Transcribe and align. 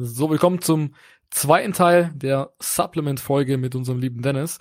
So, 0.00 0.30
willkommen 0.30 0.60
zum 0.60 0.94
zweiten 1.28 1.72
Teil 1.72 2.12
der 2.14 2.52
Supplement-Folge 2.60 3.58
mit 3.58 3.74
unserem 3.74 3.98
lieben 3.98 4.22
Dennis. 4.22 4.60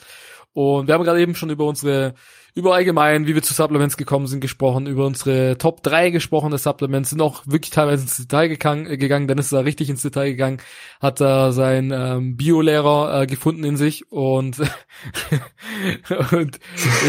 Und 0.53 0.87
wir 0.87 0.95
haben 0.95 1.03
gerade 1.03 1.21
eben 1.21 1.35
schon 1.35 1.51
über 1.51 1.65
unsere, 1.65 2.15
über 2.55 2.73
allgemein, 2.73 3.27
wie 3.27 3.35
wir 3.35 3.43
zu 3.43 3.53
Supplements 3.53 3.97
gekommen 3.97 4.25
sind, 4.25 4.39
gesprochen, 4.39 4.87
über 4.87 5.05
unsere 5.05 5.59
Top 5.59 5.83
3 5.83 6.09
gesprochen 6.09 6.49
der 6.49 6.57
Supplements, 6.57 7.11
sind 7.11 7.21
auch 7.21 7.43
wirklich 7.45 7.69
teilweise 7.69 8.01
ins 8.01 8.17
Detail 8.17 8.47
gegangen, 8.47 8.87
äh, 8.87 8.97
gegangen 8.97 9.27
Dennis 9.27 9.45
ist 9.45 9.53
da 9.53 9.59
richtig 9.59 9.91
ins 9.91 10.01
Detail 10.01 10.31
gegangen, 10.31 10.57
hat 10.99 11.21
da 11.21 11.51
seinen 11.51 11.91
ähm, 11.91 12.35
Biolehrer 12.35 13.21
äh, 13.21 13.27
gefunden 13.27 13.63
in 13.63 13.77
sich 13.77 14.11
und, 14.11 14.57
und 16.31 16.59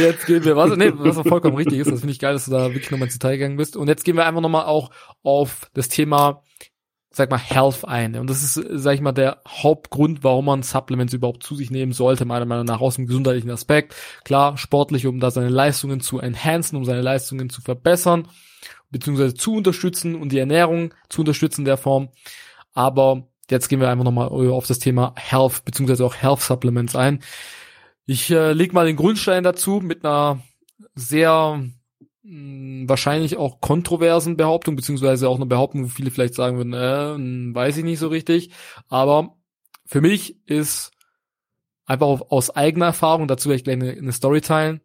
jetzt 0.02 0.26
gehen 0.26 0.44
wir, 0.44 0.54
was, 0.54 0.76
nee, 0.76 0.92
was 0.94 1.16
vollkommen 1.26 1.56
richtig 1.56 1.78
ist, 1.78 1.90
das 1.90 2.00
finde 2.00 2.12
ich 2.12 2.18
geil, 2.18 2.34
dass 2.34 2.44
du 2.44 2.50
da 2.50 2.74
wirklich 2.74 2.90
nochmal 2.90 3.06
ins 3.06 3.18
Detail 3.18 3.38
gegangen 3.38 3.56
bist. 3.56 3.74
Und 3.74 3.88
jetzt 3.88 4.04
gehen 4.04 4.16
wir 4.16 4.26
einfach 4.26 4.42
nochmal 4.42 4.66
auch 4.66 4.90
auf 5.22 5.70
das 5.72 5.88
Thema 5.88 6.42
sag 7.10 7.30
mal, 7.30 7.38
Health 7.38 7.84
ein. 7.84 8.16
Und 8.16 8.28
das 8.28 8.42
ist, 8.42 8.54
sag 8.54 8.94
ich 8.94 9.00
mal, 9.00 9.12
der 9.12 9.40
Hauptgrund, 9.46 10.22
warum 10.24 10.46
man 10.46 10.62
Supplements 10.62 11.14
überhaupt 11.14 11.42
zu 11.42 11.54
sich 11.54 11.70
nehmen 11.70 11.92
sollte, 11.92 12.24
meiner 12.24 12.44
Meinung 12.44 12.66
nach, 12.66 12.80
aus 12.80 12.96
dem 12.96 13.06
gesundheitlichen 13.06 13.50
Aspekt. 13.50 13.94
Klar, 14.24 14.56
sportlich, 14.58 15.06
um 15.06 15.20
da 15.20 15.30
seine 15.30 15.48
Leistungen 15.48 16.00
zu 16.00 16.18
enhancen, 16.18 16.76
um 16.76 16.84
seine 16.84 17.00
Leistungen 17.00 17.50
zu 17.50 17.62
verbessern, 17.62 18.28
beziehungsweise 18.90 19.34
zu 19.34 19.54
unterstützen 19.54 20.14
und 20.14 20.32
die 20.32 20.38
Ernährung 20.38 20.94
zu 21.08 21.22
unterstützen 21.22 21.62
in 21.62 21.66
der 21.66 21.78
Form. 21.78 22.10
Aber 22.74 23.26
jetzt 23.50 23.68
gehen 23.68 23.80
wir 23.80 23.88
einfach 23.88 24.04
nochmal 24.04 24.28
auf 24.28 24.66
das 24.66 24.78
Thema 24.78 25.14
Health, 25.16 25.64
beziehungsweise 25.64 26.04
auch 26.04 26.14
Health 26.14 26.40
Supplements 26.40 26.94
ein. 26.94 27.20
Ich 28.06 28.30
äh, 28.30 28.52
leg 28.52 28.72
mal 28.72 28.86
den 28.86 28.96
Grundstein 28.96 29.44
dazu 29.44 29.80
mit 29.82 30.04
einer 30.04 30.40
sehr 30.94 31.62
wahrscheinlich 32.30 33.36
auch 33.36 33.60
kontroversen 33.60 34.36
Behauptung, 34.36 34.76
beziehungsweise 34.76 35.28
auch 35.28 35.36
eine 35.36 35.46
Behauptung, 35.46 35.84
wo 35.84 35.88
viele 35.88 36.10
vielleicht 36.10 36.34
sagen 36.34 36.56
würden, 36.58 36.74
äh, 36.74 37.54
weiß 37.54 37.76
ich 37.78 37.84
nicht 37.84 37.98
so 37.98 38.08
richtig. 38.08 38.50
Aber 38.88 39.36
für 39.86 40.00
mich 40.00 40.36
ist 40.46 40.90
einfach 41.86 42.20
aus 42.28 42.50
eigener 42.50 42.86
Erfahrung, 42.86 43.28
dazu 43.28 43.48
werde 43.48 43.56
ich 43.56 43.64
gleich 43.64 43.76
eine, 43.76 43.92
eine 43.92 44.12
Story 44.12 44.42
teilen, 44.42 44.80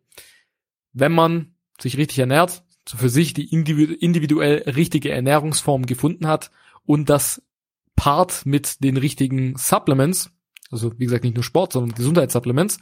wenn 0.94 1.11
man 1.11 1.55
sich 1.80 1.97
richtig 1.97 2.19
ernährt, 2.19 2.64
so 2.88 2.97
für 2.97 3.09
sich 3.09 3.33
die 3.33 3.52
individuell 3.52 4.64
richtige 4.69 5.11
Ernährungsform 5.11 5.86
gefunden 5.86 6.27
hat 6.27 6.52
und 6.86 7.09
das 7.09 7.41
Part 7.95 8.45
mit 8.45 8.83
den 8.83 8.97
richtigen 8.97 9.55
Supplements, 9.58 10.31
also 10.71 10.97
wie 10.97 11.05
gesagt 11.05 11.23
nicht 11.23 11.36
nur 11.36 11.44
Sport, 11.44 11.73
sondern 11.73 11.95
Gesundheitssupplements, 11.95 12.80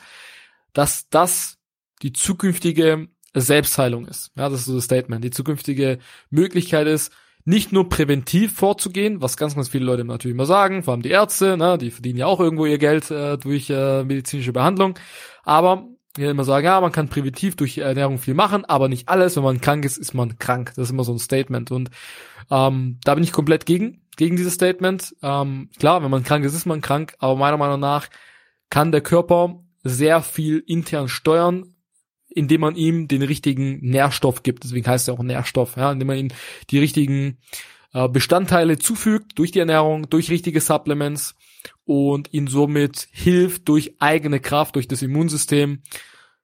dass 0.73 1.09
das 1.09 1.57
die 2.01 2.13
zukünftige 2.13 3.09
Selbstheilung 3.33 4.07
ist. 4.07 4.31
Ja, 4.35 4.49
das 4.49 4.61
ist 4.61 4.65
so 4.65 4.75
das 4.75 4.85
Statement. 4.85 5.23
Die 5.23 5.31
zukünftige 5.31 5.99
Möglichkeit 6.29 6.87
ist, 6.87 7.11
nicht 7.43 7.71
nur 7.71 7.89
präventiv 7.89 8.53
vorzugehen, 8.53 9.21
was 9.21 9.37
ganz, 9.37 9.55
ganz 9.55 9.69
viele 9.69 9.85
Leute 9.85 10.03
natürlich 10.03 10.35
immer 10.35 10.45
sagen, 10.45 10.83
vor 10.83 10.93
allem 10.93 11.01
die 11.01 11.09
Ärzte, 11.09 11.57
ne, 11.57 11.77
die 11.77 11.91
verdienen 11.91 12.19
ja 12.19 12.27
auch 12.27 12.39
irgendwo 12.39 12.65
ihr 12.65 12.77
Geld 12.77 13.09
äh, 13.09 13.37
durch 13.37 13.69
äh, 13.69 14.03
medizinische 14.03 14.53
Behandlung, 14.53 14.97
aber 15.43 15.87
die 16.17 16.23
immer 16.23 16.43
sagen, 16.43 16.65
ja, 16.65 16.79
man 16.81 16.91
kann 16.91 17.07
präventiv 17.07 17.55
durch 17.55 17.77
Ernährung 17.77 18.17
viel 18.19 18.33
machen, 18.33 18.65
aber 18.65 18.89
nicht 18.89 19.07
alles. 19.07 19.37
Wenn 19.37 19.43
man 19.43 19.61
krank 19.61 19.85
ist, 19.85 19.97
ist 19.97 20.13
man 20.13 20.37
krank. 20.37 20.73
Das 20.75 20.87
ist 20.87 20.91
immer 20.91 21.05
so 21.05 21.13
ein 21.13 21.19
Statement 21.19 21.71
und 21.71 21.89
ähm, 22.51 22.99
da 23.03 23.15
bin 23.15 23.23
ich 23.23 23.31
komplett 23.31 23.65
gegen 23.65 24.01
gegen 24.17 24.35
dieses 24.35 24.53
Statement. 24.53 25.15
Ähm, 25.23 25.69
klar, 25.79 26.03
wenn 26.03 26.11
man 26.11 26.23
krank 26.23 26.43
ist, 26.45 26.53
ist 26.53 26.65
man 26.65 26.81
krank, 26.81 27.15
aber 27.19 27.35
meiner 27.35 27.57
Meinung 27.57 27.79
nach 27.79 28.07
kann 28.69 28.91
der 28.91 29.01
Körper 29.01 29.63
sehr 29.83 30.21
viel 30.21 30.63
intern 30.67 31.07
steuern, 31.07 31.70
indem 32.33 32.61
man 32.61 32.75
ihm 32.75 33.07
den 33.07 33.21
richtigen 33.21 33.79
Nährstoff 33.81 34.43
gibt. 34.43 34.63
Deswegen 34.63 34.87
heißt 34.87 35.07
er 35.07 35.13
auch 35.15 35.23
Nährstoff, 35.23 35.75
ja, 35.77 35.91
indem 35.91 36.07
man 36.07 36.17
ihm 36.17 36.27
die 36.69 36.79
richtigen 36.79 37.37
äh, 37.93 38.07
Bestandteile 38.07 38.77
zufügt 38.77 39.37
durch 39.37 39.51
die 39.51 39.59
Ernährung, 39.59 40.09
durch 40.09 40.29
richtige 40.29 40.61
Supplements 40.61 41.35
und 41.85 42.33
ihn 42.33 42.47
somit 42.47 43.07
hilft, 43.11 43.67
durch 43.67 43.95
eigene 43.99 44.39
Kraft, 44.39 44.75
durch 44.75 44.87
das 44.87 45.01
Immunsystem 45.01 45.81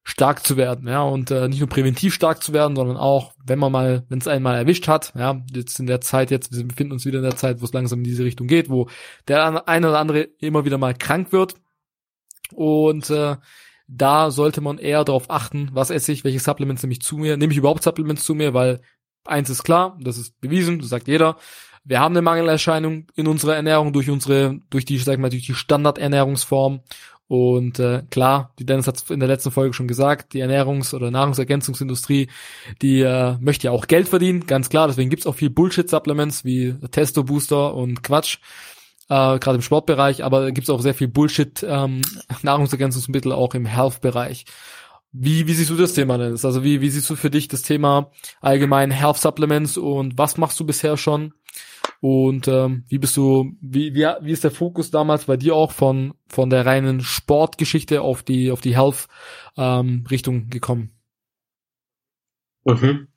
stark 0.04 0.46
zu 0.46 0.56
werden, 0.56 0.88
ja, 0.88 1.02
und 1.02 1.32
äh, 1.32 1.50
nicht 1.50 1.60
nur 1.60 1.68
präventiv 1.68 2.14
stark 2.14 2.42
zu 2.42 2.54
werden, 2.54 2.78
sondern 2.78 2.96
auch, 2.96 3.34
wenn 3.44 3.60
man 3.60 3.74
mal, 3.74 4.06
wenn 4.08 4.20
es 4.20 4.28
einmal 4.30 4.56
erwischt 4.56 4.88
hat, 4.88 5.12
ja, 5.18 5.42
jetzt 5.54 5.82
in 5.82 5.86
der 5.86 6.00
Zeit, 6.00 6.32
jetzt, 6.32 6.56
wir 6.56 6.66
befinden 6.66 6.94
uns 6.94 7.06
wieder 7.06 7.18
in 7.18 7.26
der 7.26 7.36
Zeit, 7.36 7.60
wo 7.60 7.66
es 7.66 7.74
langsam 7.74 8.00
in 8.00 8.06
diese 8.06 8.24
Richtung 8.24 8.48
geht, 8.48 8.70
wo 8.70 8.88
der 9.28 9.68
eine 9.68 9.90
oder 9.90 10.00
andere 10.00 10.22
immer 10.40 10.64
wieder 10.64 10.78
mal 10.78 10.94
krank 10.94 11.34
wird. 11.34 11.56
Und 12.54 13.10
äh, 13.10 13.36
da 13.88 14.32
sollte 14.32 14.62
man 14.62 14.78
eher 14.78 15.04
darauf 15.06 15.30
achten, 15.30 15.70
was 15.74 15.90
esse 15.90 16.12
ich, 16.12 16.24
welche 16.24 16.40
Supplements 16.40 16.84
nehme 16.84 16.94
ich 16.94 17.02
zu 17.02 17.18
mir, 17.18 17.38
nehme 17.38 17.54
ich 17.54 17.58
überhaupt 17.58 17.84
Supplements 17.84 18.24
zu 18.24 18.36
mir, 18.36 18.54
weil 18.54 18.82
eins 19.24 19.50
ist 19.50 19.64
klar, 19.64 19.98
das 20.02 20.18
ist 20.18 20.40
bewiesen, 20.42 20.80
das 20.80 20.90
sagt 20.90 21.08
jeder. 21.08 21.38
Wir 21.84 22.02
haben 22.02 22.14
eine 22.14 22.22
Mangelerscheinung 22.22 23.08
in 23.16 23.28
unserer 23.28 23.56
Ernährung 23.56 23.94
durch 23.94 24.10
unsere, 24.10 24.60
durch 24.70 24.84
die, 24.84 24.98
sag 24.98 25.14
ich 25.14 25.20
mal, 25.20 25.30
durch 25.30 25.46
die 25.46 25.54
Standardernährungsform. 25.54 26.82
Und 27.30 27.80
äh, 27.80 28.04
klar, 28.10 28.54
die 28.60 28.66
Dennis 28.66 28.88
hat 28.88 29.10
in 29.10 29.20
der 29.20 29.28
letzten 29.28 29.52
Folge 29.52 29.74
schon 29.74 29.88
gesagt, 29.88 30.34
die 30.34 30.42
Ernährungs- 30.42 30.94
oder 30.94 31.12
Nahrungsergänzungsindustrie, 31.12 32.30
die 32.82 33.02
äh, 33.02 33.38
möchte 33.40 33.68
ja 33.68 33.72
auch 33.72 33.88
Geld 33.88 34.10
verdienen, 34.10 34.48
ganz 34.48 34.70
klar. 34.70 34.88
Deswegen 34.88 35.10
gibt's 35.10 35.28
auch 35.28 35.36
viel 35.36 35.50
Bullshit-Supplements 35.50 36.44
wie 36.44 36.74
Testo-Booster 36.92 37.74
und 37.74 38.04
Quatsch 38.04 38.40
äh, 39.10 39.40
gerade 39.40 39.56
im 39.56 39.62
Sportbereich, 39.62 40.24
aber 40.24 40.52
gibt 40.52 40.66
es 40.66 40.70
auch 40.70 40.82
sehr 40.82 40.94
viel 40.94 41.08
Bullshit 41.08 41.66
ähm, 41.68 42.02
Nahrungsergänzungsmittel 42.42 43.32
auch 43.32 43.54
im 43.54 43.66
Health-Bereich. 43.66 44.46
Wie, 45.14 45.48
wie 45.48 45.54
siehst 45.54 45.70
du 45.70 45.76
das 45.76 45.94
Thema 45.94 46.18
denn? 46.18 46.34
Also 46.34 46.64
wie, 46.64 46.82
wie 46.82 46.90
siehst 46.90 47.10
du 47.10 47.16
für 47.16 47.30
dich 47.30 47.48
das 47.48 47.62
Thema 47.62 48.12
allgemein 48.42 48.92
Health 48.92 49.18
Supplements 49.18 49.78
und 49.78 50.18
was 50.18 50.38
machst 50.38 50.60
du 50.60 50.66
bisher 50.66 50.98
schon? 50.98 51.34
Und 52.02 52.48
ähm, 52.48 52.84
wie 52.90 53.00
bist 53.00 53.18
du, 53.18 53.54
wie, 53.62 53.96
wie, 53.96 54.06
wie 54.22 54.32
ist 54.32 54.44
der 54.44 54.52
Fokus 54.52 54.92
damals 54.92 55.26
bei 55.26 55.38
dir 55.38 55.56
auch 55.56 55.72
von, 55.72 56.14
von 56.28 56.50
der 56.50 56.66
reinen 56.66 57.02
Sportgeschichte 57.02 58.02
auf 58.02 58.22
die, 58.22 58.52
auf 58.52 58.62
die 58.62 58.76
Health 58.76 59.08
ähm, 59.56 60.06
Richtung 60.12 60.50
gekommen? 60.50 60.92
Mhm. 62.66 63.08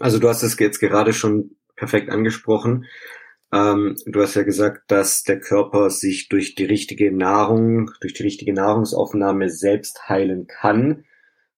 Also 0.00 0.18
du 0.18 0.28
hast 0.28 0.42
es 0.42 0.58
jetzt 0.58 0.80
gerade 0.80 1.12
schon 1.12 1.52
perfekt 1.76 2.10
angesprochen. 2.10 2.84
Ähm, 3.52 3.96
du 4.06 4.20
hast 4.20 4.34
ja 4.34 4.42
gesagt, 4.42 4.90
dass 4.90 5.22
der 5.22 5.40
Körper 5.40 5.90
sich 5.90 6.28
durch 6.28 6.54
die 6.54 6.64
richtige 6.64 7.12
Nahrung, 7.12 7.90
durch 8.00 8.14
die 8.14 8.22
richtige 8.22 8.52
Nahrungsaufnahme 8.52 9.48
selbst 9.48 10.08
heilen 10.08 10.46
kann. 10.46 11.04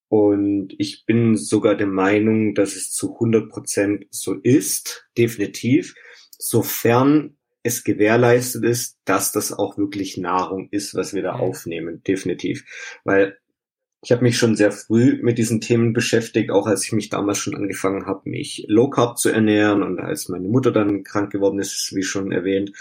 Und 0.09 0.75
ich 0.79 1.05
bin 1.07 1.37
sogar 1.37 1.77
der 1.77 1.87
Meinung, 1.87 2.55
dass 2.55 2.75
es 2.75 2.93
zu 2.93 3.15
100 3.15 3.49
Prozent 3.49 4.07
so 4.11 4.35
ist, 4.35 5.09
definitiv, 5.17 5.95
sofern 6.39 7.37
es 7.63 7.85
gewährleistet 7.85 8.65
ist, 8.65 8.99
dass 9.05 9.33
das 9.33 9.53
auch 9.53 9.77
wirklich 9.77 10.17
Nahrung 10.17 10.69
ist, 10.71 10.95
was 10.95 11.15
wir 11.15 11.23
da 11.23 11.33
aufnehmen, 11.33 12.03
definitiv. 12.03 12.65
Weil 13.05 13.39
ich 14.03 14.13
habe 14.13 14.23
mich 14.23 14.39
schon 14.39 14.57
sehr 14.57 14.73
früh 14.73 15.19
mit 15.23 15.37
diesen 15.37 15.61
Themen 15.61 15.93
beschäftigt, 15.93 16.51
auch 16.51 16.67
als 16.67 16.85
ich 16.85 16.93
mich 16.93 17.11
damals 17.11 17.39
schon 17.39 17.55
angefangen 17.55 18.07
habe, 18.07 18.29
mich 18.31 18.65
low 18.69 18.89
carb 18.89 19.19
zu 19.19 19.29
ernähren 19.29 19.83
und 19.83 20.01
als 20.01 20.29
meine 20.29 20.49
Mutter 20.49 20.73
dann 20.73 21.05
krank 21.05 21.31
geworden 21.31 21.59
ist, 21.59 21.95
wie 21.95 22.03
schon 22.03 22.33
erwähnt. 22.33 22.73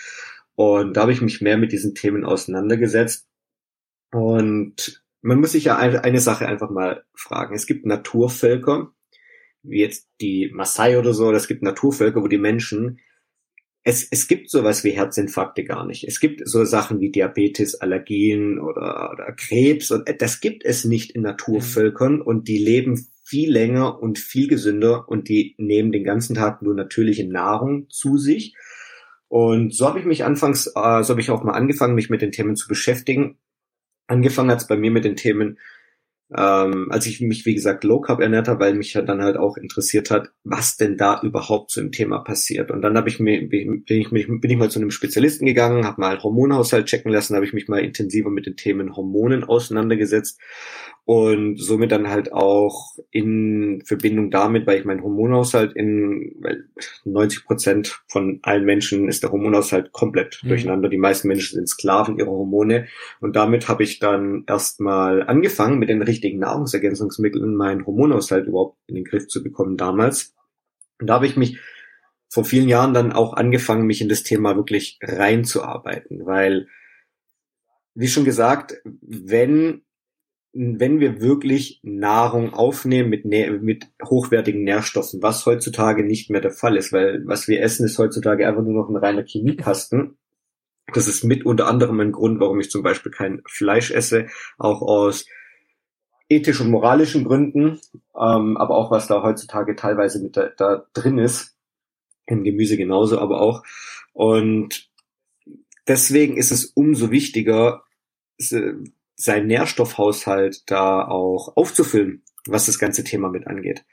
Und 0.56 0.96
da 0.96 1.02
habe 1.02 1.12
ich 1.12 1.22
mich 1.22 1.42
mehr 1.42 1.58
mit 1.58 1.72
diesen 1.72 1.94
Themen 1.94 2.24
auseinandergesetzt. 2.24 3.28
Und 4.12 5.04
man 5.22 5.40
muss 5.40 5.52
sich 5.52 5.66
ja 5.66 5.78
eine 5.78 6.20
Sache 6.20 6.48
einfach 6.48 6.70
mal 6.70 7.04
fragen. 7.14 7.54
Es 7.54 7.66
gibt 7.66 7.86
Naturvölker, 7.86 8.94
wie 9.62 9.82
jetzt 9.82 10.10
die 10.22 10.50
Maasai 10.54 10.98
oder 10.98 11.14
so, 11.14 11.32
es 11.32 11.50
gibt 11.50 11.64
Naturvölker, 11.64 12.24
wo 12.24 12.30
die 12.30 12.38
Menschen 12.38 13.00
es, 13.90 14.08
es 14.12 14.28
gibt 14.28 14.52
sowas 14.52 14.84
wie 14.84 14.92
Herzinfarkte 14.92 15.64
gar 15.64 15.84
nicht. 15.84 16.04
Es 16.08 16.20
gibt 16.20 16.48
so 16.48 16.64
Sachen 16.64 17.00
wie 17.00 17.12
Diabetes, 17.12 17.74
Allergien 17.82 18.60
oder, 18.60 19.10
oder 19.12 19.32
Krebs 19.32 19.90
und 19.90 20.08
das 20.20 20.42
gibt 20.42 20.64
es 20.64 20.86
nicht 20.86 21.12
in 21.12 21.24
Naturvölkern 21.24 22.18
mhm. 22.18 22.22
und 22.22 22.48
die 22.48 22.60
leben 22.60 23.08
viel 23.24 23.52
länger 23.52 24.00
und 24.00 24.20
viel 24.20 24.48
gesünder 24.48 25.10
und 25.10 25.28
die 25.28 25.56
nehmen 25.58 25.92
den 25.92 26.04
ganzen 26.04 26.36
Tag 26.36 26.62
nur 26.62 26.76
natürliche 26.76 27.28
Nahrung 27.28 27.90
zu 27.90 28.18
sich. 28.18 28.56
Und 29.28 29.74
so 29.74 29.88
habe 29.88 30.00
ich 30.00 30.06
mich 30.06 30.24
anfangs, 30.24 30.68
äh, 30.68 31.04
so 31.04 31.10
habe 31.10 31.22
ich 31.22 31.32
auch 31.32 31.44
mal 31.44 31.54
angefangen, 31.54 31.96
mich 31.96 32.12
mit 32.12 32.22
den 32.22 32.32
Themen 32.32 32.56
zu 32.56 32.68
beschäftigen. 32.68 33.40
Angefangen 34.06 34.52
hat 34.52 34.62
es 34.62 34.68
bei 34.68 34.78
mir 34.78 34.92
mit 34.92 35.04
den 35.04 35.16
Themen 35.16 35.58
ähm, 36.36 36.88
als 36.92 37.08
ich 37.08 37.22
mich, 37.22 37.46
wie 37.46 37.56
gesagt, 37.56 37.84
Low 37.84 38.02
Carb 38.02 38.20
ernährt 38.20 38.48
habe, 38.48 38.60
weil 38.60 38.76
mich 38.76 38.94
ja 38.94 39.02
dann 39.02 39.22
halt 39.22 39.38
auch 39.38 39.58
interessiert 39.58 40.12
hat, 40.12 40.30
was 40.44 40.78
denn 40.78 40.96
da 40.96 41.20
überhaupt 41.22 41.72
zu 41.72 41.82
dem 41.82 41.92
Thema 41.92 42.20
passiert. 42.20 42.70
Und 42.70 42.82
dann 42.82 42.96
habe 42.98 43.10
ich 43.10 43.20
mir, 43.20 43.48
bin 43.48 43.84
ich, 43.88 44.10
bin 44.10 44.52
ich 44.52 44.58
mal 44.58 44.70
zu 44.70 44.80
einem 44.80 44.92
Spezialisten 44.92 45.46
gegangen, 45.46 45.86
habe 45.86 46.02
mal 46.02 46.22
Hormonhaushalt 46.22 46.86
checken 46.86 47.12
lassen, 47.12 47.36
habe 47.36 47.46
ich 47.46 47.54
mich 47.54 47.68
mal 47.68 47.80
intensiver 47.84 48.30
mit 48.30 48.46
den 48.46 48.56
Themen 48.56 48.96
Hormonen 48.96 49.44
auseinandergesetzt 49.44 50.40
und 51.06 51.58
somit 51.58 51.92
dann 51.92 52.10
halt 52.10 52.32
auch 52.32 52.96
in 53.10 53.82
Verbindung 53.84 54.30
damit, 54.30 54.68
weil 54.68 54.80
ich 54.80 54.86
meinen 54.86 55.02
Hormonhaushalt 55.02 55.74
in, 55.74 56.36
weil 56.40 56.66
90 57.04 57.46
Prozent 57.46 58.04
von 58.08 58.40
allen 58.44 58.64
Menschen 58.64 59.08
ist 59.08 59.24
der 59.24 59.32
Hormonhaushalt 59.32 59.92
komplett 59.92 60.40
mhm. 60.44 60.50
durcheinander. 60.50 60.88
Die 60.88 60.98
meisten 60.98 61.28
Menschen 61.28 61.56
sind 61.56 61.68
Sklaven 61.68 62.20
ihrer 62.20 62.30
Hormone 62.30 62.88
und 63.22 63.36
damit 63.36 63.68
habe 63.68 63.84
ich 63.84 64.00
dann 64.00 64.44
erstmal 64.48 65.24
angefangen, 65.24 65.80
mit 65.80 65.90
den 65.90 66.04
richtigen 66.04 66.40
Nahrungsergänzungsmitteln 66.40 67.56
meinen 67.56 67.86
Hormonhaushalt 67.86 68.48
überhaupt 68.48 68.78
in 68.88 68.96
den 68.96 69.06
Griff 69.06 69.28
zu 69.28 69.42
bekommen 69.42 69.78
damals. 69.78 70.36
Und 71.00 71.08
da 71.08 71.16
habe 71.16 71.26
ich 71.26 71.38
mich 71.38 71.60
vor 72.30 72.46
vielen 72.46 72.70
Jahren 72.70 72.94
dann 72.94 73.12
auch 73.12 73.34
angefangen, 73.34 73.88
mich 73.88 74.02
in 74.02 74.10
das 74.10 74.24
Thema 74.24 74.56
wirklich 74.56 75.00
reinzuarbeiten, 75.02 76.26
weil, 76.26 76.68
wie 77.96 78.08
schon 78.08 78.26
gesagt, 78.26 78.76
wenn 79.02 79.82
wenn 80.52 81.00
wir 81.00 81.22
wirklich 81.22 81.80
Nahrung 81.84 82.54
aufnehmen 82.54 83.10
mit, 83.10 83.26
mit 83.26 83.88
hochwertigen 84.04 84.64
Nährstoffen, 84.64 85.22
was 85.22 85.46
heutzutage 85.46 86.04
nicht 86.04 86.30
mehr 86.30 86.42
der 86.42 86.52
Fall 86.52 86.76
ist, 86.76 86.92
weil 86.92 87.22
was 87.26 87.48
wir 87.48 87.62
essen, 87.62 87.86
ist 87.86 88.00
heutzutage 88.00 88.48
einfach 88.48 88.64
nur 88.64 88.74
noch 88.74 88.90
ein 88.90 88.96
reiner 88.96 89.24
Chemiekasten. 89.24 90.18
Das 90.94 91.08
ist 91.08 91.24
mit 91.24 91.46
unter 91.46 91.68
anderem 91.68 92.00
ein 92.00 92.12
Grund, 92.12 92.40
warum 92.40 92.60
ich 92.60 92.72
zum 92.72 92.82
Beispiel 92.82 93.12
kein 93.12 93.44
Fleisch 93.46 93.92
esse, 93.92 94.26
auch 94.58 94.82
aus 94.82 95.26
ethischen 96.30 96.68
und 96.68 96.72
moralischen 96.72 97.26
Gründen, 97.26 97.80
ähm, 98.16 98.58
aber 98.58 98.76
auch 98.76 98.90
was 98.92 99.08
da 99.08 99.22
heutzutage 99.22 99.76
teilweise 99.76 100.22
mit 100.22 100.36
da, 100.36 100.50
da 100.58 100.86
drin 100.94 101.20
ist, 101.20 101.58
im 102.26 102.44
Gemüse 102.44 102.78
genauso, 102.78 103.20
aber 103.20 103.42
auch. 103.42 103.64
Und 104.14 104.90
deswegen 105.88 106.38
ist 106.38 106.52
es 106.52 106.66
umso 106.66 107.12
wichtiger, 107.12 107.84
seinen 109.20 109.48
Nährstoffhaushalt 109.48 110.64
da 110.72 111.06
auch 111.06 111.56
aufzufüllen, 111.58 112.24
was 112.48 112.68
das 112.68 112.80
ganze 112.80 113.04
Thema 113.04 113.30
mit 113.30 113.48
angeht. 113.48 113.84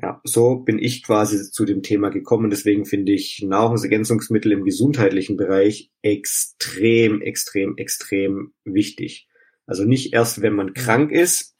Ja, 0.00 0.20
so 0.24 0.56
bin 0.56 0.78
ich 0.78 1.02
quasi 1.02 1.50
zu 1.50 1.64
dem 1.64 1.82
Thema 1.82 2.10
gekommen. 2.10 2.50
Deswegen 2.50 2.84
finde 2.84 3.12
ich 3.12 3.42
Nahrungsergänzungsmittel 3.42 4.52
im 4.52 4.64
gesundheitlichen 4.64 5.36
Bereich 5.36 5.90
extrem, 6.02 7.22
extrem, 7.22 7.76
extrem 7.76 8.52
wichtig. 8.64 9.26
Also 9.66 9.84
nicht 9.84 10.12
erst, 10.12 10.42
wenn 10.42 10.54
man 10.54 10.74
krank 10.74 11.10
ist, 11.10 11.56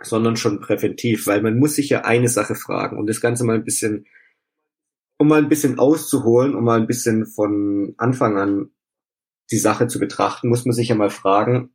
sondern 0.00 0.36
schon 0.36 0.60
präventiv, 0.60 1.26
weil 1.26 1.42
man 1.42 1.58
muss 1.58 1.74
sich 1.74 1.88
ja 1.88 2.02
eine 2.02 2.28
Sache 2.28 2.54
fragen 2.54 2.98
und 2.98 3.08
das 3.08 3.20
Ganze 3.20 3.44
mal 3.44 3.56
ein 3.56 3.64
bisschen, 3.64 4.06
um 5.18 5.28
mal 5.28 5.38
ein 5.38 5.48
bisschen 5.48 5.78
auszuholen, 5.78 6.54
um 6.54 6.64
mal 6.64 6.80
ein 6.80 6.86
bisschen 6.86 7.26
von 7.26 7.94
Anfang 7.96 8.36
an 8.36 8.70
die 9.50 9.58
Sache 9.58 9.88
zu 9.88 9.98
betrachten, 9.98 10.48
muss 10.48 10.64
man 10.64 10.74
sich 10.74 10.88
ja 10.88 10.94
mal 10.94 11.10
fragen, 11.10 11.74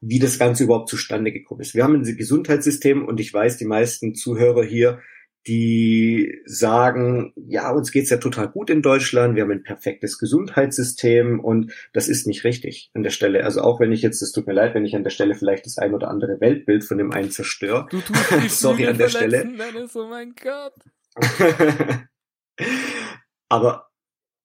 wie 0.00 0.18
das 0.18 0.38
Ganze 0.38 0.64
überhaupt 0.64 0.88
zustande 0.88 1.32
gekommen 1.32 1.60
ist. 1.60 1.74
Wir 1.74 1.84
haben 1.84 1.96
ein 1.96 2.16
Gesundheitssystem 2.16 3.04
und 3.04 3.20
ich 3.20 3.32
weiß, 3.32 3.56
die 3.56 3.64
meisten 3.64 4.14
Zuhörer 4.14 4.64
hier, 4.64 5.00
die 5.46 6.40
sagen, 6.46 7.34
ja, 7.36 7.70
uns 7.70 7.92
geht's 7.92 8.08
ja 8.10 8.16
total 8.16 8.48
gut 8.48 8.70
in 8.70 8.80
Deutschland, 8.80 9.36
wir 9.36 9.42
haben 9.42 9.50
ein 9.50 9.62
perfektes 9.62 10.18
Gesundheitssystem 10.18 11.38
und 11.38 11.72
das 11.92 12.08
ist 12.08 12.26
nicht 12.26 12.44
richtig 12.44 12.90
an 12.94 13.02
der 13.02 13.10
Stelle. 13.10 13.44
Also 13.44 13.60
auch 13.60 13.78
wenn 13.78 13.92
ich 13.92 14.00
jetzt, 14.00 14.22
es 14.22 14.32
tut 14.32 14.46
mir 14.46 14.54
leid, 14.54 14.74
wenn 14.74 14.86
ich 14.86 14.96
an 14.96 15.04
der 15.04 15.10
Stelle 15.10 15.34
vielleicht 15.34 15.66
das 15.66 15.76
ein 15.76 15.94
oder 15.94 16.08
andere 16.08 16.40
Weltbild 16.40 16.84
von 16.84 16.96
dem 16.96 17.12
einen 17.12 17.30
zerstöre. 17.30 17.86
Du 17.90 18.00
tust 18.00 18.30
Sorry 18.60 18.86
an 18.86 18.96
der 18.96 19.08
Stelle. 19.08 19.44
Dennis, 19.44 19.94
oh 19.96 20.08
mein 20.08 20.34
Gott. 20.34 20.74
Aber 23.48 23.90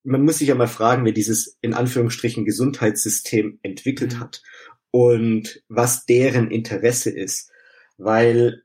man 0.09 0.23
muss 0.23 0.39
sich 0.39 0.47
ja 0.47 0.55
mal 0.55 0.67
fragen, 0.67 1.05
wer 1.05 1.11
dieses 1.11 1.57
in 1.61 1.75
Anführungsstrichen 1.75 2.43
Gesundheitssystem 2.43 3.59
entwickelt 3.61 4.15
mhm. 4.15 4.19
hat 4.19 4.41
und 4.89 5.63
was 5.69 6.05
deren 6.05 6.49
Interesse 6.49 7.11
ist. 7.11 7.51
Weil 7.97 8.63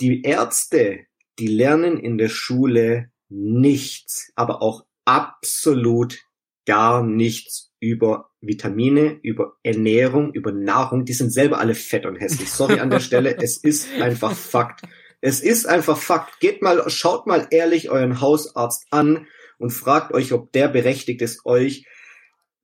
die 0.00 0.22
Ärzte, 0.22 1.00
die 1.38 1.48
lernen 1.48 1.98
in 1.98 2.16
der 2.16 2.30
Schule 2.30 3.10
nichts, 3.28 4.32
aber 4.36 4.62
auch 4.62 4.86
absolut 5.04 6.18
gar 6.64 7.04
nichts 7.04 7.72
über 7.78 8.30
Vitamine, 8.40 9.18
über 9.22 9.58
Ernährung, 9.62 10.32
über 10.32 10.50
Nahrung. 10.50 11.04
Die 11.04 11.12
sind 11.12 11.30
selber 11.30 11.58
alle 11.58 11.74
fett 11.74 12.06
und 12.06 12.16
hässlich. 12.16 12.50
Sorry 12.50 12.80
an 12.80 12.90
der 12.90 13.00
Stelle, 13.00 13.36
es 13.36 13.58
ist 13.58 13.88
einfach 14.00 14.32
Fakt. 14.32 14.82
Es 15.20 15.42
ist 15.42 15.66
einfach 15.66 15.98
Fakt. 15.98 16.40
Geht 16.40 16.62
mal, 16.62 16.88
schaut 16.88 17.26
mal 17.26 17.48
ehrlich 17.50 17.90
euren 17.90 18.22
Hausarzt 18.22 18.86
an 18.90 19.26
und 19.60 19.70
fragt 19.70 20.12
euch, 20.12 20.32
ob 20.32 20.52
der 20.52 20.68
berechtigt 20.68 21.22
ist, 21.22 21.44
euch 21.44 21.86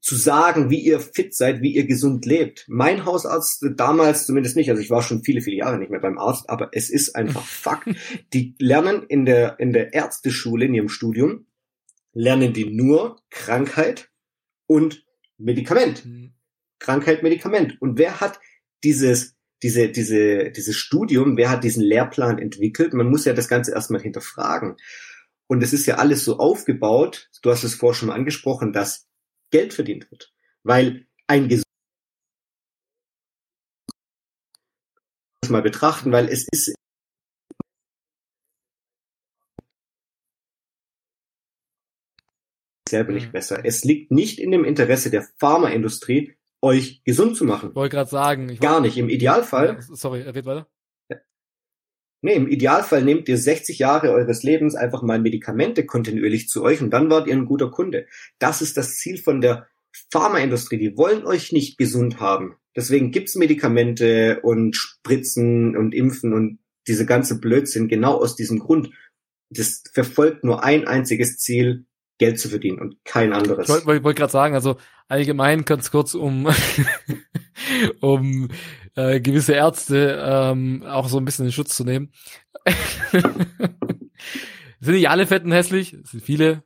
zu 0.00 0.14
sagen, 0.14 0.70
wie 0.70 0.81
ihr 0.81 1.00
fit 1.00 1.34
seid, 1.34 1.62
wie 1.62 1.75
ihr 1.75 1.84
gesund 1.84 2.26
lebt. 2.26 2.64
Mein 2.69 3.04
Hausarzt 3.04 3.64
damals 3.76 4.25
zumindest 4.25 4.56
nicht, 4.56 4.70
also 4.70 4.81
ich 4.81 4.88
war 4.88 5.02
schon 5.02 5.25
viele, 5.25 5.40
viele 5.40 5.56
Jahre 5.56 5.78
nicht 5.78 5.90
mehr 5.90 6.00
beim 6.00 6.19
Arzt, 6.19 6.48
aber 6.48 6.70
es 6.72 6.90
ist 6.90 7.16
einfach 7.16 7.44
Fakt. 7.44 7.88
Die 8.32 8.54
lernen 8.58 9.02
in 9.08 9.26
der, 9.26 9.58
in 9.58 9.72
der 9.72 9.94
Ärzteschule, 9.94 10.66
in 10.66 10.75
ihrem 10.75 10.88
Studium, 10.88 11.46
lernen 12.12 12.52
die 12.52 12.66
nur 12.66 13.20
Krankheit 13.31 14.10
und 14.66 15.04
Medikament. 15.38 16.06
Mhm. 16.06 16.32
Krankheit, 16.78 17.22
Medikament. 17.22 17.81
Und 17.82 17.99
wer 17.99 18.20
hat 18.20 18.38
dieses, 18.84 19.37
diese, 19.62 19.88
diese, 19.88 20.50
dieses 20.50 20.76
Studium, 20.76 21.37
wer 21.37 21.50
hat 21.50 21.64
diesen 21.64 21.82
Lehrplan 21.82 22.38
entwickelt? 22.38 22.94
Man 22.94 23.10
muss 23.10 23.25
ja 23.25 23.32
das 23.32 23.49
Ganze 23.49 23.72
erstmal 23.72 24.02
hinterfragen. 24.02 24.76
Und 25.48 25.62
es 25.62 25.72
ist 25.72 25.87
ja 25.87 25.96
alles 25.96 26.25
so 26.25 26.38
aufgebaut, 26.38 27.31
du 27.43 27.50
hast 27.50 27.62
es 27.62 27.75
vorher 27.75 27.94
schon 27.94 28.08
mal 28.08 28.14
angesprochen, 28.14 28.72
dass 28.72 29.06
Geld 29.50 29.72
verdient 29.75 30.10
wird. 30.10 30.32
Weil 30.62 31.06
ein 31.28 31.48
Gesund 31.48 31.64
mal 35.48 35.62
betrachten, 35.62 36.10
weil 36.10 36.28
es 36.28 36.48
ist 36.50 36.75
selber 42.88 43.12
nicht 43.12 43.28
mhm. 43.28 43.32
besser. 43.32 43.64
Es 43.64 43.84
liegt 43.84 44.10
nicht 44.10 44.38
in 44.38 44.50
dem 44.50 44.64
Interesse 44.64 45.10
der 45.10 45.26
Pharmaindustrie, 45.38 46.37
euch 46.62 47.02
gesund 47.04 47.37
zu 47.37 47.44
machen. 47.44 47.75
Wollte 47.75 47.96
gerade 47.96 48.10
sagen. 48.10 48.49
Ich 48.49 48.60
Gar 48.60 48.81
nicht. 48.81 48.96
Im 48.96 49.08
Idealfall. 49.08 49.81
Sorry, 49.81 50.22
red 50.22 50.46
weiter. 50.46 50.69
Nee, 52.26 52.34
im 52.34 52.49
Idealfall 52.49 53.05
nehmt 53.05 53.28
ihr 53.28 53.38
60 53.38 53.78
Jahre 53.78 54.11
eures 54.11 54.43
Lebens 54.43 54.75
einfach 54.75 55.00
mal 55.00 55.20
Medikamente 55.20 55.87
kontinuierlich 55.87 56.49
zu 56.49 56.64
euch 56.64 56.82
und 56.82 56.90
dann 56.90 57.08
wart 57.08 57.28
ihr 57.28 57.34
ein 57.34 57.46
guter 57.46 57.70
Kunde. 57.70 58.08
Das 58.40 58.62
ist 58.62 58.76
das 58.76 58.96
Ziel 58.96 59.17
von 59.17 59.40
der 59.40 59.69
Pharmaindustrie. 60.11 60.76
Die 60.76 60.96
wollen 60.96 61.25
euch 61.25 61.52
nicht 61.52 61.78
gesund 61.78 62.19
haben. 62.19 62.56
Deswegen 62.75 63.12
gibt's 63.12 63.37
Medikamente 63.37 64.40
und 64.43 64.75
Spritzen 64.75 65.76
und 65.76 65.94
Impfen 65.94 66.32
und 66.32 66.58
diese 66.88 67.06
ganze 67.06 67.38
Blödsinn 67.38 67.87
genau 67.87 68.17
aus 68.17 68.34
diesem 68.34 68.58
Grund. 68.58 68.90
Das 69.50 69.84
verfolgt 69.93 70.43
nur 70.43 70.64
ein 70.64 70.88
einziges 70.88 71.38
Ziel, 71.38 71.84
Geld 72.18 72.40
zu 72.40 72.48
verdienen 72.48 72.78
und 72.78 73.04
kein 73.04 73.32
anderes. 73.32 73.64
Ich 73.64 73.68
wollte 73.68 73.86
wollt, 73.86 74.04
wollt 74.04 74.16
gerade 74.16 74.32
sagen, 74.32 74.54
also 74.54 74.76
allgemein 75.08 75.64
ganz 75.64 75.90
kurz 75.90 76.14
um 76.14 76.48
um 78.00 78.48
äh, 78.94 79.20
gewisse 79.20 79.52
Ärzte 79.52 80.22
ähm, 80.24 80.82
auch 80.84 81.08
so 81.08 81.18
ein 81.18 81.24
bisschen 81.24 81.46
in 81.46 81.52
Schutz 81.52 81.76
zu 81.76 81.84
nehmen. 81.84 82.10
sind 84.80 84.94
nicht 84.94 85.08
alle 85.08 85.26
Fetten 85.26 85.52
hässlich, 85.52 85.92
es 85.92 86.10
sind 86.10 86.22
viele, 86.22 86.62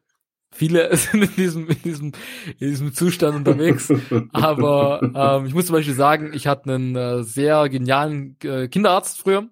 viele 0.52 0.94
sind 0.97 1.25
in 1.25 1.35
diesem, 1.37 1.69
in 1.69 1.82
diesem, 1.82 2.12
in 2.58 2.69
diesem 2.69 2.94
Zustand 2.94 3.37
unterwegs. 3.37 3.92
Aber 4.33 5.00
ähm, 5.02 5.47
ich 5.47 5.54
muss 5.54 5.66
zum 5.66 5.75
Beispiel 5.75 5.95
sagen, 5.95 6.33
ich 6.33 6.47
hatte 6.47 6.73
einen 6.73 6.97
äh, 6.97 7.23
sehr 7.23 7.69
genialen 7.69 8.37
äh, 8.45 8.69
Kinderarzt 8.69 9.19
früher, 9.19 9.49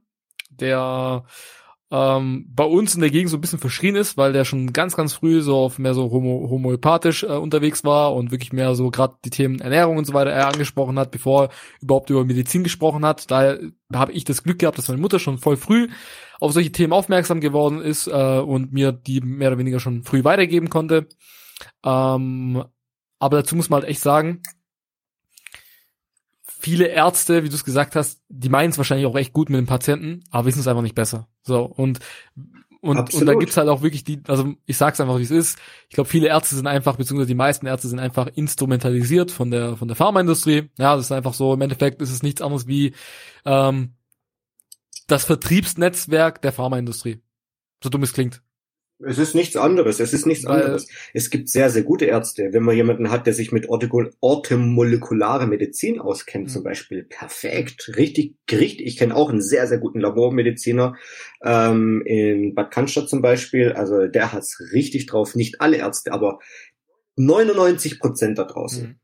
der 0.50 1.25
ähm, 1.90 2.47
bei 2.54 2.64
uns 2.64 2.95
in 2.95 3.00
der 3.00 3.11
Gegend 3.11 3.30
so 3.30 3.38
ein 3.38 3.40
bisschen 3.40 3.59
verschrien 3.59 3.97
ist, 3.97 4.18
weil 4.18 4.35
der 4.35 4.45
schon 4.45 4.75
ganz, 4.75 4.95
ganz 4.95 5.14
früh 5.14 5.40
so 5.40 5.57
auf 5.57 5.78
mehr 5.78 5.95
so 5.95 6.11
homo 6.11 6.49
homöopathisch 6.50 7.23
äh, 7.23 7.28
unterwegs 7.28 7.83
war 7.83 8.14
und 8.14 8.30
wirklich 8.30 8.52
mehr 8.52 8.75
so 8.75 8.90
gerade 8.90 9.16
die 9.25 9.30
Themen 9.30 9.61
Ernährung 9.61 9.97
und 9.97 10.04
so 10.04 10.12
weiter 10.12 10.30
er 10.30 10.49
angesprochen 10.49 10.99
hat, 10.99 11.11
bevor 11.11 11.45
er 11.45 11.50
überhaupt 11.80 12.11
über 12.11 12.25
Medizin 12.25 12.62
gesprochen 12.62 13.07
hat. 13.07 13.30
Daher 13.30 13.59
habe 13.95 14.12
ich 14.12 14.25
das 14.25 14.42
Glück 14.42 14.59
gehabt, 14.59 14.76
dass 14.76 14.88
meine 14.88 15.00
Mutter 15.00 15.18
schon 15.18 15.38
voll 15.38 15.57
früh 15.57 15.88
auf 16.40 16.52
solche 16.52 16.73
Themen 16.73 16.92
aufmerksam 16.92 17.40
geworden 17.40 17.80
ist 17.80 18.07
äh, 18.07 18.38
und 18.38 18.73
mir 18.73 18.92
die 18.92 19.21
mehr 19.23 19.49
oder 19.49 19.59
weniger 19.59 19.80
schon 19.80 20.02
früh 20.02 20.25
weitergeben 20.25 20.68
konnte. 20.68 21.09
Ähm, 21.85 22.64
aber 23.18 23.38
dazu 23.38 23.57
muss 23.57 23.71
man 23.71 23.80
halt 23.80 23.90
echt 23.90 24.00
sagen, 24.00 24.42
viele 26.59 26.87
Ärzte, 26.87 27.45
wie 27.45 27.49
du 27.49 27.55
es 27.55 27.65
gesagt 27.65 27.97
hast, 27.97 28.21
die 28.29 28.49
meinen 28.49 28.71
es 28.71 28.79
wahrscheinlich 28.79 29.07
auch 29.07 29.17
echt 29.17 29.33
gut 29.33 29.49
mit 29.49 29.59
dem 29.59 29.67
Patienten, 29.67 30.25
aber 30.31 30.47
wissen 30.47 30.61
es 30.61 30.69
einfach 30.69 30.83
nicht 30.83 30.95
besser. 30.95 31.29
So 31.43 31.65
und 31.65 32.00
und, 32.81 33.12
und 33.12 33.27
da 33.27 33.35
gibt's 33.35 33.57
halt 33.57 33.69
auch 33.69 33.83
wirklich 33.83 34.05
die, 34.05 34.23
also 34.29 34.55
ich 34.65 34.77
sag's 34.77 35.00
einfach, 35.00 35.19
wie 35.19 35.23
es 35.23 35.33
ist. 35.33 35.59
Ich 35.88 35.97
glaube, 35.97 36.09
viele 36.09 36.29
Ärzte 36.29 36.55
sind 36.55 36.69
einfach, 36.69 36.97
beziehungsweise 36.97 37.27
die 37.27 37.35
meisten 37.35 37.67
Ärzte 37.67 37.88
sind 37.88 37.99
einfach 37.99 38.29
instrumentalisiert 38.29 39.33
von 39.33 39.50
der 39.50 39.77
von 39.77 39.88
der 39.88 39.97
Pharmaindustrie. 39.97 40.71
Ja, 40.79 40.95
das 40.95 41.07
ist 41.07 41.12
einfach 41.12 41.35
so. 41.35 41.55
Im 41.55 41.61
Endeffekt 41.61 42.00
ist 42.03 42.12
es 42.12 42.23
nichts 42.23 42.41
anderes 42.41 42.69
wie 42.69 42.95
ähm, 43.45 43.95
das 45.09 45.25
Vertriebsnetzwerk 45.25 46.41
der 46.41 46.53
Pharmaindustrie. 46.53 47.21
So 47.83 47.91
dumm 47.91 48.05
es 48.05 48.12
klingt. 48.12 48.43
Es 49.00 49.19
ist 49.19 49.35
nichts 49.35 49.57
anderes. 49.57 50.00
Es 50.00 50.12
ist 50.12 50.26
nichts 50.26 50.45
Weil, 50.45 50.62
anderes. 50.62 50.88
Es 51.14 51.31
gibt 51.31 51.49
sehr, 51.49 51.71
sehr 51.71 51.83
gute 51.83 52.07
Ärzte. 52.07 52.49
Wenn 52.52 52.64
man 52.64 52.75
jemanden 52.75 53.11
hat, 53.11 53.26
der 53.26 53.35
sich 53.35 53.52
mit 53.52 53.69
orthomolekulare 53.69 55.47
Medizin 55.47 56.00
auskennt, 56.00 56.47
mhm. 56.47 56.50
zum 56.50 56.64
Beispiel, 56.64 57.05
perfekt, 57.05 57.93
richtig, 57.97 58.37
richtig. 58.50 58.87
Ich 58.87 58.97
kenne 58.97 59.14
auch 59.14 59.31
einen 59.31 59.40
sehr, 59.40 59.69
sehr 59.69 59.78
guten 59.78 60.00
Labormediziner 60.00 60.97
ähm, 61.45 62.02
in 62.07 62.55
Bad 62.55 62.73
Cannstatt 62.73 63.09
zum 63.09 63.23
Beispiel. 63.23 63.73
Also 63.73 64.09
der 64.09 64.33
hat's 64.33 64.61
richtig 64.73 65.07
drauf. 65.07 65.37
Nicht 65.37 65.61
alle 65.61 65.76
Ärzte, 65.76 66.12
aber 66.12 66.40
99 67.14 68.00
Prozent 68.00 68.38
da 68.38 68.45
draußen. 68.45 68.83
Mhm. 68.83 69.00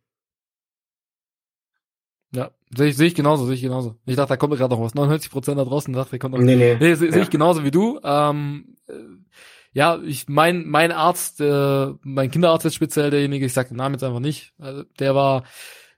Ja, 2.35 2.51
sehe 2.77 2.89
ich, 2.89 2.97
seh 2.97 3.07
ich 3.07 3.15
genauso, 3.15 3.47
sehe 3.47 3.55
ich 3.55 3.63
genauso. 3.63 3.95
Ich 4.07 4.17
dachte, 4.17 4.31
da 4.31 4.37
kommt 4.37 4.57
gerade 4.57 4.75
noch 4.75 4.83
was. 4.83 4.95
99 4.95 5.31
Prozent 5.31 5.57
da 5.57 5.65
draußen, 5.65 5.95
dachte, 5.95 6.13
da 6.13 6.19
kommt 6.19 6.35
noch. 6.35 6.41
Nee, 6.41 6.57
nee. 6.57 6.77
nee 6.81 6.95
sehe 6.95 7.13
seh 7.13 7.19
ja. 7.19 7.23
ich 7.23 7.31
genauso 7.31 7.63
wie 7.63 7.71
du. 7.71 8.01
Ähm, 8.03 8.74
ja, 9.75 10.01
ich 10.03 10.29
mein 10.29 10.67
mein 10.67 10.93
Arzt, 10.93 11.41
äh, 11.41 11.89
mein 12.03 12.31
Kinderarzt 12.31 12.65
ist 12.65 12.77
speziell 12.77 13.11
derjenige, 13.11 13.45
ich 13.45 13.53
sage 13.53 13.69
den 13.69 13.77
Namen 13.77 13.97
jetzt 13.97 14.05
einfach 14.05 14.21
nicht, 14.21 14.53
also 14.59 14.85
der 14.99 15.15
war 15.15 15.43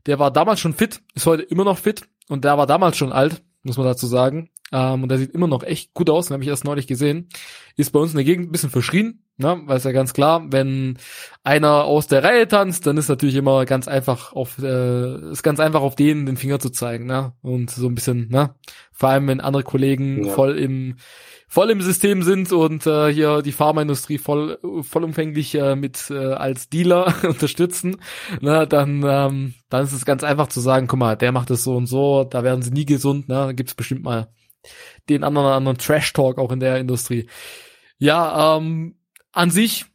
der 0.06 0.18
war 0.18 0.30
damals 0.32 0.60
schon 0.60 0.74
fit, 0.74 1.02
ist 1.14 1.26
heute 1.26 1.42
immer 1.42 1.64
noch 1.64 1.78
fit 1.78 2.08
und 2.28 2.44
der 2.44 2.56
war 2.58 2.66
damals 2.66 2.96
schon 2.96 3.12
alt, 3.12 3.42
muss 3.62 3.76
man 3.76 3.86
dazu 3.86 4.06
sagen. 4.06 4.50
Ähm, 4.72 5.02
und 5.02 5.10
der 5.10 5.18
sieht 5.18 5.32
immer 5.32 5.46
noch 5.46 5.62
echt 5.62 5.94
gut 5.94 6.10
aus, 6.10 6.26
den 6.26 6.34
habe 6.34 6.42
ich 6.42 6.48
erst 6.48 6.64
neulich 6.64 6.86
gesehen. 6.86 7.28
Ist 7.76 7.92
bei 7.92 8.00
uns 8.00 8.12
in 8.12 8.16
der 8.16 8.24
Gegend 8.24 8.48
ein 8.48 8.52
bisschen 8.52 8.70
verschrien, 8.70 9.22
ne? 9.36 9.60
weil 9.66 9.76
es 9.76 9.84
ja 9.84 9.92
ganz 9.92 10.12
klar, 10.12 10.44
wenn 10.50 10.98
einer 11.44 11.84
aus 11.84 12.08
der 12.08 12.24
Reihe 12.24 12.48
tanzt, 12.48 12.86
dann 12.86 12.96
ist 12.96 13.08
natürlich 13.08 13.36
immer 13.36 13.64
ganz 13.64 13.86
einfach 13.86 14.32
auf, 14.32 14.58
äh, 14.58 15.30
ist 15.30 15.44
ganz 15.44 15.60
einfach 15.60 15.82
auf 15.82 15.94
den 15.94 16.26
den 16.26 16.36
Finger 16.36 16.58
zu 16.58 16.70
zeigen, 16.70 17.06
ne? 17.06 17.32
Und 17.42 17.70
so 17.70 17.86
ein 17.86 17.94
bisschen, 17.94 18.28
ne? 18.28 18.54
Vor 18.92 19.10
allem 19.10 19.28
wenn 19.28 19.40
andere 19.40 19.62
Kollegen 19.62 20.24
ja. 20.24 20.32
voll 20.32 20.58
im 20.58 20.96
voll 21.56 21.70
im 21.70 21.80
System 21.80 22.22
sind 22.22 22.52
und 22.52 22.86
äh, 22.86 23.10
hier 23.10 23.40
die 23.40 23.50
Pharmaindustrie 23.50 24.18
voll 24.18 24.58
vollumfänglich 24.82 25.54
äh, 25.54 25.74
mit 25.74 26.10
äh, 26.10 26.34
als 26.34 26.68
Dealer 26.68 27.14
unterstützen, 27.26 27.96
ne, 28.42 28.66
dann 28.66 29.02
ähm, 29.08 29.54
dann 29.70 29.84
ist 29.84 29.94
es 29.94 30.04
ganz 30.04 30.22
einfach 30.22 30.48
zu 30.48 30.60
sagen, 30.60 30.86
guck 30.86 30.98
mal, 30.98 31.16
der 31.16 31.32
macht 31.32 31.48
das 31.48 31.64
so 31.64 31.74
und 31.74 31.86
so, 31.86 32.24
da 32.24 32.44
werden 32.44 32.60
sie 32.60 32.72
nie 32.72 32.84
gesund, 32.84 33.30
ne, 33.30 33.54
gibt's 33.54 33.74
bestimmt 33.74 34.02
mal 34.02 34.28
den 35.08 35.24
anderen 35.24 35.46
anderen 35.46 35.78
Trash 35.78 36.12
Talk 36.12 36.36
auch 36.36 36.52
in 36.52 36.60
der 36.60 36.76
Industrie. 36.76 37.26
Ja, 37.96 38.58
ähm, 38.58 38.96
an 39.32 39.50
sich 39.50 39.86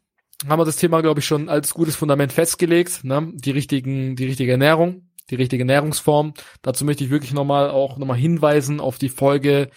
haben 0.50 0.60
wir 0.60 0.65
das 0.65 0.77
Thema, 0.77 1.01
glaube 1.01 1.20
ich, 1.20 1.27
schon 1.27 1.48
als 1.48 1.75
gutes 1.75 1.96
Fundament 1.96 2.34
festgelegt, 2.34 3.03
ne, 3.03 3.32
die 3.36 3.51
richtigen 3.51 4.15
die 4.15 4.25
richtige 4.25 4.53
Ernährung, 4.53 5.12
die 5.30 5.36
richtige 5.36 5.62
Ernährungsform. 5.62 6.34
Dazu 6.63 6.86
möchte 6.86 7.03
ich 7.03 7.12
wirklich 7.12 7.34
nochmal 7.34 7.70
auch 7.70 8.00
nochmal 8.00 8.18
hinweisen 8.18 8.80
auf 8.80 8.98
die 8.98 9.10
Folge 9.10 9.70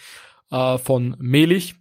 äh, 0.55 0.77
von 0.77 1.15
Melich. 1.19 1.75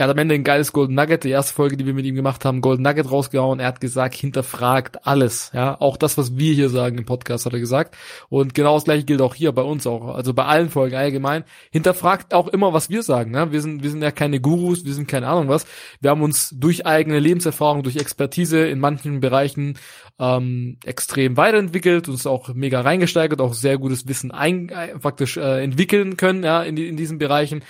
Er 0.00 0.04
hat 0.04 0.12
am 0.12 0.18
Ende 0.18 0.36
ein 0.36 0.44
geiles 0.44 0.72
Golden 0.72 0.94
Nugget, 0.94 1.24
die 1.24 1.30
erste 1.30 1.52
Folge, 1.52 1.76
die 1.76 1.84
wir 1.84 1.92
mit 1.92 2.06
ihm 2.06 2.14
gemacht 2.14 2.44
haben, 2.44 2.60
Golden 2.60 2.84
Nugget 2.84 3.10
rausgehauen. 3.10 3.58
Er 3.58 3.66
hat 3.66 3.80
gesagt, 3.80 4.14
hinterfragt 4.14 5.04
alles. 5.08 5.50
Ja, 5.52 5.80
auch 5.80 5.96
das, 5.96 6.16
was 6.16 6.38
wir 6.38 6.54
hier 6.54 6.68
sagen 6.68 6.98
im 6.98 7.04
Podcast, 7.04 7.46
hat 7.46 7.52
er 7.52 7.58
gesagt. 7.58 7.96
Und 8.28 8.54
genau 8.54 8.74
das 8.74 8.84
gleiche 8.84 9.04
gilt 9.04 9.20
auch 9.20 9.34
hier 9.34 9.50
bei 9.50 9.62
uns 9.62 9.88
auch. 9.88 10.14
Also 10.14 10.34
bei 10.34 10.44
allen 10.44 10.70
Folgen 10.70 10.94
allgemein. 10.94 11.42
Hinterfragt 11.72 12.32
auch 12.32 12.46
immer, 12.46 12.72
was 12.72 12.90
wir 12.90 13.02
sagen. 13.02 13.32
Ne? 13.32 13.50
Wir 13.50 13.60
sind, 13.60 13.82
wir 13.82 13.90
sind 13.90 14.00
ja 14.00 14.12
keine 14.12 14.40
Gurus, 14.40 14.84
wir 14.84 14.94
sind 14.94 15.08
keine 15.08 15.26
Ahnung 15.26 15.48
was. 15.48 15.66
Wir 16.00 16.10
haben 16.10 16.22
uns 16.22 16.54
durch 16.56 16.86
eigene 16.86 17.18
Lebenserfahrung, 17.18 17.82
durch 17.82 17.96
Expertise 17.96 18.68
in 18.68 18.78
manchen 18.78 19.18
Bereichen 19.18 19.78
ähm, 20.20 20.78
extrem 20.84 21.36
weiterentwickelt, 21.36 22.08
uns 22.08 22.24
auch 22.24 22.54
mega 22.54 22.82
reingesteigert, 22.82 23.40
auch 23.40 23.54
sehr 23.54 23.78
gutes 23.78 24.06
Wissen 24.06 24.30
ein, 24.30 24.68
äh, 24.68 24.96
faktisch 25.00 25.36
äh, 25.36 25.62
entwickeln 25.64 26.16
können, 26.16 26.44
ja, 26.44 26.62
in, 26.62 26.76
in 26.76 26.96
diesen 26.96 27.18
Bereichen 27.18 27.64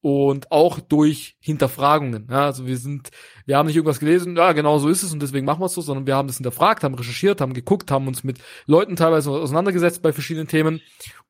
und 0.00 0.52
auch 0.52 0.78
durch 0.80 1.36
Hinterfragungen. 1.40 2.28
Ja, 2.30 2.46
also 2.46 2.66
wir 2.66 2.76
sind, 2.76 3.10
wir 3.46 3.56
haben 3.56 3.66
nicht 3.66 3.76
irgendwas 3.76 3.98
gelesen, 3.98 4.36
ja, 4.36 4.52
genau 4.52 4.78
so 4.78 4.88
ist 4.88 5.02
es 5.02 5.12
und 5.12 5.20
deswegen 5.20 5.44
machen 5.44 5.60
wir 5.60 5.66
es 5.66 5.74
so, 5.74 5.80
sondern 5.80 6.06
wir 6.06 6.14
haben 6.14 6.28
das 6.28 6.36
hinterfragt, 6.36 6.84
haben 6.84 6.94
recherchiert, 6.94 7.40
haben 7.40 7.52
geguckt, 7.52 7.90
haben 7.90 8.06
uns 8.06 8.22
mit 8.22 8.38
Leuten 8.66 8.96
teilweise 8.96 9.30
auseinandergesetzt 9.30 10.02
bei 10.02 10.12
verschiedenen 10.12 10.46
Themen 10.46 10.80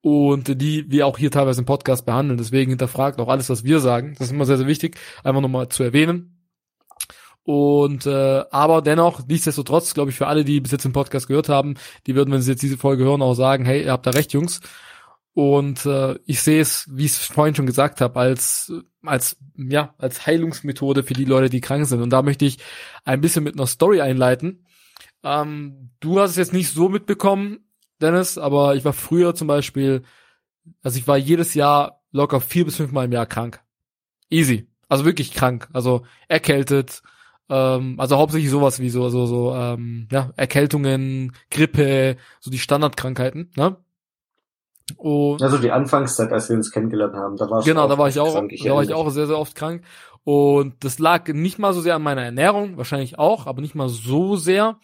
und 0.03 0.61
die 0.61 0.91
wir 0.91 1.07
auch 1.07 1.17
hier 1.17 1.31
teilweise 1.31 1.61
im 1.63 1.67
Podcast 1.67 2.05
behandeln. 2.05 2.39
Deswegen 2.39 2.71
hinterfragt 2.71 3.21
auch 3.21 3.29
alles, 3.29 3.49
was 3.49 3.65
wir 3.65 3.81
sagen. 3.81 4.15
Das 4.19 4.29
ist 4.29 4.33
immer 4.33 4.45
sehr, 4.45 4.59
sehr 4.59 4.67
wichtig, 4.67 4.99
einfach 5.25 5.41
nochmal 5.41 5.69
zu 5.69 5.83
erwähnen. 5.83 6.35
Und 7.45 8.05
äh, 8.05 8.45
aber 8.51 8.83
dennoch, 8.83 9.27
nichtsdestotrotz, 9.27 9.95
glaube 9.95 10.11
ich, 10.11 10.17
für 10.19 10.27
alle, 10.27 10.45
die 10.45 10.61
bis 10.61 10.73
jetzt 10.73 10.85
im 10.85 10.93
Podcast 10.93 11.29
gehört 11.29 11.49
haben, 11.49 11.77
die 12.07 12.15
würden, 12.15 12.31
wenn 12.31 12.43
sie 12.43 12.51
jetzt 12.51 12.63
diese 12.63 12.77
Folge 12.77 13.05
hören, 13.05 13.23
auch 13.23 13.33
sagen, 13.33 13.65
hey, 13.65 13.85
ihr 13.85 13.93
habt 13.93 14.07
da 14.07 14.11
recht, 14.11 14.35
Jungs. 14.35 14.61
Und 15.39 15.87
äh, 15.87 16.19
ich 16.25 16.43
sehe 16.43 16.61
es, 16.61 16.89
wie 16.91 17.05
ich 17.05 17.13
es 17.13 17.27
vorhin 17.27 17.55
schon 17.55 17.67
gesagt 17.67 18.01
habe, 18.01 18.19
als 18.19 18.73
als 19.05 19.37
ja 19.55 19.95
als 19.97 20.27
Heilungsmethode 20.27 21.05
für 21.05 21.15
die 21.15 21.27
Leute, 21.27 21.49
die 21.49 21.61
krank 21.61 21.87
sind. 21.87 22.03
Und 22.03 22.11
da 22.11 22.23
möchte 22.23 22.45
ich 22.45 22.59
ein 23.05 23.21
bisschen 23.21 23.45
mit 23.45 23.55
einer 23.55 23.69
Story 23.69 24.01
einleiten. 24.01 24.67
Ähm, 25.23 25.91
du 26.01 26.19
hast 26.19 26.33
es 26.33 26.39
jetzt 26.39 26.53
nicht 26.53 26.75
so 26.75 26.89
mitbekommen, 26.89 27.61
Dennis, 28.01 28.37
aber 28.37 28.75
ich 28.75 28.85
war 28.85 28.93
früher 28.93 29.37
zum 29.37 29.47
Beispiel, 29.47 30.03
also 30.83 30.99
ich 30.99 31.07
war 31.07 31.17
jedes 31.17 31.55
Jahr 31.55 32.03
locker 32.11 32.41
vier 32.41 32.65
bis 32.65 32.75
fünfmal 32.75 33.05
im 33.05 33.13
Jahr 33.13 33.27
krank. 33.27 33.61
Easy. 34.31 34.69
Also 34.89 35.05
wirklich 35.05 35.35
krank. 35.35 35.69
Also 35.73 36.05
erkältet. 36.27 37.01
Ähm, 37.49 38.01
also 38.01 38.17
hauptsächlich 38.17 38.51
sowas 38.51 38.81
wie 38.81 38.91
so, 38.91 39.09
so, 39.09 39.27
so, 39.27 39.55
ähm, 39.55 40.09
ja, 40.11 40.33
Erkältungen, 40.37 41.33
Grippe, 41.49 42.17
so 42.41 42.51
die 42.51 42.59
Standardkrankheiten, 42.59 43.53
ne? 43.55 43.77
Und 44.97 45.43
also 45.43 45.59
die 45.59 45.71
Anfangszeit, 45.71 46.33
als 46.33 46.49
wir 46.49 46.57
uns 46.57 46.71
kennengelernt 46.71 47.15
haben, 47.15 47.37
da 47.37 47.51
war 47.51 47.63
genau, 47.63 47.89
da 47.89 47.99
war 47.99 48.09
ich 48.09 48.19
auch, 48.19 48.33
krank, 48.33 48.53
ich 48.53 48.63
da 48.65 48.75
war 48.75 48.83
ich 48.83 48.95
auch 48.95 49.11
sehr 49.11 49.27
sehr 49.27 49.39
oft 49.39 49.55
krank. 49.55 49.83
Und 50.25 50.75
das 50.81 50.99
lag 50.99 51.29
nicht 51.29 51.59
mal 51.59 51.73
so 51.73 51.81
sehr 51.81 51.95
an 51.95 52.03
meiner 52.03 52.23
Ernährung, 52.23 52.77
wahrscheinlich 52.77 53.19
auch, 53.19 53.47
aber 53.47 53.61
nicht 53.61 53.75
mal 53.75 53.89
so 53.89 54.37
sehr. 54.37 54.79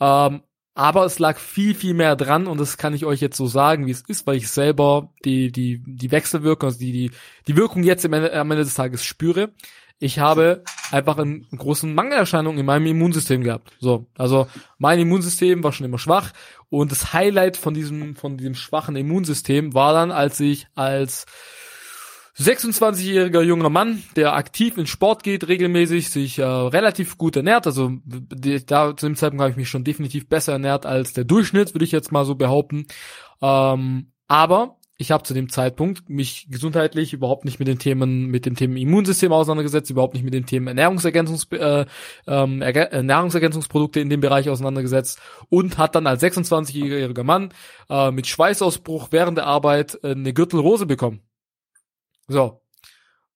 Ähm, 0.00 0.42
aber 0.74 1.04
es 1.04 1.18
lag 1.20 1.38
viel 1.38 1.74
viel 1.74 1.94
mehr 1.94 2.16
dran 2.16 2.46
und 2.46 2.58
das 2.58 2.76
kann 2.76 2.94
ich 2.94 3.06
euch 3.06 3.20
jetzt 3.20 3.36
so 3.36 3.46
sagen, 3.46 3.86
wie 3.86 3.92
es 3.92 4.02
ist, 4.02 4.26
weil 4.26 4.36
ich 4.36 4.48
selber 4.50 5.12
die 5.24 5.52
die 5.52 5.82
die 5.86 6.10
Wechselwirkung, 6.10 6.68
also 6.68 6.78
die 6.80 6.92
die 6.92 7.10
die 7.46 7.56
Wirkung 7.56 7.84
jetzt 7.84 8.04
am 8.04 8.12
Ende, 8.12 8.32
am 8.32 8.50
Ende 8.50 8.64
des 8.64 8.74
Tages 8.74 9.04
spüre 9.04 9.52
ich 9.98 10.18
habe 10.18 10.64
einfach 10.90 11.18
einen, 11.18 11.46
großen 11.56 11.94
Mangelerscheinung 11.94 12.58
in 12.58 12.66
meinem 12.66 12.86
Immunsystem 12.86 13.42
gehabt. 13.42 13.72
So, 13.80 14.06
also 14.16 14.46
mein 14.78 14.98
Immunsystem 14.98 15.62
war 15.62 15.72
schon 15.72 15.86
immer 15.86 15.98
schwach 15.98 16.32
und 16.68 16.92
das 16.92 17.12
Highlight 17.12 17.56
von 17.56 17.74
diesem 17.74 18.16
von 18.16 18.36
diesem 18.36 18.54
schwachen 18.54 18.96
Immunsystem 18.96 19.74
war 19.74 19.92
dann, 19.92 20.10
als 20.10 20.40
ich 20.40 20.66
als 20.74 21.26
26-jähriger 22.38 23.42
junger 23.42 23.70
Mann, 23.70 24.02
der 24.16 24.34
aktiv 24.34 24.76
in 24.76 24.88
Sport 24.88 25.22
geht, 25.22 25.46
regelmäßig, 25.46 26.10
sich 26.10 26.38
äh, 26.40 26.44
relativ 26.44 27.16
gut 27.16 27.36
ernährt. 27.36 27.66
Also 27.66 27.92
die, 28.04 28.66
da 28.66 28.96
zu 28.96 29.06
dem 29.06 29.14
Zeitpunkt 29.14 29.42
habe 29.42 29.50
ich 29.52 29.56
mich 29.56 29.68
schon 29.68 29.84
definitiv 29.84 30.28
besser 30.28 30.54
ernährt 30.54 30.84
als 30.84 31.12
der 31.12 31.24
Durchschnitt, 31.24 31.74
würde 31.74 31.84
ich 31.84 31.92
jetzt 31.92 32.10
mal 32.10 32.24
so 32.24 32.34
behaupten. 32.34 32.86
Ähm, 33.40 34.10
aber 34.26 34.78
ich 34.96 35.10
habe 35.10 35.24
zu 35.24 35.34
dem 35.34 35.48
Zeitpunkt 35.48 36.08
mich 36.08 36.46
gesundheitlich 36.50 37.12
überhaupt 37.12 37.44
nicht 37.44 37.58
mit 37.58 37.66
den 37.66 37.78
Themen, 37.78 38.26
mit 38.26 38.46
dem 38.46 38.54
Thema 38.54 38.76
Immunsystem 38.78 39.32
auseinandergesetzt, 39.32 39.90
überhaupt 39.90 40.14
nicht 40.14 40.22
mit 40.22 40.34
den 40.34 40.46
Themen 40.46 40.68
Ernährungsergänzungs, 40.68 41.48
äh, 41.50 41.86
ähm, 42.26 42.62
Ernährungsergänzungsprodukte 42.62 44.00
in 44.00 44.08
dem 44.08 44.20
Bereich 44.20 44.48
auseinandergesetzt 44.48 45.20
und 45.48 45.78
hat 45.78 45.96
dann 45.96 46.06
als 46.06 46.22
26-jähriger 46.22 47.24
Mann 47.24 47.52
äh, 47.90 48.12
mit 48.12 48.26
Schweißausbruch 48.28 49.08
während 49.10 49.38
der 49.38 49.46
Arbeit 49.46 49.98
äh, 50.04 50.12
eine 50.12 50.32
Gürtelrose 50.32 50.86
bekommen. 50.86 51.22
So, 52.28 52.63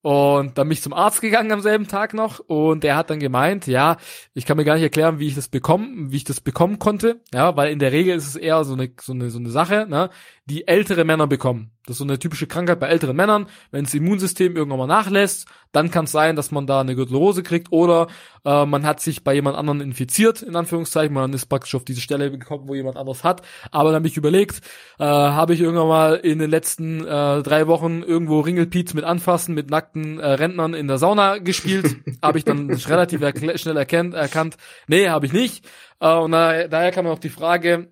und 0.03 0.57
dann 0.59 0.69
bin 0.69 0.73
ich 0.73 0.83
zum 0.83 0.93
Arzt 0.93 1.21
gegangen 1.21 1.51
am 1.51 1.61
selben 1.61 1.89
Tag 1.89 2.15
noch 2.15 2.39
und 2.41 2.85
er 2.85 2.97
hat 2.97 3.11
dann 3.11 3.19
gemeint, 3.19 3.67
ja, 3.67 3.97
ich 4.33 4.47
kann 4.47 4.57
mir 4.57 4.65
gar 4.65 4.75
nicht 4.75 4.85
erklären, 4.85 5.19
wie 5.19 5.27
ich 5.27 5.35
das 5.35 5.49
bekommen, 5.49 6.13
wie 6.13 6.17
ich 6.17 6.25
das 6.25 6.41
bekommen 6.41 6.79
konnte, 6.79 7.21
ja, 7.33 7.57
weil 7.57 7.73
in 7.73 7.79
der 7.79 7.93
Regel 7.93 8.17
ist 8.17 8.27
es 8.27 8.37
eher 8.37 8.63
so 8.65 8.75
eine 8.75 8.91
so 9.01 9.13
eine 9.13 9.31
so 9.31 9.39
eine 9.39 9.51
Sache, 9.51 9.87
ne, 9.89 10.11
die 10.45 10.69
ältere 10.69 11.05
Männer 11.05 11.27
bekommen. 11.27 11.73
Das 11.89 11.95
ist 11.95 11.99
so 11.99 12.05
eine 12.05 12.19
typische 12.19 12.47
Krankheit 12.47 12.81
bei 12.81 12.89
älteren 12.89 13.17
Männern. 13.17 13.47
Wenn 13.71 13.85
das 13.85 13.95
Immunsystem 13.95 14.57
irgendwann 14.57 14.79
mal 14.79 14.87
nachlässt, 14.87 15.47
dann 15.73 15.91
kann 15.91 16.05
es 16.05 16.13
sein, 16.13 16.37
dass 16.37 16.51
man 16.51 16.67
da 16.67 16.83
eine 16.83 16.95
Gürtelrose 16.95 17.43
kriegt 17.43 17.73
oder 17.73 18.09
äh, 18.45 18.67
man 18.67 18.85
hat 18.85 19.01
sich 19.01 19.25
bei 19.25 19.33
jemand 19.33 19.57
anderen 19.57 19.81
infiziert, 19.81 20.43
in 20.43 20.55
Anführungszeichen, 20.55 21.15
man 21.15 21.33
ist 21.33 21.47
praktisch 21.47 21.75
auf 21.75 21.85
diese 21.85 22.03
Stelle 22.03 22.31
gekommen, 22.31 22.69
wo 22.69 22.75
jemand 22.75 22.99
anderes 22.99 23.25
hat. 23.25 23.41
Aber 23.71 23.89
dann 23.89 23.97
habe 23.97 24.07
ich 24.07 24.19
überlegt, 24.19 24.61
äh, 24.99 25.05
habe 25.05 25.55
ich 25.55 25.61
irgendwann 25.61 25.89
mal 25.89 26.15
in 26.17 26.39
den 26.39 26.51
letzten 26.51 27.07
äh, 27.07 27.43
drei 27.43 27.67
Wochen 27.67 28.03
irgendwo 28.03 28.41
Ringelpiez 28.41 28.93
mit 28.93 29.05
Anfassen, 29.05 29.55
mit 29.55 29.71
nackten 29.71 30.21
äh, 30.21 30.27
Rentnern 30.27 30.75
in 30.75 30.89
der 30.89 30.99
Sauna 30.99 31.39
gespielt. 31.39 31.97
habe 32.23 32.37
ich 32.37 32.45
dann 32.45 32.71
relativ 32.71 33.23
schnell 33.57 33.77
erkennt, 33.79 34.13
erkannt, 34.13 34.59
nee, 34.89 35.09
habe 35.09 35.25
ich 35.25 35.33
nicht. 35.33 35.65
Äh, 36.01 36.13
und 36.13 36.33
da, 36.33 36.69
daher 36.69 36.93
kam 36.93 37.07
auch 37.07 37.19
die 37.19 37.31
Frage, 37.31 37.89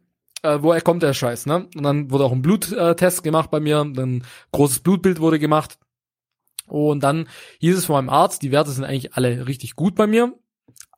äh, 0.46 0.62
woher 0.62 0.80
kommt 0.80 1.02
der 1.02 1.14
Scheiß, 1.14 1.46
ne? 1.46 1.68
Und 1.74 1.82
dann 1.82 2.10
wurde 2.10 2.24
auch 2.24 2.32
ein 2.32 2.42
Bluttest 2.42 3.22
gemacht 3.22 3.50
bei 3.50 3.60
mir, 3.60 3.80
ein 3.80 4.24
großes 4.52 4.80
Blutbild 4.80 5.20
wurde 5.20 5.38
gemacht. 5.38 5.78
Und 6.66 7.02
dann 7.02 7.28
hieß 7.60 7.78
es 7.78 7.84
von 7.86 7.94
meinem 7.96 8.08
Arzt, 8.08 8.42
die 8.42 8.52
Werte 8.52 8.70
sind 8.70 8.84
eigentlich 8.84 9.14
alle 9.14 9.46
richtig 9.46 9.76
gut 9.76 9.94
bei 9.94 10.06
mir, 10.06 10.34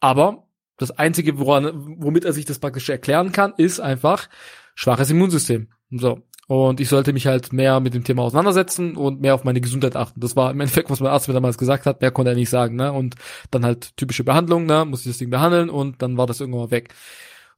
aber 0.01 0.49
das 0.79 0.93
Einzige, 0.93 1.39
woran, 1.39 1.97
womit 1.99 2.25
er 2.25 2.33
sich 2.33 2.45
das 2.45 2.61
praktisch 2.61 2.89
erklären 2.89 3.33
kann, 3.33 3.53
ist 3.57 3.81
einfach 3.81 4.29
schwaches 4.75 5.11
Immunsystem. 5.11 5.69
So. 5.91 6.23
Und 6.47 6.81
ich 6.81 6.89
sollte 6.89 7.13
mich 7.13 7.27
halt 7.27 7.53
mehr 7.53 7.79
mit 7.81 7.93
dem 7.93 8.05
Thema 8.05 8.23
auseinandersetzen 8.23 8.97
und 8.97 9.21
mehr 9.21 9.35
auf 9.35 9.45
meine 9.45 9.61
Gesundheit 9.61 9.97
achten. 9.97 10.21
Das 10.21 10.35
war 10.35 10.51
im 10.51 10.61
Endeffekt, 10.61 10.89
was 10.89 11.01
mein 11.01 11.11
Arzt 11.11 11.29
mir 11.29 11.35
damals 11.35 11.59
gesagt 11.59 11.85
hat, 11.85 12.01
mehr 12.01 12.11
konnte 12.11 12.31
er 12.31 12.37
nicht 12.37 12.49
sagen, 12.49 12.77
ne? 12.77 12.91
Und 12.91 13.17
dann 13.51 13.67
halt 13.67 13.95
typische 13.99 14.25
Behandlung, 14.25 14.65
ne? 14.65 14.87
Muss 14.87 15.01
ich 15.01 15.09
das 15.09 15.19
Ding 15.19 15.29
behandeln 15.29 15.69
und 15.69 16.01
dann 16.01 16.17
war 16.17 16.27
das 16.27 16.41
irgendwann 16.41 16.63
mal 16.63 16.71
weg. 16.71 16.95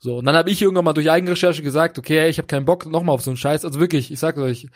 So, 0.02 0.18
und 0.18 0.24
dann 0.24 0.34
habe 0.34 0.50
ich 0.50 0.62
irgendwann 0.62 0.86
mal 0.86 0.94
durch 0.94 1.10
Eigenrecherche 1.10 1.62
gesagt, 1.62 1.98
okay, 1.98 2.28
ich 2.28 2.38
habe 2.38 2.46
keinen 2.46 2.64
Bock 2.64 2.86
nochmal 2.86 3.14
auf 3.14 3.22
so 3.22 3.30
einen 3.30 3.36
Scheiß. 3.36 3.64
Also 3.66 3.80
wirklich, 3.80 4.10
ich 4.10 4.18
sage 4.18 4.42
euch, 4.42 4.66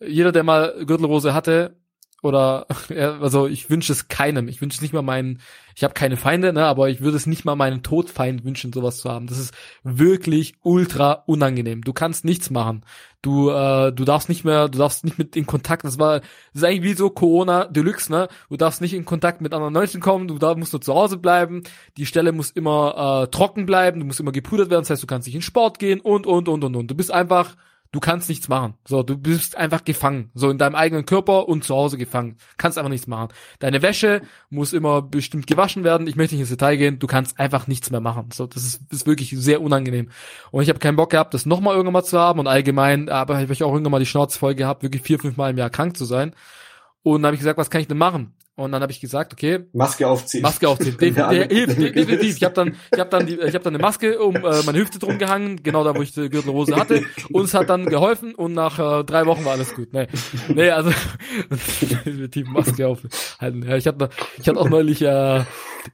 jeder, 0.00 0.30
der 0.30 0.44
mal 0.44 0.84
Gürtelrose 0.86 1.34
hatte, 1.34 1.76
oder 2.22 2.66
also 3.20 3.46
ich 3.46 3.70
wünsche 3.70 3.92
es 3.92 4.08
keinem. 4.08 4.48
Ich 4.48 4.60
wünsche 4.60 4.76
es 4.76 4.82
nicht 4.82 4.92
mal 4.92 5.02
meinen, 5.02 5.40
ich 5.74 5.84
habe 5.84 5.94
keine 5.94 6.16
Feinde, 6.16 6.52
ne, 6.52 6.66
aber 6.66 6.88
ich 6.88 7.00
würde 7.00 7.16
es 7.16 7.26
nicht 7.26 7.44
mal 7.44 7.54
meinen 7.54 7.82
Todfeind 7.82 8.44
wünschen, 8.44 8.72
sowas 8.72 8.98
zu 8.98 9.10
haben. 9.10 9.26
Das 9.26 9.38
ist 9.38 9.54
wirklich 9.84 10.54
ultra 10.62 11.22
unangenehm. 11.26 11.82
Du 11.82 11.92
kannst 11.92 12.24
nichts 12.24 12.50
machen. 12.50 12.84
Du 13.22 13.50
äh, 13.50 13.92
du 13.92 14.04
darfst 14.04 14.28
nicht 14.28 14.44
mehr, 14.44 14.68
du 14.68 14.78
darfst 14.78 15.04
nicht 15.04 15.18
mit 15.18 15.36
in 15.36 15.46
Kontakt. 15.46 15.84
Das 15.84 15.98
war 15.98 16.20
das 16.20 16.28
ist 16.54 16.64
eigentlich 16.64 16.82
wie 16.82 16.94
so 16.94 17.10
Corona 17.10 17.64
Deluxe, 17.66 18.10
ne? 18.10 18.28
Du 18.48 18.56
darfst 18.56 18.80
nicht 18.80 18.94
in 18.94 19.04
Kontakt 19.04 19.40
mit 19.40 19.52
anderen 19.54 19.72
Menschen 19.72 20.00
kommen. 20.00 20.28
Du 20.28 20.38
da 20.38 20.54
musst 20.54 20.72
nur 20.72 20.80
zu 20.80 20.94
Hause 20.94 21.18
bleiben. 21.18 21.62
Die 21.96 22.06
Stelle 22.06 22.32
muss 22.32 22.50
immer 22.50 23.24
äh, 23.24 23.30
trocken 23.30 23.66
bleiben. 23.66 24.00
Du 24.00 24.06
musst 24.06 24.20
immer 24.20 24.32
gepudert 24.32 24.70
werden. 24.70 24.82
Das 24.82 24.90
heißt, 24.90 25.02
du 25.02 25.06
kannst 25.06 25.26
nicht 25.26 25.36
in 25.36 25.42
Sport 25.42 25.78
gehen 25.78 26.00
und 26.00 26.26
und 26.26 26.48
und 26.48 26.64
und 26.64 26.76
und. 26.76 26.90
Du 26.90 26.94
bist 26.94 27.12
einfach 27.12 27.56
du 27.92 28.00
kannst 28.00 28.28
nichts 28.28 28.48
machen. 28.48 28.74
So, 28.86 29.02
du 29.02 29.16
bist 29.16 29.56
einfach 29.56 29.84
gefangen. 29.84 30.30
So 30.34 30.50
in 30.50 30.58
deinem 30.58 30.74
eigenen 30.74 31.06
Körper 31.06 31.48
und 31.48 31.64
zu 31.64 31.74
Hause 31.74 31.96
gefangen. 31.96 32.36
Kannst 32.56 32.78
einfach 32.78 32.90
nichts 32.90 33.06
machen. 33.06 33.28
Deine 33.58 33.82
Wäsche 33.82 34.22
muss 34.50 34.72
immer 34.72 35.02
bestimmt 35.02 35.46
gewaschen 35.46 35.84
werden. 35.84 36.06
Ich 36.06 36.16
möchte 36.16 36.34
nicht 36.34 36.42
ins 36.42 36.50
Detail 36.50 36.76
gehen. 36.76 36.98
Du 36.98 37.06
kannst 37.06 37.38
einfach 37.38 37.66
nichts 37.66 37.90
mehr 37.90 38.00
machen. 38.00 38.28
So, 38.32 38.46
das 38.46 38.64
ist, 38.64 38.92
ist 38.92 39.06
wirklich 39.06 39.30
sehr 39.36 39.62
unangenehm. 39.62 40.10
Und 40.50 40.62
ich 40.62 40.68
habe 40.68 40.78
keinen 40.78 40.96
Bock 40.96 41.10
gehabt, 41.10 41.34
das 41.34 41.46
nochmal 41.46 41.74
irgendwann 41.74 41.94
mal 41.94 42.04
zu 42.04 42.18
haben. 42.18 42.40
Und 42.40 42.46
allgemein, 42.46 43.08
aber 43.08 43.38
habe 43.38 43.52
ich 43.52 43.62
auch 43.62 43.72
irgendwann 43.72 43.92
mal 43.92 44.00
die 44.00 44.06
Schnauze 44.06 44.38
voll 44.38 44.54
gehabt, 44.54 44.82
wirklich 44.82 45.02
vier, 45.02 45.18
fünf 45.18 45.36
Mal 45.36 45.50
im 45.50 45.58
Jahr 45.58 45.70
krank 45.70 45.96
zu 45.96 46.04
sein. 46.04 46.34
Und 47.02 47.22
dann 47.22 47.28
habe 47.28 47.36
ich 47.36 47.40
gesagt, 47.40 47.58
was 47.58 47.70
kann 47.70 47.80
ich 47.80 47.88
denn 47.88 47.98
machen? 47.98 48.34
Und 48.58 48.72
dann 48.72 48.82
habe 48.82 48.90
ich 48.90 49.00
gesagt, 49.00 49.32
okay, 49.32 49.60
Maske 49.72 50.08
aufziehen. 50.08 50.42
Maske 50.42 50.68
aufziehen. 50.68 50.96
De 51.00 51.12
der 51.12 51.28
hilft 51.46 51.78
definitiv. 51.78 52.36
Ich 52.36 52.42
habe 52.42 52.54
dann, 52.54 52.74
ich 52.92 52.98
habe 52.98 53.08
dann, 53.08 53.24
die, 53.24 53.34
ich 53.34 53.54
habe 53.54 53.62
dann 53.62 53.76
eine 53.76 53.78
Maske 53.78 54.18
um 54.18 54.34
äh, 54.34 54.62
meine 54.66 54.78
Hüfte 54.78 54.98
drum 54.98 55.16
gehangen, 55.16 55.62
genau 55.62 55.84
da, 55.84 55.94
wo 55.94 56.02
ich 56.02 56.12
die 56.12 56.28
Gürtelrose 56.28 56.74
hatte. 56.74 57.04
Und 57.30 57.44
es 57.44 57.54
hat 57.54 57.70
dann 57.70 57.86
geholfen 57.86 58.34
und 58.34 58.54
nach 58.54 58.80
äh, 58.80 59.04
drei 59.04 59.26
Wochen 59.26 59.44
war 59.44 59.52
alles 59.52 59.76
gut. 59.76 59.92
Nee, 59.92 60.08
nee 60.48 60.70
also 60.70 60.90
definitiv 61.50 62.48
Maske 62.48 62.88
aufhalten. 62.88 63.62
Ja, 63.62 63.76
ich 63.76 63.86
hatte, 63.86 64.08
ich 64.38 64.48
hatte 64.48 64.58
auch 64.58 64.68
neulich, 64.68 65.02
äh, 65.02 65.44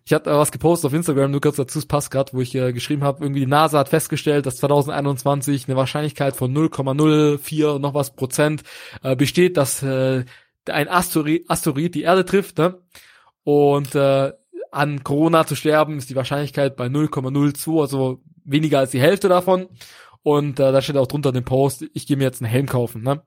ich 0.07 0.15
hatte 0.15 0.31
was 0.31 0.51
gepostet 0.51 0.89
auf 0.89 0.95
Instagram, 0.95 1.33
nur 1.33 1.43
kurz 1.43 1.57
dazu, 1.57 1.79
es 1.79 1.87
passt 1.87 2.11
gerade, 2.11 2.33
wo 2.33 2.41
ich 2.41 2.55
äh, 2.55 2.73
geschrieben 2.73 3.05
habe, 3.05 3.23
irgendwie 3.23 3.41
die 3.41 3.47
NASA 3.47 3.79
hat 3.79 3.91
festgestellt, 3.91 4.47
dass 4.47 4.57
2021 4.57 5.69
eine 5.69 5.77
Wahrscheinlichkeit 5.77 6.35
von 6.35 6.57
0,04 6.57 7.79
noch 7.79 7.93
was 7.93 8.15
Prozent 8.15 8.63
äh, 9.03 9.15
besteht, 9.17 9.59
dass 9.59 9.83
äh, 9.83 10.25
ein 10.71 10.89
Asteroid, 10.89 11.45
Asteroid 11.49 11.95
die 11.95 12.03
Erde 12.03 12.25
trifft, 12.25 12.59
ne? 12.59 12.79
Und 13.45 13.95
äh, 13.95 14.33
an 14.71 15.05
Corona 15.05 15.47
zu 15.47 15.55
sterben 15.55 15.99
ist 15.99 16.11
die 16.11 16.17
Wahrscheinlichkeit 16.17 16.77
bei 16.77 16.87
0,02, 16.87 17.81
also 17.81 18.21
weniger 18.45 18.81
als 18.81 18.91
die 18.91 19.01
Hälfte 19.01 19.29
davon. 19.29 19.69
Und 20.23 20.59
äh, 20.59 20.73
da 20.73 20.81
steht 20.81 20.97
auch 20.97 21.07
drunter 21.07 21.33
den 21.33 21.45
Post, 21.45 21.85
ich 21.93 22.07
gehe 22.07 22.17
mir 22.17 22.25
jetzt 22.25 22.41
einen 22.41 22.51
Helm 22.51 22.67
kaufen. 22.67 23.03
Ne? 23.03 23.13
Und 23.13 23.23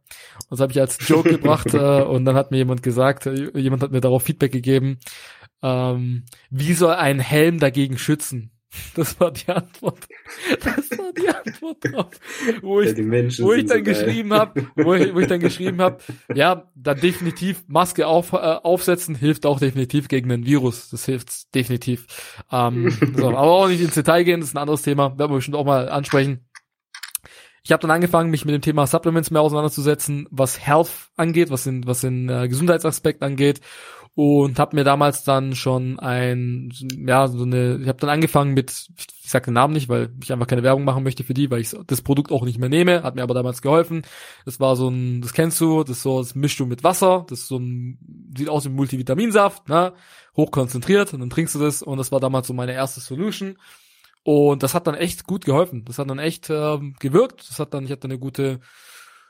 das 0.50 0.60
habe 0.60 0.72
ich 0.72 0.79
als 0.79 0.98
Joke 1.08 1.29
gebracht 1.29 1.72
äh, 1.74 2.01
und 2.01 2.25
dann 2.25 2.36
hat 2.36 2.50
mir 2.50 2.58
jemand 2.58 2.82
gesagt, 2.82 3.27
äh, 3.27 3.51
jemand 3.58 3.84
hat 3.84 3.91
mir 3.91 4.01
darauf 4.01 4.24
Feedback 4.24 4.51
gegeben, 4.51 5.00
ähm, 5.62 6.25
wie 6.50 6.74
soll 6.74 6.94
ein 6.94 7.20
Helm 7.20 7.60
dagegen 7.60 8.00
schützen? 8.00 8.51
Das 8.96 9.19
war 9.19 9.31
die 9.31 9.48
Antwort. 9.48 10.07
Das 10.63 10.98
war 10.98 11.13
die 11.13 11.29
Antwort 11.29 11.77
drauf. 11.81 12.10
Wo 12.62 12.81
ich, 12.81 12.98
ja, 12.98 13.43
wo 13.43 13.53
ich 13.53 13.65
dann 13.65 13.77
so 13.77 13.84
geschrieben 13.84 14.34
habe, 14.34 14.67
wo 14.75 14.93
ich, 14.93 15.13
wo 15.13 15.19
ich 15.19 15.27
dann 15.27 15.39
geschrieben 15.39 15.81
habe, 15.81 16.00
ja, 16.34 16.69
dann 16.75 17.00
definitiv 17.00 17.63
Maske 17.67 18.07
auf, 18.07 18.34
äh, 18.34 18.38
aufsetzen 18.38 19.15
hilft 19.15 19.46
auch 19.46 19.60
definitiv 19.60 20.07
gegen 20.07 20.29
den 20.29 20.46
Virus. 20.46 20.89
Das 20.89 21.05
hilft 21.05 21.53
definitiv. 21.53 22.07
Ähm, 22.51 22.89
so, 23.15 23.27
aber 23.27 23.39
auch 23.39 23.67
nicht 23.67 23.81
ins 23.81 23.96
Detail 23.96 24.24
gehen, 24.24 24.39
das 24.39 24.50
ist 24.50 24.55
ein 24.55 24.62
anderes 24.62 24.81
Thema. 24.81 25.17
Werden 25.17 25.31
wir 25.31 25.36
bestimmt 25.36 25.57
auch 25.57 25.65
mal 25.65 25.89
ansprechen. 25.89 26.48
Ich 27.67 27.74
habe 27.74 27.81
dann 27.81 27.91
angefangen, 27.91 28.31
mich 28.31 28.46
mit 28.46 28.55
dem 28.55 28.62
Thema 28.62 28.88
Supplements 28.88 29.29
mehr 29.29 29.41
auseinanderzusetzen, 29.41 30.25
was 30.31 30.65
Health 30.65 31.10
angeht, 31.17 31.50
was 31.50 31.65
den, 31.65 31.86
was 31.86 32.00
den 32.00 32.29
äh, 32.29 32.48
Gesundheitsaspekt 32.48 33.22
angeht 33.22 33.60
und 34.17 34.57
habe 34.57 34.75
mir 34.75 34.83
damals 34.83 35.24
dann 35.24 35.53
schon 35.53 36.00
ein 36.00 36.71
ja 37.05 37.27
so 37.27 37.43
eine 37.43 37.77
ich 37.77 37.88
habe 37.88 38.00
dann 38.00 38.09
angefangen 38.09 38.55
mit 38.55 38.88
ich 38.97 39.29
sag 39.29 39.45
den 39.45 39.53
Namen 39.53 39.75
nicht, 39.75 39.89
weil 39.89 40.09
ich 40.24 40.33
einfach 40.33 40.47
keine 40.47 40.63
Werbung 40.63 40.86
machen 40.86 41.03
möchte 41.03 41.24
für 41.24 41.36
die, 41.36 41.51
weil 41.51 41.62
ich 41.62 41.75
das 41.86 42.01
Produkt 42.01 42.31
auch 42.31 42.43
nicht 42.43 42.57
mehr 42.57 42.67
nehme, 42.67 43.03
hat 43.03 43.13
mir 43.13 43.21
aber 43.21 43.36
damals 43.36 43.62
geholfen. 43.62 44.01
Das 44.43 44.59
war 44.59 44.75
so 44.75 44.89
ein 44.89 45.21
das 45.21 45.33
kennst 45.33 45.62
du, 45.62 45.83
das 45.83 46.01
so 46.01 46.17
das 46.17 46.33
mischst 46.33 46.59
du 46.59 46.65
mit 46.65 46.83
Wasser, 46.83 47.27
das 47.29 47.47
so 47.47 47.59
ein 47.59 48.00
sieht 48.36 48.50
aus 48.50 48.65
wie 48.65 48.69
Multivitaminsaft, 48.69 49.69
ne? 49.69 49.93
hochkonzentriert 50.36 51.13
und 51.13 51.19
dann 51.19 51.29
trinkst 51.29 51.53
du 51.53 51.59
das 51.59 51.83
und 51.83 52.00
das 52.00 52.12
war 52.12 52.19
damals 52.19 52.47
so 52.47 52.55
meine 52.55 52.74
erste 52.74 53.01
Solution. 53.01 53.59
Und 54.24 54.63
das 54.63 54.74
hat 54.74 54.88
dann 54.88 54.95
echt 54.95 55.25
gut 55.25 55.45
geholfen. 55.45 55.86
Das 55.86 56.00
hat 56.00 56.09
dann 56.09 56.19
echt 56.19 56.50
äh, 56.50 56.79
gewirkt. 57.00 57.50
Das 57.50 57.59
hat 57.59 57.74
dann, 57.74 57.86
ich 57.86 57.91
hatte 57.91 58.07
eine 58.07 58.19
gute, 58.19 58.59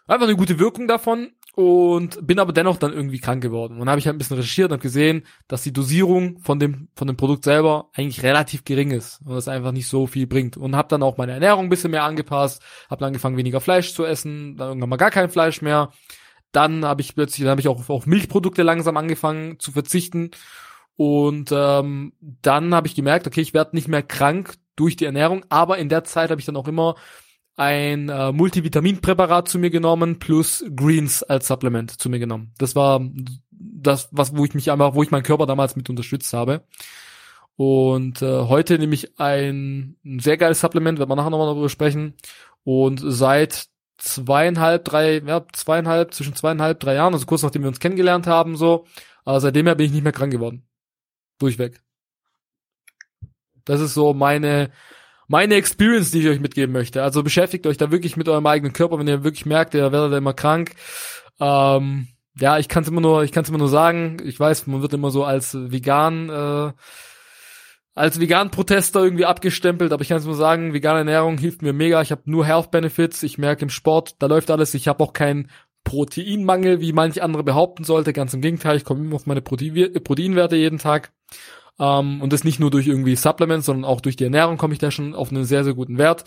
einfach 0.08 0.26
eine 0.26 0.36
gute 0.36 0.58
Wirkung 0.58 0.88
davon 0.88 1.34
und 1.58 2.20
bin 2.28 2.38
aber 2.38 2.54
dennoch 2.54 2.78
dann 2.78 2.94
irgendwie 2.94 3.18
krank 3.18 3.42
geworden. 3.42 3.74
Und 3.74 3.80
dann 3.80 3.90
habe 3.90 3.98
ich 3.98 4.06
halt 4.06 4.16
ein 4.16 4.20
bisschen 4.20 4.38
recherchiert 4.38 4.70
und 4.70 4.74
habe 4.74 4.84
gesehen, 4.84 5.24
dass 5.48 5.64
die 5.64 5.74
Dosierung 5.74 6.38
von 6.38 6.60
dem 6.60 6.90
von 6.96 7.08
dem 7.08 7.18
Produkt 7.18 7.44
selber 7.44 7.90
eigentlich 7.96 8.22
relativ 8.22 8.64
gering 8.64 8.92
ist 8.92 9.22
und 9.26 9.34
das 9.34 9.48
einfach 9.48 9.72
nicht 9.72 9.88
so 9.88 10.06
viel 10.06 10.28
bringt. 10.28 10.56
Und 10.56 10.76
habe 10.76 10.88
dann 10.88 11.02
auch 11.02 11.18
meine 11.18 11.32
Ernährung 11.32 11.66
ein 11.66 11.70
bisschen 11.70 11.90
mehr 11.90 12.04
angepasst, 12.04 12.62
habe 12.92 13.00
dann 13.00 13.08
angefangen 13.08 13.38
weniger 13.38 13.60
Fleisch 13.60 13.96
zu 13.96 14.06
essen, 14.06 14.56
dann 14.56 14.68
irgendwann 14.68 14.90
mal 14.90 14.98
gar 14.98 15.10
kein 15.10 15.32
Fleisch 15.32 15.64
mehr. 15.64 15.90
Dann 16.52 16.86
habe 16.86 17.02
ich 17.02 17.16
plötzlich, 17.16 17.44
dann 17.44 17.50
habe 17.50 17.62
ich 17.62 17.68
auch 17.68 17.90
auf 17.90 18.06
Milchprodukte 18.06 18.62
langsam 18.62 18.96
angefangen 18.96 19.60
zu 19.60 19.72
verzichten 19.72 20.30
und 20.96 21.52
ähm, 21.52 22.14
dann 22.20 22.76
habe 22.76 22.86
ich 22.86 22.94
gemerkt, 22.94 23.26
okay, 23.26 23.42
ich 23.42 23.56
werde 23.56 23.76
nicht 23.76 23.88
mehr 23.88 24.04
krank 24.04 24.54
durch 24.76 24.96
die 24.96 25.06
Ernährung, 25.06 25.44
aber 25.50 25.80
in 25.80 25.90
der 25.90 26.04
Zeit 26.04 26.30
habe 26.30 26.40
ich 26.40 26.46
dann 26.46 26.56
auch 26.56 26.68
immer 26.68 26.94
ein 27.58 28.10
äh, 28.10 28.32
Multivitaminpräparat 28.32 29.50
zu 29.50 29.60
mir 29.60 29.72
genommen 29.72 30.20
plus 30.20 30.64
Greens 30.76 31.24
als 31.24 31.48
Supplement 31.48 31.92
zu 32.00 32.10
mir 32.10 32.20
genommen. 32.20 32.54
Das 32.60 32.76
war 32.76 33.02
das, 33.50 34.10
was 34.12 34.38
wo 34.38 34.46
ich 34.46 34.54
mich 34.54 34.72
einfach, 34.72 34.94
wo 34.94 35.04
ich 35.04 35.12
meinen 35.12 35.24
Körper 35.24 35.48
damals 35.48 35.76
mit 35.76 35.90
unterstützt 35.90 36.32
habe. 36.34 36.64
Und 37.56 38.22
äh, 38.22 38.42
heute 38.42 38.78
nehme 38.78 38.94
ich 38.94 39.20
ein, 39.20 39.98
ein 40.06 40.20
sehr 40.20 40.38
geiles 40.38 40.62
Supplement, 40.62 41.00
werden 41.00 41.10
wir 41.10 41.16
nachher 41.16 41.32
nochmal 41.32 41.48
darüber 41.48 41.70
sprechen. 41.70 42.14
Und 42.64 43.02
seit 43.04 43.68
zweieinhalb, 43.98 44.86
drei, 44.86 45.18
ja, 45.26 45.44
zweieinhalb, 45.52 46.14
zwischen 46.14 46.36
zweieinhalb, 46.36 46.80
drei 46.80 46.94
Jahren, 46.94 47.14
also 47.16 47.26
kurz 47.26 47.42
nachdem 47.42 47.64
wir 47.64 47.70
uns 47.70 47.80
kennengelernt 47.80 48.28
haben, 48.28 48.56
so, 48.56 48.86
aber 49.26 49.42
seitdem 49.42 49.66
her 49.66 49.74
bin 49.74 49.88
ich 49.88 49.92
nicht 49.92 50.04
mehr 50.04 50.12
krank 50.12 50.32
geworden. 50.32 50.68
Durchweg. 51.40 51.82
Das 53.66 53.82
ist 53.82 53.96
so 53.96 54.14
meine, 54.14 54.72
meine 55.28 55.56
Experience, 55.56 56.12
die 56.12 56.22
ich 56.22 56.28
euch 56.28 56.40
mitgeben 56.40 56.74
möchte. 56.74 57.04
Also 57.04 57.24
beschäftigt 57.24 57.68
euch 57.68 57.78
da 57.78 57.92
wirklich 57.92 58.18
mit 58.18 58.30
eurem 58.30 58.46
eigenen 58.46 58.74
Körper, 58.74 58.98
wenn 59.00 59.08
ihr 59.08 59.24
wirklich 59.24 59.46
merkt, 59.46 59.74
ihr 59.74 59.92
werdet 59.92 60.18
immer 60.18 60.34
krank. 60.34 60.72
Ähm, 61.40 62.08
ja, 62.40 62.58
ich 62.58 62.68
kann 62.68 62.84
es 62.84 62.90
immer 62.90 63.02
nur, 63.02 63.24
ich 63.24 63.32
kann 63.32 63.46
immer 63.46 63.58
nur 63.58 63.70
sagen. 63.70 64.18
Ich 64.24 64.40
weiß, 64.40 64.68
man 64.68 64.82
wird 64.82 64.94
immer 64.94 65.12
so 65.12 65.24
als 65.24 65.56
vegan, 65.56 66.30
äh, 66.30 66.72
als 67.96 68.20
vegan-Protester 68.20 69.04
irgendwie 69.04 69.26
abgestempelt, 69.26 69.92
aber 69.92 70.04
ich 70.04 70.10
kann 70.10 70.20
es 70.20 70.26
nur 70.26 70.36
sagen, 70.36 70.74
vegane 70.74 71.00
Ernährung 71.00 71.40
hilft 71.40 71.64
mir 71.64 71.74
mega. 71.74 72.02
Ich 72.02 72.12
habe 72.12 72.22
nur 72.26 72.46
Health 72.46 72.70
Benefits. 72.70 73.24
Ich 73.24 73.38
merke 73.38 73.64
im 73.64 73.70
Sport, 73.70 74.16
da 74.20 74.28
läuft 74.28 74.52
alles. 74.52 74.76
Ich 74.76 74.88
habe 74.88 75.04
auch 75.04 75.14
keinen 75.14 75.50
Proteinmangel, 75.84 76.80
wie 76.80 76.94
manch 76.94 77.24
andere 77.24 77.44
behaupten 77.44 77.84
sollte. 77.84 78.14
Ganz 78.14 78.34
im 78.34 78.42
Gegenteil, 78.42 78.78
ich 78.78 78.86
komme 78.86 79.04
immer 79.04 79.16
auf 79.16 79.26
meine 79.26 79.42
Protein 79.42 79.94
Proteinwerte 80.04 80.56
jeden 80.56 80.78
Tag. 80.78 81.12
Ähm, 81.80 82.22
und 82.22 82.34
das 82.34 82.44
nicht 82.44 82.60
nur 82.60 82.72
durch 82.72 82.88
irgendwie 82.88 83.16
Supplements, 83.16 83.66
sondern 83.66 83.86
auch 83.86 84.02
durch 84.02 84.16
die 84.16 84.24
Ernährung 84.24 84.58
komme 84.58 84.74
ich 84.74 84.80
da 84.80 84.92
schon 84.92 85.14
auf 85.16 85.32
einen 85.32 85.46
sehr, 85.46 85.64
sehr 85.64 85.74
guten 85.74 85.98
Wert. 85.98 86.24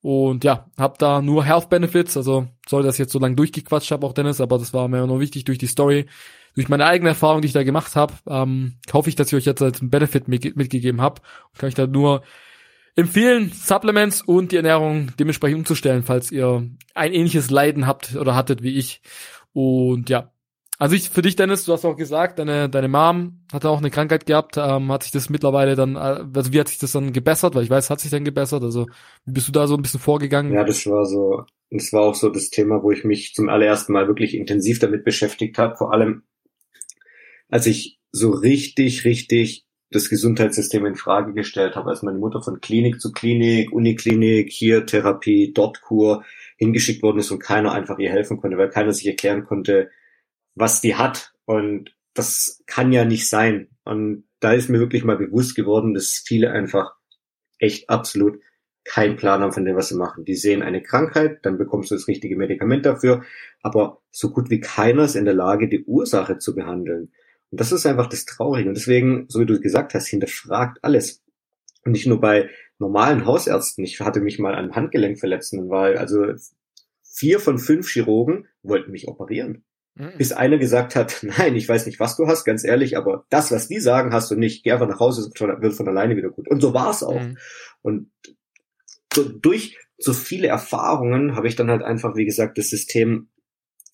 Und 0.00 0.44
ja, 0.44 0.70
hab 0.76 0.98
da 0.98 1.20
nur 1.20 1.44
Health 1.44 1.68
Benefits, 1.68 2.16
also 2.16 2.46
soll 2.68 2.84
das 2.84 2.98
jetzt 2.98 3.12
so 3.12 3.18
lange 3.18 3.34
durchgequatscht 3.34 3.90
habe 3.90 4.06
auch 4.06 4.12
Dennis, 4.12 4.40
aber 4.40 4.58
das 4.58 4.72
war 4.72 4.86
mir 4.86 5.06
nur 5.06 5.18
wichtig 5.18 5.44
durch 5.44 5.58
die 5.58 5.66
Story, 5.66 6.06
durch 6.54 6.68
meine 6.68 6.86
eigene 6.86 7.10
Erfahrung, 7.10 7.40
die 7.42 7.48
ich 7.48 7.52
da 7.52 7.64
gemacht 7.64 7.96
habe, 7.96 8.14
ähm, 8.28 8.78
hoffe 8.92 9.08
ich, 9.08 9.16
dass 9.16 9.28
ich 9.28 9.34
euch 9.34 9.44
jetzt 9.44 9.62
als 9.62 9.80
Benefit 9.82 10.28
mitgegeben 10.28 11.00
habe. 11.00 11.20
Kann 11.56 11.68
ich 11.68 11.74
da 11.74 11.86
nur 11.86 12.22
empfehlen, 12.94 13.52
Supplements 13.52 14.22
und 14.22 14.52
die 14.52 14.56
Ernährung 14.56 15.12
dementsprechend 15.18 15.58
umzustellen, 15.58 16.02
falls 16.04 16.30
ihr 16.32 16.68
ein 16.94 17.12
ähnliches 17.12 17.50
Leiden 17.50 17.86
habt 17.86 18.16
oder 18.16 18.34
hattet 18.34 18.62
wie 18.62 18.76
ich. 18.76 19.02
Und 19.52 20.10
ja, 20.10 20.32
also 20.78 20.94
ich, 20.94 21.10
für 21.10 21.22
dich, 21.22 21.34
Dennis, 21.34 21.64
du 21.64 21.72
hast 21.72 21.84
auch 21.84 21.96
gesagt, 21.96 22.38
deine, 22.38 22.68
deine 22.68 22.88
Mom 22.88 23.40
hatte 23.52 23.68
auch 23.68 23.78
eine 23.78 23.90
Krankheit 23.90 24.26
gehabt, 24.26 24.56
ähm, 24.56 24.92
hat 24.92 25.02
sich 25.02 25.10
das 25.10 25.28
mittlerweile 25.28 25.74
dann, 25.74 25.96
äh, 25.96 26.24
also 26.34 26.52
wie 26.52 26.60
hat 26.60 26.68
sich 26.68 26.78
das 26.78 26.92
dann 26.92 27.12
gebessert? 27.12 27.56
Weil 27.56 27.64
ich 27.64 27.70
weiß, 27.70 27.90
hat 27.90 27.98
sich 27.98 28.12
dann 28.12 28.24
gebessert, 28.24 28.62
also 28.62 28.86
wie 29.24 29.32
bist 29.32 29.48
du 29.48 29.52
da 29.52 29.66
so 29.66 29.74
ein 29.74 29.82
bisschen 29.82 29.98
vorgegangen? 29.98 30.52
Ja, 30.52 30.62
das 30.62 30.86
war 30.86 31.04
so, 31.04 31.44
das 31.70 31.92
war 31.92 32.02
auch 32.02 32.14
so 32.14 32.30
das 32.30 32.50
Thema, 32.50 32.82
wo 32.82 32.92
ich 32.92 33.04
mich 33.04 33.34
zum 33.34 33.48
allerersten 33.48 33.92
Mal 33.92 34.06
wirklich 34.06 34.34
intensiv 34.34 34.78
damit 34.78 35.04
beschäftigt 35.04 35.58
habe, 35.58 35.76
vor 35.76 35.92
allem 35.92 36.22
als 37.48 37.66
ich 37.66 37.98
so 38.12 38.30
richtig, 38.30 39.04
richtig 39.04 39.66
das 39.90 40.10
Gesundheitssystem 40.10 40.84
in 40.84 40.96
Frage 40.96 41.32
gestellt 41.32 41.74
habe, 41.74 41.90
als 41.90 42.02
meine 42.02 42.18
Mutter 42.18 42.42
von 42.42 42.60
Klinik 42.60 43.00
zu 43.00 43.10
Klinik, 43.10 43.72
Uniklinik, 43.72 44.52
hier 44.52 44.84
Therapie, 44.84 45.52
dort 45.54 45.80
Kur 45.80 46.24
hingeschickt 46.56 47.02
worden 47.02 47.18
ist 47.18 47.30
und 47.30 47.38
keiner 47.38 47.72
einfach 47.72 47.98
ihr 47.98 48.10
helfen 48.10 48.38
konnte, 48.38 48.58
weil 48.58 48.68
keiner 48.68 48.92
sich 48.92 49.06
erklären 49.06 49.44
konnte, 49.44 49.90
was 50.58 50.80
die 50.80 50.96
hat. 50.96 51.32
Und 51.44 51.94
das 52.14 52.62
kann 52.66 52.92
ja 52.92 53.04
nicht 53.04 53.28
sein. 53.28 53.68
Und 53.84 54.24
da 54.40 54.52
ist 54.52 54.68
mir 54.68 54.78
wirklich 54.78 55.04
mal 55.04 55.16
bewusst 55.16 55.54
geworden, 55.54 55.94
dass 55.94 56.22
viele 56.24 56.50
einfach 56.50 56.94
echt 57.58 57.88
absolut 57.90 58.40
keinen 58.84 59.16
Plan 59.16 59.42
haben 59.42 59.52
von 59.52 59.64
dem, 59.64 59.76
was 59.76 59.88
sie 59.88 59.96
machen. 59.96 60.24
Die 60.24 60.34
sehen 60.34 60.62
eine 60.62 60.82
Krankheit, 60.82 61.40
dann 61.42 61.58
bekommst 61.58 61.90
du 61.90 61.94
das 61.94 62.08
richtige 62.08 62.36
Medikament 62.36 62.86
dafür, 62.86 63.22
aber 63.62 64.00
so 64.10 64.30
gut 64.30 64.48
wie 64.50 64.60
keiner 64.60 65.04
ist 65.04 65.14
in 65.14 65.26
der 65.26 65.34
Lage, 65.34 65.68
die 65.68 65.84
Ursache 65.84 66.38
zu 66.38 66.54
behandeln. 66.54 67.12
Und 67.50 67.60
das 67.60 67.72
ist 67.72 67.86
einfach 67.86 68.06
das 68.06 68.24
Traurige. 68.24 68.68
Und 68.68 68.76
deswegen, 68.76 69.26
so 69.28 69.40
wie 69.40 69.46
du 69.46 69.60
gesagt 69.60 69.94
hast, 69.94 70.06
hinterfragt 70.06 70.78
alles. 70.82 71.22
Und 71.84 71.92
nicht 71.92 72.06
nur 72.06 72.20
bei 72.20 72.48
normalen 72.78 73.26
Hausärzten. 73.26 73.84
Ich 73.84 74.00
hatte 74.00 74.20
mich 74.20 74.38
mal 74.38 74.54
am 74.54 74.74
Handgelenk 74.74 75.18
verletzt 75.18 75.52
und 75.52 75.68
war 75.68 75.96
also 75.96 76.24
vier 77.02 77.40
von 77.40 77.58
fünf 77.58 77.88
Chirurgen 77.88 78.46
wollten 78.62 78.90
mich 78.92 79.08
operieren. 79.08 79.64
Mhm. 79.98 80.12
Bis 80.16 80.32
einer 80.32 80.58
gesagt 80.58 80.96
hat, 80.96 81.18
nein, 81.22 81.56
ich 81.56 81.68
weiß 81.68 81.86
nicht, 81.86 82.00
was 82.00 82.16
du 82.16 82.26
hast, 82.26 82.44
ganz 82.44 82.64
ehrlich, 82.64 82.96
aber 82.96 83.26
das, 83.30 83.50
was 83.50 83.68
die 83.68 83.80
sagen, 83.80 84.12
hast 84.12 84.30
du 84.30 84.36
nicht. 84.36 84.64
Geh 84.64 84.72
einfach 84.72 84.88
nach 84.88 85.00
Hause, 85.00 85.30
wird 85.38 85.74
von 85.74 85.88
alleine 85.88 86.16
wieder 86.16 86.30
gut. 86.30 86.48
Und 86.48 86.60
so 86.60 86.72
war 86.72 86.90
es 86.90 87.02
auch. 87.02 87.20
Mhm. 87.20 87.38
Und 87.82 88.10
so, 89.12 89.28
durch 89.28 89.76
so 89.98 90.12
viele 90.12 90.48
Erfahrungen 90.48 91.34
habe 91.34 91.48
ich 91.48 91.56
dann 91.56 91.70
halt 91.70 91.82
einfach, 91.82 92.14
wie 92.14 92.24
gesagt, 92.24 92.56
das 92.56 92.70
System 92.70 93.28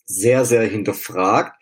sehr, 0.07 0.45
sehr 0.45 0.63
hinterfragt. 0.63 1.57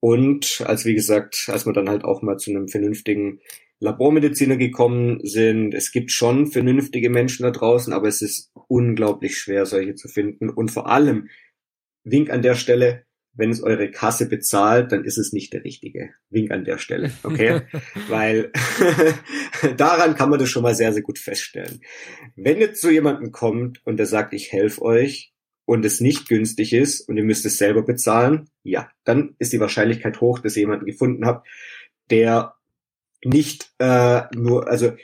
Und 0.00 0.62
als, 0.66 0.84
wie 0.84 0.94
gesagt, 0.94 1.48
als 1.52 1.66
wir 1.66 1.72
dann 1.72 1.88
halt 1.88 2.04
auch 2.04 2.22
mal 2.22 2.36
zu 2.36 2.50
einem 2.50 2.68
vernünftigen 2.68 3.40
Labormediziner 3.78 4.56
gekommen 4.56 5.20
sind, 5.22 5.74
es 5.74 5.92
gibt 5.92 6.10
schon 6.10 6.46
vernünftige 6.46 7.10
Menschen 7.10 7.44
da 7.44 7.50
draußen, 7.50 7.92
aber 7.92 8.08
es 8.08 8.22
ist 8.22 8.50
unglaublich 8.68 9.38
schwer, 9.38 9.66
solche 9.66 9.94
zu 9.94 10.08
finden. 10.08 10.50
Und 10.50 10.70
vor 10.70 10.88
allem, 10.88 11.28
Wink 12.04 12.30
an 12.30 12.42
der 12.42 12.54
Stelle, 12.54 13.05
wenn 13.36 13.50
es 13.50 13.62
eure 13.62 13.90
Kasse 13.90 14.28
bezahlt, 14.28 14.92
dann 14.92 15.04
ist 15.04 15.18
es 15.18 15.32
nicht 15.32 15.52
der 15.52 15.62
richtige. 15.62 16.10
Wink 16.30 16.50
an 16.50 16.64
der 16.64 16.78
Stelle, 16.78 17.12
okay? 17.22 17.62
Weil 18.08 18.50
daran 19.76 20.14
kann 20.14 20.30
man 20.30 20.38
das 20.38 20.48
schon 20.48 20.62
mal 20.62 20.74
sehr, 20.74 20.92
sehr 20.92 21.02
gut 21.02 21.18
feststellen. 21.18 21.80
Wenn 22.34 22.58
jetzt 22.58 22.80
so 22.80 22.90
jemanden 22.90 23.32
kommt 23.32 23.86
und 23.86 23.98
der 23.98 24.06
sagt, 24.06 24.32
ich 24.32 24.52
helfe 24.52 24.82
euch 24.82 25.34
und 25.66 25.84
es 25.84 26.00
nicht 26.00 26.28
günstig 26.28 26.72
ist 26.72 27.02
und 27.08 27.16
ihr 27.18 27.24
müsst 27.24 27.44
es 27.44 27.58
selber 27.58 27.82
bezahlen, 27.82 28.48
ja, 28.62 28.88
dann 29.04 29.36
ist 29.38 29.52
die 29.52 29.60
Wahrscheinlichkeit 29.60 30.20
hoch, 30.20 30.38
dass 30.38 30.56
ihr 30.56 30.62
jemanden 30.62 30.86
gefunden 30.86 31.26
habt, 31.26 31.46
der 32.10 32.54
nicht 33.22 33.70
äh, 33.78 34.22
nur, 34.34 34.68
also 34.68 34.94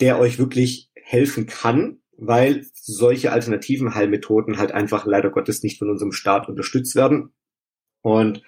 der 0.00 0.18
euch 0.18 0.38
wirklich 0.38 0.90
helfen 0.94 1.46
kann, 1.46 1.98
weil 2.18 2.66
solche 2.72 3.30
alternativen 3.30 3.94
Heilmethoden 3.94 4.58
halt 4.58 4.72
einfach 4.72 5.06
leider 5.06 5.30
Gottes 5.30 5.62
nicht 5.62 5.78
von 5.78 5.90
unserem 5.90 6.12
Staat 6.12 6.48
unterstützt 6.48 6.96
werden 6.96 7.32
und 8.06 8.44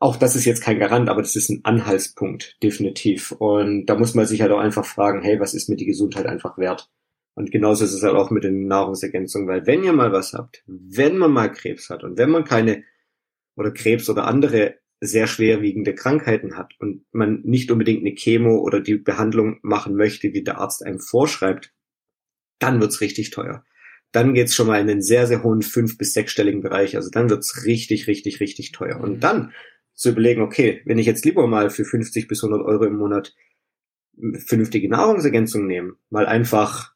auch 0.00 0.16
das 0.16 0.34
ist 0.34 0.46
jetzt 0.46 0.62
kein 0.62 0.78
Garant, 0.78 1.10
aber 1.10 1.20
das 1.20 1.36
ist 1.36 1.50
ein 1.50 1.60
Anhaltspunkt, 1.62 2.56
definitiv. 2.62 3.32
Und 3.32 3.84
da 3.84 3.98
muss 3.98 4.14
man 4.14 4.24
sich 4.24 4.40
halt 4.40 4.50
auch 4.50 4.60
einfach 4.60 4.86
fragen, 4.86 5.20
hey, 5.20 5.38
was 5.38 5.52
ist 5.52 5.68
mir 5.68 5.76
die 5.76 5.84
Gesundheit 5.84 6.24
einfach 6.24 6.56
wert? 6.56 6.90
Und 7.34 7.50
genauso 7.50 7.84
ist 7.84 7.92
es 7.92 8.02
halt 8.02 8.14
auch 8.14 8.30
mit 8.30 8.44
den 8.44 8.66
Nahrungsergänzungen, 8.68 9.46
weil 9.46 9.66
wenn 9.66 9.84
ihr 9.84 9.92
mal 9.92 10.10
was 10.10 10.32
habt, 10.32 10.62
wenn 10.66 11.18
man 11.18 11.32
mal 11.32 11.52
Krebs 11.52 11.90
hat 11.90 12.02
und 12.02 12.16
wenn 12.16 12.30
man 12.30 12.44
keine 12.44 12.82
oder 13.56 13.72
Krebs 13.72 14.08
oder 14.08 14.24
andere 14.24 14.76
sehr 15.00 15.26
schwerwiegende 15.26 15.94
Krankheiten 15.94 16.56
hat 16.56 16.72
und 16.78 17.04
man 17.12 17.42
nicht 17.42 17.70
unbedingt 17.70 18.00
eine 18.00 18.14
Chemo 18.14 18.56
oder 18.56 18.80
die 18.80 18.96
Behandlung 18.96 19.58
machen 19.60 19.96
möchte, 19.96 20.32
wie 20.32 20.42
der 20.42 20.56
Arzt 20.58 20.82
einem 20.82 20.98
vorschreibt, 20.98 21.74
dann 22.58 22.80
wird's 22.80 23.02
richtig 23.02 23.32
teuer 23.32 23.64
dann 24.12 24.34
geht's 24.34 24.54
schon 24.54 24.66
mal 24.66 24.80
in 24.80 24.86
den 24.86 25.02
sehr, 25.02 25.26
sehr 25.26 25.42
hohen 25.42 25.62
fünf- 25.62 25.98
bis 25.98 26.12
sechsstelligen 26.12 26.60
Bereich. 26.60 26.96
Also 26.96 27.10
dann 27.10 27.30
wird's 27.30 27.64
richtig, 27.64 28.06
richtig, 28.06 28.40
richtig 28.40 28.72
teuer. 28.72 29.00
Und 29.00 29.16
mhm. 29.16 29.20
dann 29.20 29.52
zu 29.94 30.10
überlegen, 30.10 30.42
okay, 30.42 30.82
wenn 30.84 30.98
ich 30.98 31.06
jetzt 31.06 31.24
lieber 31.24 31.46
mal 31.46 31.70
für 31.70 31.84
50 31.84 32.28
bis 32.28 32.42
100 32.42 32.64
Euro 32.66 32.84
im 32.84 32.96
Monat 32.96 33.34
vernünftige 34.46 34.88
Nahrungsergänzung 34.88 35.66
nehme, 35.66 35.94
mal 36.10 36.26
einfach 36.26 36.92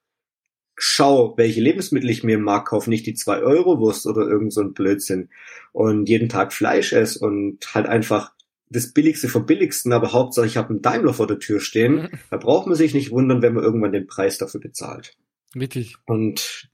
schau, 0.77 1.35
welche 1.39 1.63
Lebensmittel 1.63 2.11
ich 2.11 2.23
mir 2.23 2.35
im 2.35 2.43
Markt 2.43 2.69
kaufe, 2.69 2.91
nicht 2.91 3.07
die 3.07 3.15
2 3.15 3.41
Euro 3.41 3.81
Wurst 3.81 4.07
oder 4.07 4.29
irgend 4.29 4.53
so 4.53 4.61
ein 4.61 4.75
Blödsinn 4.75 5.31
und 5.73 6.09
jeden 6.09 6.29
Tag 6.29 6.53
Fleisch 6.53 6.93
esse 6.93 7.19
und 7.21 7.75
halt 7.75 7.87
einfach 7.87 8.33
das 8.69 8.93
Billigste 8.93 9.29
vom 9.29 9.47
Billigsten, 9.47 9.93
aber 9.93 10.13
Hauptsache 10.13 10.47
ich 10.47 10.57
habe 10.57 10.71
einen 10.71 10.83
Daimler 10.83 11.15
vor 11.15 11.27
der 11.27 11.39
Tür 11.39 11.61
stehen, 11.61 11.95
mhm. 11.95 12.09
da 12.31 12.37
braucht 12.37 12.67
man 12.67 12.77
sich 12.77 12.93
nicht 12.93 13.11
wundern, 13.11 13.41
wenn 13.41 13.55
man 13.55 13.65
irgendwann 13.65 13.93
den 13.93 14.07
Preis 14.07 14.37
dafür 14.39 14.61
bezahlt. 14.61 15.17
Wirklich. 15.55 15.97
Und 16.05 16.69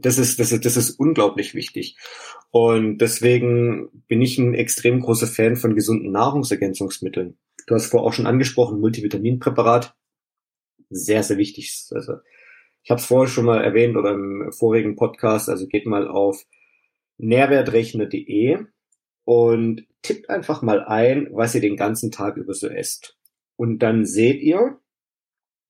das 0.00 0.18
ist, 0.18 0.38
das 0.38 0.52
ist, 0.52 0.64
das 0.64 0.76
ist 0.76 0.98
unglaublich 0.98 1.54
wichtig. 1.54 1.96
Und 2.50 2.98
deswegen 2.98 3.88
bin 4.08 4.22
ich 4.22 4.38
ein 4.38 4.54
extrem 4.54 5.00
großer 5.00 5.26
Fan 5.26 5.56
von 5.56 5.74
gesunden 5.74 6.10
Nahrungsergänzungsmitteln. 6.10 7.38
Du 7.66 7.74
hast 7.74 7.86
vorher 7.86 8.06
auch 8.06 8.12
schon 8.12 8.26
angesprochen, 8.26 8.80
Multivitaminpräparat. 8.80 9.94
Sehr, 10.88 11.22
sehr 11.22 11.36
wichtig. 11.36 11.86
Also, 11.90 12.14
ich 12.82 12.90
habe 12.90 13.00
es 13.00 13.06
vorher 13.06 13.28
schon 13.28 13.44
mal 13.44 13.62
erwähnt 13.64 13.96
oder 13.96 14.12
im 14.12 14.52
vorigen 14.52 14.94
Podcast. 14.94 15.48
Also 15.48 15.66
geht 15.66 15.86
mal 15.86 16.06
auf 16.06 16.46
nährwertrechner.de 17.18 18.58
und 19.24 19.86
tippt 20.02 20.30
einfach 20.30 20.62
mal 20.62 20.84
ein, 20.84 21.28
was 21.32 21.54
ihr 21.56 21.60
den 21.60 21.76
ganzen 21.76 22.12
Tag 22.12 22.36
über 22.36 22.54
so 22.54 22.68
esst. 22.68 23.18
Und 23.56 23.80
dann 23.80 24.04
seht 24.04 24.40
ihr, 24.40 24.78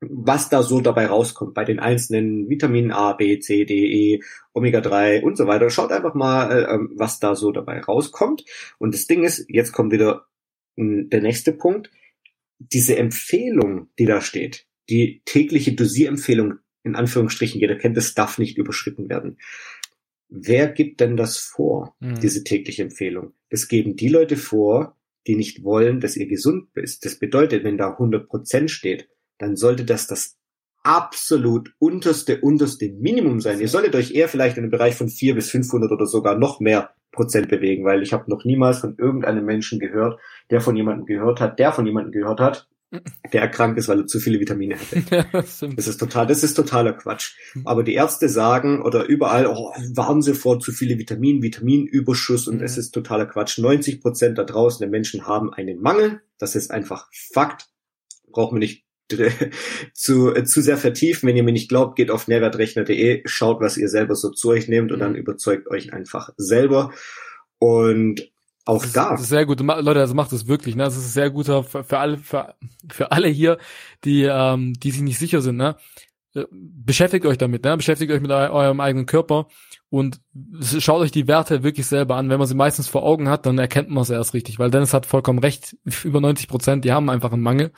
was 0.01 0.49
da 0.49 0.63
so 0.63 0.81
dabei 0.81 1.07
rauskommt 1.07 1.55
bei 1.55 1.65
den 1.65 1.79
einzelnen 1.79 2.49
Vitaminen 2.49 2.93
A, 2.93 3.15
B, 3.15 3.39
C, 3.39 3.65
D, 3.65 3.75
E, 4.15 4.21
Omega-3 4.53 5.23
und 5.23 5.37
so 5.37 5.47
weiter. 5.47 5.71
Schaut 5.71 5.91
einfach 5.91 6.15
mal, 6.15 6.51
äh, 6.51 6.75
ähm, 6.75 6.93
was 6.95 7.19
da 7.19 7.35
so 7.35 7.51
dabei 7.53 7.81
rauskommt. 7.81 8.45
Und 8.79 8.95
das 8.95 9.07
Ding 9.07 9.25
ist, 9.25 9.47
jetzt 9.49 9.73
kommt 9.73 9.93
wieder 9.93 10.27
hm, 10.77 11.09
der 11.09 11.23
nächste 11.23 11.53
Punkt. 11.53 11.91
Diese 12.59 12.97
Empfehlung, 12.97 13.89
die 13.99 14.07
da 14.07 14.21
steht, 14.21 14.67
die 14.89 15.23
tägliche 15.25 15.73
Dosierempfehlung, 15.73 16.59
in 16.85 16.95
Anführungsstrichen, 16.95 17.61
jeder 17.61 17.77
kennt 17.77 17.97
das, 17.97 18.15
darf 18.15 18.39
nicht 18.39 18.59
überschritten 18.59 19.09
werden. 19.09 19.39
Wer 20.29 20.69
gibt 20.69 21.01
denn 21.01 21.17
das 21.17 21.39
vor, 21.39 21.97
mhm. 22.01 22.21
diese 22.21 22.45
tägliche 22.45 22.83
Empfehlung? 22.83 23.33
Das 23.51 23.69
geben 23.69 23.97
die 23.97 24.09
Leute 24.09 24.37
vor, 24.37 24.97
die 25.27 25.37
nicht 25.37 25.65
wollen, 25.65 26.01
dass 26.01 26.17
ihr 26.17 26.27
gesund 26.27 26.73
bist. 26.73 27.05
Das 27.05 27.19
bedeutet, 27.19 27.65
wenn 27.65 27.79
da 27.79 27.93
100 27.93 28.29
Prozent 28.29 28.71
steht, 28.71 29.09
dann 29.39 29.57
sollte 29.57 29.85
das 29.85 30.07
das 30.07 30.37
absolut 30.83 31.75
unterste, 31.79 32.41
unterste 32.41 32.89
Minimum 32.93 33.41
sein. 33.41 33.61
Ihr 33.61 33.69
solltet 33.69 33.97
euch 33.97 34.13
eher 34.13 34.29
vielleicht 34.29 34.57
in 34.57 34.63
einem 34.63 34.71
Bereich 34.71 34.95
von 34.95 35.09
4 35.09 35.35
bis 35.35 35.51
500 35.51 35.91
oder 35.91 36.07
sogar 36.07 36.39
noch 36.39 36.61
mehr 36.61 36.91
Prozent 37.11 37.49
bewegen, 37.49 37.85
weil 37.85 38.03
ich 38.03 38.13
habe 38.13 38.31
noch 38.31 38.45
niemals 38.45 38.79
von 38.79 38.97
irgendeinem 38.97 39.45
Menschen 39.45 39.81
gehört, 39.81 40.21
der 40.51 40.61
von 40.61 40.77
jemandem 40.77 41.07
gehört 41.07 41.41
hat, 41.41 41.59
der 41.59 41.73
von 41.73 41.87
jemandem 41.87 42.13
gehört 42.13 42.41
hat, 42.41 42.69
der 43.33 43.41
erkrankt 43.41 43.79
ist, 43.79 43.89
weil 43.89 44.01
er 44.01 44.07
zu 44.07 44.21
viele 44.21 44.39
Vitamine 44.39 44.77
hatte. 44.79 45.03
Ja, 45.11 45.25
das, 45.33 45.89
ist 45.89 45.99
total, 45.99 46.27
das 46.27 46.45
ist 46.45 46.55
totaler 46.55 46.93
Quatsch. 46.93 47.35
Aber 47.65 47.83
die 47.83 47.95
Ärzte 47.95 48.29
sagen 48.29 48.81
oder 48.83 49.07
überall, 49.07 49.47
oh, 49.47 49.73
warnen 49.95 50.23
sie 50.23 50.35
vor 50.35 50.61
zu 50.61 50.71
viele 50.71 50.99
Vitaminen, 50.99 51.43
Vitaminüberschuss 51.43 52.47
und 52.47 52.59
mhm. 52.59 52.65
es 52.65 52.79
ist 52.79 52.93
totaler 52.93 53.27
Quatsch. 53.27 53.59
90 53.59 54.01
Prozent 54.01 54.39
da 54.39 54.45
draußen 54.45 54.79
der 54.79 54.89
Menschen 54.89 55.27
haben 55.27 55.53
einen 55.53 55.81
Mangel. 55.81 56.21
Das 56.39 56.55
ist 56.55 56.71
einfach 56.71 57.09
Fakt. 57.33 57.71
Braucht 58.31 58.53
man 58.53 58.61
nicht 58.61 58.86
zu, 59.93 60.35
äh, 60.35 60.45
zu 60.45 60.61
sehr 60.61 60.77
vertiefen. 60.77 61.29
Wenn 61.29 61.37
ihr 61.37 61.43
mir 61.43 61.53
nicht 61.53 61.69
glaubt, 61.69 61.97
geht 61.97 62.11
auf 62.11 62.29
nährwertrechner.de, 62.29 63.23
schaut, 63.27 63.61
was 63.61 63.77
ihr 63.77 63.89
selber 63.89 64.15
so 64.15 64.31
zu 64.31 64.49
euch 64.51 64.69
nehmt 64.69 64.93
und 64.93 64.99
dann 64.99 65.13
mhm. 65.13 65.19
überzeugt 65.19 65.69
euch 65.69 65.93
einfach 65.93 66.31
selber. 66.37 66.93
Und 67.59 68.31
auch 68.65 68.83
das 68.83 68.93
da. 68.93 69.17
sehr 69.17 69.47
gut. 69.47 69.61
Leute, 69.61 70.01
also 70.01 70.15
macht 70.15 70.33
es 70.33 70.49
wirklich, 70.49 70.75
ne? 70.75 70.85
Das 70.85 70.97
ist 70.97 71.15
sehr 71.15 71.31
guter 71.31 71.63
für, 71.63 71.85
für 71.85 71.99
alle, 71.99 72.19
für, 72.19 72.55
für 72.91 73.13
alle 73.13 73.29
hier, 73.29 73.59
die, 74.05 74.25
ähm, 74.25 74.75
die 74.75 74.91
sich 74.91 75.03
nicht 75.03 75.19
sicher 75.19 75.41
sind, 75.41 75.57
ne? 75.57 75.77
Äh, 76.35 76.45
beschäftigt 76.51 77.27
euch 77.27 77.39
damit, 77.39 77.65
ne? 77.65 77.77
Beschäftigt 77.77 78.11
euch 78.11 78.21
mit 78.21 78.33
eurem 78.33 78.81
eigenen 78.81 79.07
Körper 79.07 79.47
und 79.89 80.21
schaut 80.61 81.01
euch 81.01 81.13
die 81.13 81.29
Werte 81.29 81.63
wirklich 81.63 81.87
selber 81.87 82.17
an. 82.17 82.29
Wenn 82.29 82.39
man 82.39 82.49
sie 82.49 82.55
meistens 82.55 82.89
vor 82.89 83.05
Augen 83.05 83.29
hat, 83.29 83.47
dann 83.47 83.59
erkennt 83.59 83.89
man 83.89 84.03
es 84.03 84.11
erst 84.11 84.35
richtig, 84.35 84.59
weil 84.59 84.71
Dennis 84.71 84.93
hat 84.93 85.07
vollkommen 85.07 85.39
recht. 85.39 85.77
Über 86.05 86.21
90 86.21 86.49
Prozent, 86.49 86.85
die 86.85 86.93
haben 86.93 87.09
einfach 87.09 87.33
einen 87.33 87.43
Mangel. 87.43 87.73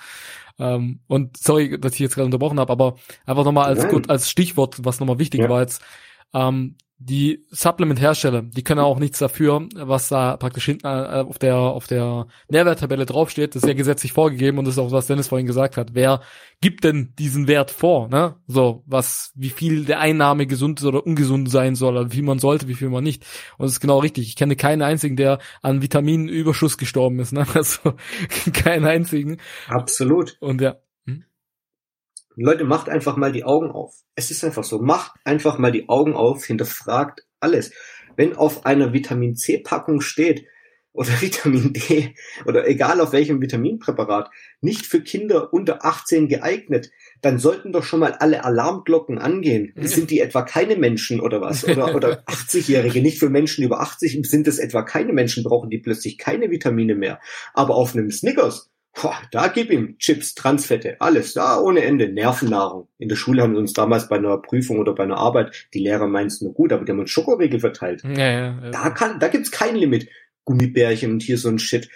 Ähm, 0.58 1.00
und 1.06 1.36
sorry, 1.36 1.78
dass 1.78 1.94
ich 1.94 2.00
jetzt 2.00 2.14
gerade 2.14 2.26
unterbrochen 2.26 2.58
habe, 2.58 2.72
aber 2.72 2.96
einfach 3.26 3.44
nochmal 3.44 3.66
als, 3.66 3.88
gut, 3.88 4.10
als 4.10 4.30
Stichwort, 4.30 4.84
was 4.84 5.00
nochmal 5.00 5.18
wichtig 5.18 5.40
ja. 5.40 5.48
war 5.48 5.60
jetzt, 5.60 5.82
ähm, 6.34 6.76
die 7.00 7.46
Supplement-Hersteller, 7.50 8.42
die 8.42 8.64
können 8.64 8.80
auch 8.80 8.98
nichts 8.98 9.20
dafür, 9.20 9.68
was 9.74 10.08
da 10.08 10.36
praktisch 10.36 10.64
hinten 10.64 10.86
äh, 10.86 11.24
auf 11.26 11.38
der 11.38 11.56
auf 11.56 11.86
der 11.86 12.26
Nährwerttabelle 12.48 13.06
draufsteht. 13.06 13.54
Das 13.54 13.62
ist 13.62 13.68
ja 13.68 13.74
gesetzlich 13.74 14.12
vorgegeben 14.12 14.58
und 14.58 14.64
das 14.64 14.74
ist 14.74 14.78
auch 14.78 14.90
was 14.90 15.06
Dennis 15.06 15.28
vorhin 15.28 15.46
gesagt 15.46 15.76
hat. 15.76 15.90
Wer 15.94 16.20
gibt 16.60 16.82
denn 16.82 17.14
diesen 17.16 17.46
Wert 17.46 17.70
vor? 17.70 18.08
Ne? 18.08 18.34
So 18.48 18.82
was, 18.86 19.32
wie 19.36 19.50
viel 19.50 19.84
der 19.84 20.00
Einnahme 20.00 20.48
gesund 20.48 20.82
oder 20.82 21.06
ungesund 21.06 21.48
sein 21.50 21.76
soll, 21.76 21.96
oder 21.96 22.10
wie 22.10 22.16
viel 22.16 22.24
man 22.24 22.40
sollte, 22.40 22.66
wie 22.66 22.74
viel 22.74 22.88
man 22.88 23.04
nicht. 23.04 23.24
Und 23.58 23.66
das 23.66 23.72
ist 23.72 23.80
genau 23.80 24.00
richtig. 24.00 24.26
Ich 24.26 24.36
kenne 24.36 24.56
keinen 24.56 24.82
einzigen, 24.82 25.14
der 25.14 25.38
an 25.62 25.82
Vitaminüberschuss 25.82 26.78
gestorben 26.78 27.20
ist. 27.20 27.32
Ne? 27.32 27.46
Also 27.58 27.94
keinen 28.52 28.84
einzigen. 28.84 29.38
Absolut. 29.68 30.36
Und 30.40 30.60
ja. 30.60 30.76
Leute, 32.42 32.64
macht 32.64 32.88
einfach 32.88 33.16
mal 33.16 33.32
die 33.32 33.44
Augen 33.44 33.70
auf. 33.70 33.94
Es 34.14 34.30
ist 34.30 34.44
einfach 34.44 34.64
so. 34.64 34.78
Macht 34.78 35.12
einfach 35.24 35.58
mal 35.58 35.72
die 35.72 35.88
Augen 35.88 36.14
auf, 36.14 36.44
hinterfragt 36.44 37.26
alles. 37.40 37.72
Wenn 38.16 38.36
auf 38.36 38.66
einer 38.66 38.92
Vitamin 38.92 39.36
C 39.36 39.58
Packung 39.58 40.00
steht, 40.00 40.46
oder 40.98 41.20
Vitamin 41.20 41.72
D 41.72 42.14
oder 42.44 42.66
egal 42.66 43.00
auf 43.00 43.12
welchem 43.12 43.40
Vitaminpräparat 43.40 44.30
nicht 44.60 44.84
für 44.84 45.00
Kinder 45.00 45.52
unter 45.52 45.84
18 45.84 46.26
geeignet, 46.26 46.90
dann 47.20 47.38
sollten 47.38 47.70
doch 47.70 47.84
schon 47.84 48.00
mal 48.00 48.14
alle 48.14 48.44
Alarmglocken 48.44 49.18
angehen. 49.18 49.72
Sind 49.76 50.10
die 50.10 50.18
etwa 50.18 50.42
keine 50.42 50.74
Menschen 50.74 51.20
oder 51.20 51.40
was? 51.40 51.64
Oder, 51.64 51.94
oder 51.94 52.24
80-Jährige, 52.26 53.00
nicht 53.00 53.20
für 53.20 53.30
Menschen 53.30 53.62
über 53.62 53.80
80 53.80 54.28
sind 54.28 54.48
es 54.48 54.58
etwa 54.58 54.82
keine 54.82 55.12
Menschen, 55.12 55.44
brauchen 55.44 55.70
die 55.70 55.78
plötzlich 55.78 56.18
keine 56.18 56.50
Vitamine 56.50 56.96
mehr. 56.96 57.20
Aber 57.54 57.76
auf 57.76 57.94
einem 57.94 58.10
Snickers, 58.10 58.68
da 59.30 59.48
gib 59.48 59.70
ihm 59.70 59.96
Chips, 59.98 60.34
Transfette, 60.34 60.96
alles, 61.00 61.34
da 61.34 61.60
ohne 61.60 61.82
Ende, 61.82 62.08
Nervennahrung. 62.08 62.88
In 62.98 63.08
der 63.08 63.16
Schule 63.16 63.42
haben 63.42 63.54
sie 63.54 63.60
uns 63.60 63.72
damals 63.72 64.08
bei 64.08 64.16
einer 64.16 64.38
Prüfung 64.38 64.78
oder 64.78 64.94
bei 64.94 65.04
einer 65.04 65.18
Arbeit, 65.18 65.68
die 65.72 65.78
Lehrer 65.80 66.06
meinen 66.08 66.26
es 66.26 66.40
nur 66.40 66.52
gut, 66.52 66.72
aber 66.72 66.84
die 66.84 66.92
haben 66.92 66.98
uns 66.98 67.10
Schokoriegel 67.10 67.60
verteilt. 67.60 68.02
Ja, 68.04 68.10
ja, 68.10 68.60
ja. 68.62 68.70
Da 68.70 68.90
kann, 68.90 69.20
da 69.20 69.28
gibt's 69.28 69.50
kein 69.50 69.76
Limit. 69.76 70.08
Gummibärchen 70.44 71.12
und 71.12 71.22
hier 71.22 71.36
so 71.36 71.48
ein 71.50 71.58
Shit. 71.58 71.90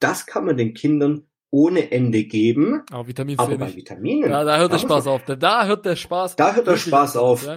Das 0.00 0.26
kann 0.26 0.44
man 0.44 0.56
den 0.56 0.74
Kindern 0.74 1.26
ohne 1.50 1.92
Ende 1.92 2.24
geben. 2.24 2.82
Aber 2.90 3.06
Vitamin 3.06 3.38
Aber 3.38 3.52
C 3.52 3.56
bei 3.56 3.66
nicht. 3.66 3.76
Vitaminen. 3.76 4.30
Ja, 4.30 4.42
da 4.42 4.58
hört 4.58 4.72
der 4.72 4.78
Spaß 4.78 5.06
auf. 5.06 5.22
Da- 5.24 5.66
hört 5.66 5.86
der 5.86 5.94
Spaß. 5.94 6.34
Da 6.34 6.54
hört 6.56 6.66
der 6.66 6.76
Spaß 6.76 7.16
auf. 7.16 7.48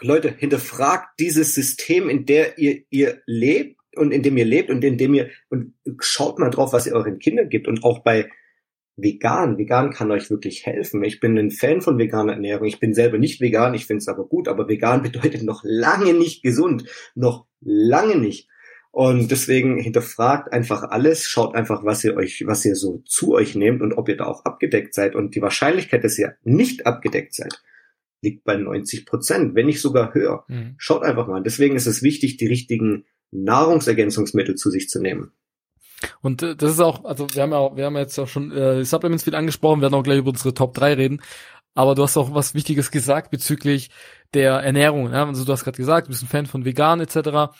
Leute, 0.00 0.28
hinterfragt 0.28 1.18
dieses 1.18 1.54
System, 1.54 2.10
in 2.10 2.26
der 2.26 2.58
ihr, 2.58 2.82
ihr 2.90 3.22
lebt 3.24 3.80
und 3.96 4.12
in 4.12 4.22
dem 4.22 4.36
ihr 4.36 4.44
lebt 4.44 4.70
und 4.70 4.84
in 4.84 4.98
dem 4.98 5.14
ihr, 5.14 5.30
und 5.48 5.74
schaut 6.00 6.38
mal 6.38 6.50
drauf, 6.50 6.72
was 6.72 6.86
ihr 6.86 6.94
euren 6.94 7.18
Kindern 7.18 7.48
gibt 7.48 7.68
und 7.68 7.84
auch 7.84 8.02
bei 8.02 8.28
vegan. 8.96 9.58
Vegan 9.58 9.90
kann 9.90 10.10
euch 10.10 10.30
wirklich 10.30 10.66
helfen. 10.66 11.02
Ich 11.02 11.20
bin 11.20 11.36
ein 11.38 11.50
Fan 11.50 11.80
von 11.80 11.98
veganer 11.98 12.34
Ernährung. 12.34 12.66
Ich 12.66 12.80
bin 12.80 12.94
selber 12.94 13.18
nicht 13.18 13.40
vegan, 13.40 13.74
ich 13.74 13.86
finde 13.86 13.98
es 13.98 14.08
aber 14.08 14.26
gut, 14.26 14.48
aber 14.48 14.68
vegan 14.68 15.02
bedeutet 15.02 15.42
noch 15.42 15.62
lange 15.64 16.14
nicht 16.14 16.42
gesund. 16.42 16.84
Noch 17.14 17.46
lange 17.60 18.16
nicht. 18.16 18.48
Und 18.90 19.32
deswegen 19.32 19.80
hinterfragt 19.80 20.52
einfach 20.52 20.84
alles, 20.84 21.24
schaut 21.24 21.56
einfach, 21.56 21.84
was 21.84 22.04
ihr 22.04 22.16
euch, 22.16 22.44
was 22.46 22.64
ihr 22.64 22.76
so 22.76 23.02
zu 23.04 23.34
euch 23.34 23.56
nehmt 23.56 23.82
und 23.82 23.94
ob 23.94 24.08
ihr 24.08 24.16
da 24.16 24.26
auch 24.26 24.44
abgedeckt 24.44 24.94
seid. 24.94 25.16
Und 25.16 25.34
die 25.34 25.42
Wahrscheinlichkeit, 25.42 26.04
dass 26.04 26.16
ihr 26.16 26.36
nicht 26.44 26.86
abgedeckt 26.86 27.34
seid, 27.34 27.60
liegt 28.22 28.44
bei 28.44 28.56
90 28.56 29.04
Prozent, 29.04 29.56
wenn 29.56 29.66
nicht 29.66 29.80
sogar 29.80 30.14
höher. 30.14 30.44
Mhm. 30.46 30.74
Schaut 30.78 31.02
einfach 31.02 31.26
mal. 31.26 31.42
Deswegen 31.42 31.74
ist 31.74 31.86
es 31.86 32.04
wichtig, 32.04 32.36
die 32.36 32.46
richtigen 32.46 33.04
Nahrungsergänzungsmittel 33.34 34.54
zu 34.54 34.70
sich 34.70 34.88
zu 34.88 35.00
nehmen. 35.00 35.32
Und 36.22 36.42
äh, 36.42 36.56
das 36.56 36.72
ist 36.72 36.80
auch, 36.80 37.04
also 37.04 37.26
wir 37.32 37.42
haben 37.42 37.52
ja 37.52 37.76
wir 37.76 37.84
haben 37.84 37.96
jetzt 37.96 38.18
auch 38.18 38.28
schon 38.28 38.52
äh, 38.52 38.84
Supplements 38.84 39.24
viel 39.24 39.34
angesprochen, 39.34 39.80
werden 39.80 39.94
auch 39.94 40.02
gleich 40.02 40.18
über 40.18 40.30
unsere 40.30 40.54
Top 40.54 40.74
3 40.74 40.94
reden. 40.94 41.20
Aber 41.76 41.96
du 41.96 42.04
hast 42.04 42.16
auch 42.16 42.32
was 42.34 42.54
Wichtiges 42.54 42.92
gesagt 42.92 43.32
bezüglich 43.32 43.90
der 44.32 44.54
Ernährung. 44.60 45.12
Ja? 45.12 45.26
Also 45.26 45.44
du 45.44 45.52
hast 45.52 45.64
gerade 45.64 45.76
gesagt, 45.76 46.06
du 46.06 46.10
bist 46.10 46.22
ein 46.22 46.28
Fan 46.28 46.46
von 46.46 46.64
vegan 46.64 47.00
etc. 47.00 47.52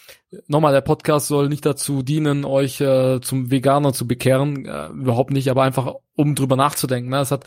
Nochmal, 0.47 0.73
der 0.73 0.83
Podcast 0.83 1.27
soll 1.27 1.49
nicht 1.49 1.67
dazu 1.67 2.03
dienen, 2.03 2.45
euch 2.45 2.81
äh, 2.81 3.21
zum 3.21 3.51
Veganer 3.51 3.93
zu 3.93 4.07
bekehren, 4.07 4.67
äh, 4.67 4.87
überhaupt 4.89 5.33
nicht, 5.33 5.51
aber 5.51 5.65
einfach 5.65 5.95
um 6.15 6.37
drüber 6.37 6.55
nachzudenken. 6.55 7.11
Ne? 7.11 7.19
Es 7.19 7.33
hat 7.33 7.45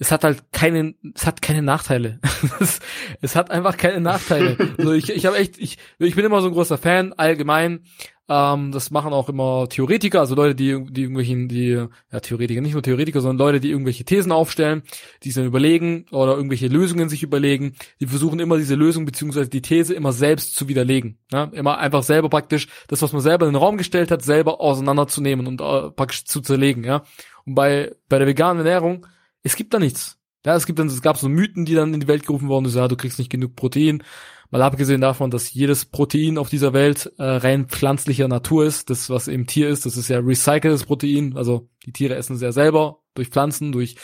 es 0.00 0.10
hat 0.10 0.24
halt 0.24 0.50
keine, 0.50 0.94
es 1.14 1.26
hat 1.26 1.42
keine 1.42 1.60
Nachteile. 1.60 2.20
es, 2.60 2.80
es 3.20 3.36
hat 3.36 3.50
einfach 3.50 3.76
keine 3.76 4.00
Nachteile. 4.00 4.56
Also 4.78 4.92
ich, 4.92 5.10
ich 5.10 5.26
habe 5.26 5.36
echt, 5.36 5.58
ich, 5.58 5.76
ich 5.98 6.16
bin 6.16 6.24
immer 6.24 6.40
so 6.40 6.48
ein 6.48 6.54
großer 6.54 6.78
Fan 6.78 7.12
allgemein. 7.12 7.84
Ähm, 8.26 8.72
das 8.72 8.90
machen 8.90 9.12
auch 9.12 9.28
immer 9.28 9.68
Theoretiker, 9.68 10.20
also 10.20 10.34
Leute, 10.34 10.54
die, 10.54 10.86
die 10.90 11.02
irgendwelchen, 11.02 11.48
die, 11.48 11.86
ja 12.12 12.20
Theoretiker, 12.20 12.62
nicht 12.62 12.72
nur 12.72 12.82
Theoretiker, 12.82 13.20
sondern 13.20 13.46
Leute, 13.46 13.60
die 13.60 13.70
irgendwelche 13.70 14.04
Thesen 14.04 14.32
aufstellen, 14.32 14.84
die 15.22 15.32
dann 15.32 15.44
überlegen 15.44 16.06
oder 16.12 16.34
irgendwelche 16.34 16.68
Lösungen 16.68 17.10
sich 17.10 17.22
überlegen. 17.22 17.74
Die 18.00 18.06
versuchen 18.06 18.40
immer 18.40 18.56
diese 18.56 18.76
Lösung 18.76 19.04
beziehungsweise 19.04 19.50
die 19.50 19.60
These 19.60 19.92
immer 19.92 20.12
selbst 20.12 20.56
zu 20.56 20.66
widerlegen. 20.66 21.18
Ne? 21.30 21.50
Immer 21.52 21.76
einfach 21.76 22.04
selber 22.04 22.30
praktisch 22.30 22.68
das, 22.88 23.02
was 23.02 23.12
man 23.12 23.20
selber 23.20 23.44
in 23.46 23.52
den 23.52 23.60
Raum 23.60 23.76
gestellt 23.76 24.10
hat, 24.10 24.22
selber 24.22 24.62
auseinanderzunehmen 24.62 25.46
und 25.46 25.60
äh, 25.60 25.90
praktisch 25.90 26.24
zu 26.24 26.40
zerlegen. 26.40 26.84
Ja. 26.84 27.02
Und 27.44 27.54
bei 27.54 27.92
bei 28.08 28.16
der 28.16 28.26
veganen 28.26 28.64
Ernährung 28.64 29.06
es 29.42 29.56
gibt 29.56 29.74
da 29.74 29.78
nichts. 29.78 30.18
Ja, 30.44 30.56
es 30.56 30.66
gibt 30.66 30.78
dann, 30.78 30.86
es 30.86 31.02
gab 31.02 31.18
so 31.18 31.28
Mythen, 31.28 31.66
die 31.66 31.74
dann 31.74 31.92
in 31.92 32.00
die 32.00 32.08
Welt 32.08 32.26
gerufen 32.26 32.48
wurden, 32.48 32.66
so, 32.68 32.78
ja, 32.78 32.88
du 32.88 32.96
kriegst 32.96 33.18
nicht 33.18 33.30
genug 33.30 33.56
Protein. 33.56 34.02
Mal 34.50 34.62
abgesehen 34.62 35.00
davon, 35.00 35.30
dass 35.30 35.52
jedes 35.52 35.84
Protein 35.84 36.36
auf 36.36 36.48
dieser 36.48 36.72
Welt 36.72 37.12
äh, 37.18 37.22
rein 37.22 37.66
pflanzlicher 37.66 38.26
Natur 38.26 38.64
ist. 38.64 38.90
Das, 38.90 39.08
was 39.08 39.28
im 39.28 39.46
Tier 39.46 39.68
ist, 39.68 39.86
das 39.86 39.96
ist 39.96 40.08
ja 40.08 40.18
recyceltes 40.18 40.84
Protein. 40.84 41.36
Also 41.36 41.68
die 41.86 41.92
Tiere 41.92 42.16
essen 42.16 42.34
es 42.34 42.42
ja 42.42 42.50
selber 42.50 43.00
durch 43.14 43.28
Pflanzen, 43.28 43.70
durch, 43.70 43.94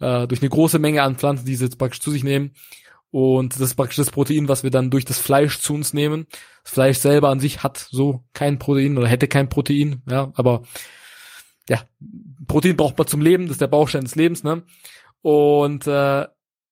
äh, 0.00 0.28
durch 0.28 0.42
eine 0.42 0.50
große 0.50 0.78
Menge 0.78 1.02
an 1.02 1.16
Pflanzen, 1.16 1.46
die 1.46 1.56
sie 1.56 1.64
jetzt 1.64 1.78
praktisch 1.78 2.00
zu 2.00 2.12
sich 2.12 2.22
nehmen. 2.22 2.52
Und 3.10 3.54
das 3.54 3.60
ist 3.60 3.74
praktisch 3.74 3.96
das 3.96 4.10
Protein, 4.10 4.48
was 4.48 4.62
wir 4.62 4.70
dann 4.70 4.90
durch 4.90 5.04
das 5.04 5.18
Fleisch 5.18 5.58
zu 5.58 5.74
uns 5.74 5.92
nehmen. 5.92 6.26
Das 6.62 6.72
Fleisch 6.72 6.98
selber 6.98 7.30
an 7.30 7.40
sich 7.40 7.62
hat 7.64 7.88
so 7.90 8.24
kein 8.32 8.58
Protein 8.58 8.98
oder 8.98 9.08
hätte 9.08 9.26
kein 9.26 9.48
Protein, 9.48 10.02
ja, 10.08 10.32
aber 10.34 10.62
ja, 11.68 11.80
Protein 12.46 12.76
braucht 12.76 12.98
man 12.98 13.06
zum 13.06 13.20
Leben, 13.20 13.44
das 13.44 13.52
ist 13.52 13.60
der 13.60 13.66
Baustein 13.66 14.04
des 14.04 14.14
Lebens, 14.14 14.44
ne? 14.44 14.62
Und 15.22 15.86
äh, 15.86 16.26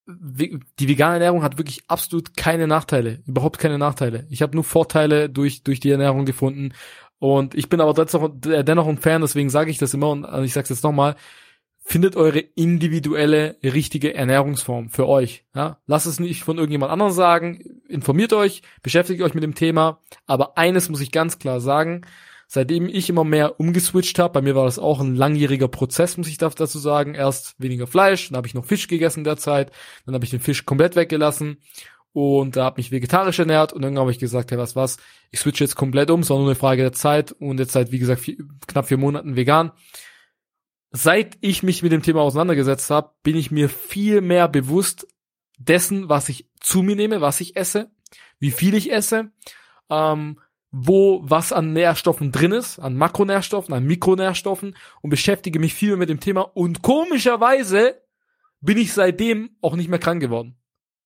die 0.06 0.88
vegane 0.88 1.14
Ernährung 1.14 1.42
hat 1.42 1.56
wirklich 1.56 1.82
absolut 1.88 2.36
keine 2.36 2.66
Nachteile, 2.66 3.22
überhaupt 3.26 3.58
keine 3.58 3.78
Nachteile. 3.78 4.26
Ich 4.28 4.42
habe 4.42 4.54
nur 4.54 4.64
Vorteile 4.64 5.30
durch 5.30 5.62
durch 5.62 5.80
die 5.80 5.90
Ernährung 5.90 6.26
gefunden 6.26 6.74
und 7.18 7.54
ich 7.54 7.68
bin 7.68 7.80
aber 7.80 7.94
dennoch, 7.94 8.30
dennoch 8.34 8.86
ein 8.86 8.98
Fan, 8.98 9.22
deswegen 9.22 9.48
sage 9.48 9.70
ich 9.70 9.78
das 9.78 9.94
immer 9.94 10.10
und 10.10 10.44
ich 10.44 10.52
sage 10.52 10.64
es 10.64 10.70
jetzt 10.70 10.84
nochmal, 10.84 11.16
findet 11.86 12.16
eure 12.16 12.38
individuelle 12.38 13.56
richtige 13.62 14.14
Ernährungsform 14.14 14.88
für 14.88 15.06
euch. 15.06 15.44
Ja? 15.54 15.78
Lasst 15.86 16.06
es 16.06 16.18
nicht 16.18 16.42
von 16.42 16.56
irgendjemand 16.56 16.90
anderem 16.90 17.12
sagen, 17.12 17.82
informiert 17.88 18.32
euch, 18.32 18.62
beschäftigt 18.82 19.22
euch 19.22 19.34
mit 19.34 19.42
dem 19.42 19.54
Thema, 19.54 20.00
aber 20.26 20.56
eines 20.56 20.88
muss 20.88 21.02
ich 21.02 21.12
ganz 21.12 21.38
klar 21.38 21.60
sagen, 21.60 22.02
seitdem 22.46 22.88
ich 22.88 23.08
immer 23.08 23.24
mehr 23.24 23.58
umgeswitcht 23.60 24.18
habe, 24.18 24.34
bei 24.34 24.42
mir 24.42 24.54
war 24.54 24.64
das 24.64 24.78
auch 24.78 25.00
ein 25.00 25.14
langjähriger 25.14 25.68
Prozess, 25.68 26.16
muss 26.16 26.28
ich 26.28 26.38
da- 26.38 26.48
dazu 26.48 26.78
sagen. 26.78 27.14
Erst 27.14 27.54
weniger 27.58 27.86
Fleisch, 27.86 28.28
dann 28.28 28.36
habe 28.36 28.46
ich 28.46 28.54
noch 28.54 28.64
Fisch 28.64 28.88
gegessen 28.88 29.20
in 29.20 29.24
der 29.24 29.36
Zeit, 29.36 29.72
dann 30.06 30.14
habe 30.14 30.24
ich 30.24 30.30
den 30.30 30.40
Fisch 30.40 30.64
komplett 30.64 30.96
weggelassen 30.96 31.58
und 32.12 32.56
da 32.56 32.64
habe 32.64 32.78
mich 32.78 32.92
vegetarisch 32.92 33.40
ernährt 33.40 33.72
und 33.72 33.82
dann 33.82 33.98
habe 33.98 34.10
ich 34.10 34.18
gesagt, 34.18 34.52
hey, 34.52 34.58
was 34.58 34.76
was, 34.76 34.98
ich 35.30 35.40
switche 35.40 35.64
jetzt 35.64 35.74
komplett 35.74 36.10
um, 36.10 36.20
nur 36.20 36.40
eine 36.40 36.54
Frage 36.54 36.82
der 36.82 36.92
Zeit 36.92 37.32
und 37.32 37.58
jetzt 37.58 37.72
seit, 37.72 37.90
wie 37.90 37.98
gesagt, 37.98 38.20
vier, 38.20 38.36
knapp 38.66 38.86
vier 38.86 38.98
Monaten 38.98 39.34
vegan. 39.36 39.72
Seit 40.92 41.36
ich 41.40 41.64
mich 41.64 41.82
mit 41.82 41.90
dem 41.90 42.02
Thema 42.02 42.20
auseinandergesetzt 42.20 42.88
habe, 42.90 43.10
bin 43.24 43.36
ich 43.36 43.50
mir 43.50 43.68
viel 43.68 44.20
mehr 44.20 44.46
bewusst 44.46 45.08
dessen, 45.58 46.08
was 46.08 46.28
ich 46.28 46.48
zu 46.60 46.82
mir 46.82 46.94
nehme, 46.94 47.20
was 47.20 47.40
ich 47.40 47.56
esse, 47.56 47.90
wie 48.38 48.52
viel 48.52 48.74
ich 48.74 48.92
esse, 48.92 49.32
ähm, 49.90 50.38
wo 50.76 51.20
was 51.22 51.52
an 51.52 51.72
Nährstoffen 51.72 52.32
drin 52.32 52.50
ist, 52.50 52.80
an 52.80 52.96
Makronährstoffen, 52.96 53.72
an 53.72 53.84
Mikronährstoffen 53.84 54.76
und 55.02 55.10
beschäftige 55.10 55.60
mich 55.60 55.72
viel 55.72 55.96
mit 55.96 56.08
dem 56.08 56.18
Thema 56.18 56.40
und 56.40 56.82
komischerweise 56.82 58.02
bin 58.60 58.78
ich 58.78 58.92
seitdem 58.92 59.50
auch 59.60 59.76
nicht 59.76 59.88
mehr 59.88 60.00
krank 60.00 60.20
geworden. 60.20 60.56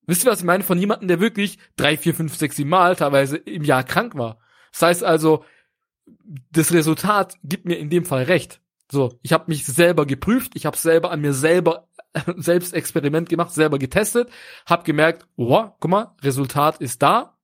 Wisst 0.07 0.25
ihr, 0.25 0.31
was 0.31 0.39
ich 0.39 0.47
meine? 0.47 0.65
Von 0.65 0.79
jemandem, 0.79 1.09
der 1.09 1.21
wirklich 1.21 1.59
drei, 1.77 1.99
vier, 1.99 2.15
fünf, 2.15 2.35
sechs, 2.35 2.57
sieben 2.57 2.71
Mal 2.71 2.97
teilweise 2.97 3.37
im 3.37 3.63
Jahr 3.63 3.85
krank 3.85 4.15
war. 4.15 4.39
Das 4.73 4.81
heißt 4.81 5.05
also, 5.05 5.45
das 6.51 6.73
Resultat 6.73 7.37
gibt 7.45 7.67
mir 7.67 7.77
in 7.77 7.91
dem 7.91 8.07
Fall 8.07 8.23
recht. 8.23 8.63
So, 8.91 9.19
ich 9.21 9.35
habe 9.35 9.45
mich 9.49 9.67
selber 9.67 10.07
geprüft, 10.07 10.53
ich 10.55 10.65
habe 10.65 10.79
selber 10.79 11.11
an 11.11 11.21
mir 11.21 11.35
selber 11.35 11.89
selbst 12.37 12.73
Experiment 12.73 13.29
gemacht, 13.29 13.53
selber 13.53 13.79
getestet, 13.79 14.31
habe 14.65 14.85
gemerkt, 14.85 15.27
oh, 15.37 15.69
guck 15.79 15.91
mal, 15.91 16.15
Resultat 16.23 16.81
ist 16.81 17.03
da, 17.03 17.37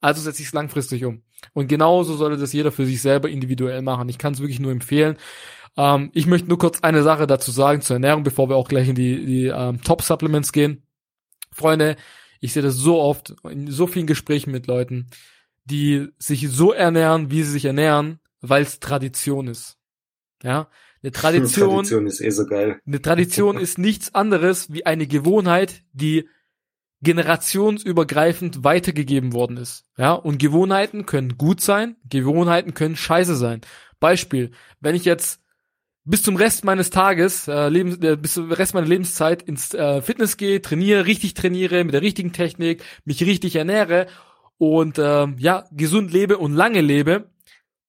also 0.00 0.20
setze 0.20 0.42
ich 0.42 0.48
es 0.48 0.54
langfristig 0.54 1.04
um. 1.04 1.24
Und 1.52 1.68
genauso 1.68 2.16
sollte 2.16 2.36
das 2.36 2.52
jeder 2.52 2.72
für 2.72 2.86
sich 2.86 3.00
selber 3.02 3.28
individuell 3.28 3.82
machen. 3.82 4.08
Ich 4.08 4.18
kann 4.18 4.32
es 4.32 4.40
wirklich 4.40 4.60
nur 4.60 4.72
empfehlen. 4.72 5.16
Ähm, 5.76 6.10
ich 6.14 6.26
möchte 6.26 6.48
nur 6.48 6.58
kurz 6.58 6.80
eine 6.82 7.02
Sache 7.02 7.26
dazu 7.26 7.50
sagen 7.50 7.80
zur 7.80 7.96
Ernährung, 7.96 8.22
bevor 8.22 8.48
wir 8.48 8.56
auch 8.56 8.68
gleich 8.68 8.88
in 8.88 8.94
die, 8.94 9.24
die 9.24 9.46
ähm, 9.46 9.82
Top-Supplements 9.82 10.52
gehen. 10.52 10.82
Freunde, 11.52 11.96
ich 12.40 12.52
sehe 12.52 12.62
das 12.62 12.74
so 12.74 13.00
oft 13.00 13.34
in 13.48 13.70
so 13.70 13.86
vielen 13.86 14.06
Gesprächen 14.06 14.50
mit 14.50 14.66
Leuten, 14.66 15.08
die 15.64 16.08
sich 16.18 16.48
so 16.50 16.72
ernähren, 16.72 17.30
wie 17.30 17.42
sie 17.42 17.52
sich 17.52 17.64
ernähren, 17.64 18.20
weil 18.40 18.62
es 18.62 18.80
Tradition 18.80 19.48
ist. 19.48 19.78
Ja, 20.42 20.68
eine 21.02 21.12
Tradition, 21.12 21.70
Tradition 21.70 22.06
ist 22.06 22.20
eh 22.20 22.30
so 22.30 22.46
geil. 22.46 22.80
eine 22.86 23.00
Tradition 23.00 23.58
ist 23.60 23.78
nichts 23.78 24.14
anderes 24.14 24.72
wie 24.72 24.84
eine 24.84 25.06
Gewohnheit, 25.06 25.82
die 25.92 26.28
generationsübergreifend 27.04 28.64
weitergegeben 28.64 29.32
worden 29.32 29.56
ist. 29.56 29.84
Ja, 29.96 30.12
und 30.12 30.38
Gewohnheiten 30.38 31.06
können 31.06 31.38
gut 31.38 31.60
sein, 31.60 31.96
Gewohnheiten 32.08 32.74
können 32.74 32.96
scheiße 32.96 33.36
sein. 33.36 33.60
Beispiel, 34.00 34.50
wenn 34.80 34.96
ich 34.96 35.04
jetzt 35.04 35.40
bis 36.04 36.22
zum 36.22 36.36
Rest 36.36 36.64
meines 36.64 36.90
Tages, 36.90 37.48
äh, 37.48 37.68
Lebens, 37.68 37.98
äh, 37.98 38.16
bis 38.16 38.34
zum 38.34 38.50
Rest 38.52 38.74
meiner 38.74 38.86
Lebenszeit 38.86 39.42
ins 39.42 39.72
äh, 39.72 40.02
Fitness 40.02 40.36
gehe, 40.36 40.60
trainiere, 40.60 41.06
richtig 41.06 41.34
trainiere, 41.34 41.84
mit 41.84 41.94
der 41.94 42.02
richtigen 42.02 42.32
Technik, 42.32 42.82
mich 43.04 43.24
richtig 43.24 43.56
ernähre 43.56 44.06
und 44.58 44.98
ähm, 44.98 45.36
ja, 45.38 45.64
gesund 45.72 46.12
lebe 46.12 46.38
und 46.38 46.54
lange 46.54 46.80
lebe 46.80 47.30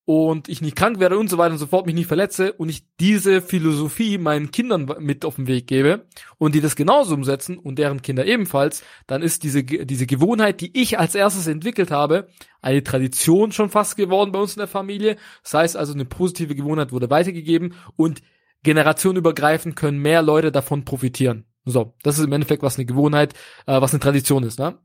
und 0.05 0.49
ich 0.49 0.61
nicht 0.61 0.75
krank 0.75 0.99
werde 0.99 1.17
und 1.17 1.29
so 1.29 1.39
weiter 1.39 1.53
und 1.53 1.57
so 1.57 1.65
fort, 1.65 1.87
mich 1.87 1.95
nicht 1.95 2.07
verletze 2.07 2.53
und 2.53 2.69
ich 2.69 2.85
diese 2.99 3.41
Philosophie 3.41 4.19
meinen 4.19 4.51
Kindern 4.51 4.85
mit 4.99 5.25
auf 5.25 5.35
den 5.35 5.47
Weg 5.47 5.65
gebe 5.65 6.05
und 6.37 6.53
die 6.53 6.61
das 6.61 6.75
genauso 6.75 7.15
umsetzen 7.15 7.57
und 7.57 7.79
deren 7.79 8.03
Kinder 8.03 8.25
ebenfalls, 8.25 8.83
dann 9.07 9.23
ist 9.23 9.43
diese, 9.43 9.63
diese 9.63 10.05
Gewohnheit, 10.05 10.61
die 10.61 10.79
ich 10.79 10.99
als 10.99 11.15
erstes 11.15 11.47
entwickelt 11.47 11.89
habe, 11.89 12.27
eine 12.61 12.83
Tradition 12.83 13.51
schon 13.51 13.69
fast 13.69 13.97
geworden 13.97 14.31
bei 14.31 14.39
uns 14.39 14.53
in 14.53 14.59
der 14.59 14.67
Familie. 14.67 15.17
Das 15.43 15.55
heißt 15.55 15.77
also, 15.77 15.93
eine 15.93 16.05
positive 16.05 16.53
Gewohnheit 16.53 16.91
wurde 16.91 17.09
weitergegeben 17.09 17.73
und 17.95 18.21
generationenübergreifend 18.61 19.75
können 19.75 19.99
mehr 19.99 20.21
Leute 20.21 20.51
davon 20.51 20.85
profitieren. 20.85 21.45
So, 21.65 21.95
das 22.03 22.19
ist 22.19 22.25
im 22.25 22.31
Endeffekt 22.31 22.61
was 22.61 22.77
eine 22.77 22.85
Gewohnheit, 22.85 23.33
äh, 23.65 23.81
was 23.81 23.91
eine 23.91 23.99
Tradition 23.99 24.43
ist. 24.43 24.59
Ne? 24.59 24.77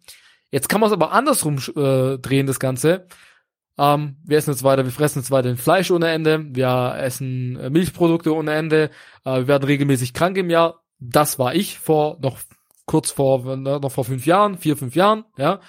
Jetzt 0.50 0.68
kann 0.70 0.80
man 0.80 0.88
es 0.88 0.94
aber 0.94 1.12
andersrum 1.12 1.58
äh, 1.76 2.18
drehen, 2.18 2.46
das 2.46 2.58
Ganze. 2.58 3.06
Ähm, 3.80 4.16
wir 4.24 4.36
essen 4.36 4.50
jetzt 4.50 4.62
weiter, 4.62 4.84
wir 4.84 4.92
fressen 4.92 5.20
jetzt 5.20 5.30
weiter 5.30 5.56
Fleisch 5.56 5.90
ohne 5.90 6.10
Ende, 6.10 6.44
wir 6.54 6.96
essen 6.98 7.56
äh, 7.56 7.70
Milchprodukte 7.70 8.34
ohne 8.34 8.52
Ende, 8.52 8.90
äh, 9.24 9.36
wir 9.38 9.48
werden 9.48 9.64
regelmäßig 9.64 10.12
krank 10.12 10.36
im 10.36 10.50
Jahr. 10.50 10.82
Das 10.98 11.38
war 11.38 11.54
ich 11.54 11.78
vor 11.78 12.18
noch 12.20 12.38
kurz 12.84 13.10
vor 13.10 13.56
noch 13.56 13.90
vor 13.90 14.04
fünf 14.04 14.26
Jahren, 14.26 14.58
vier 14.58 14.76
fünf 14.76 14.94
Jahren. 14.94 15.24
Ja, 15.38 15.60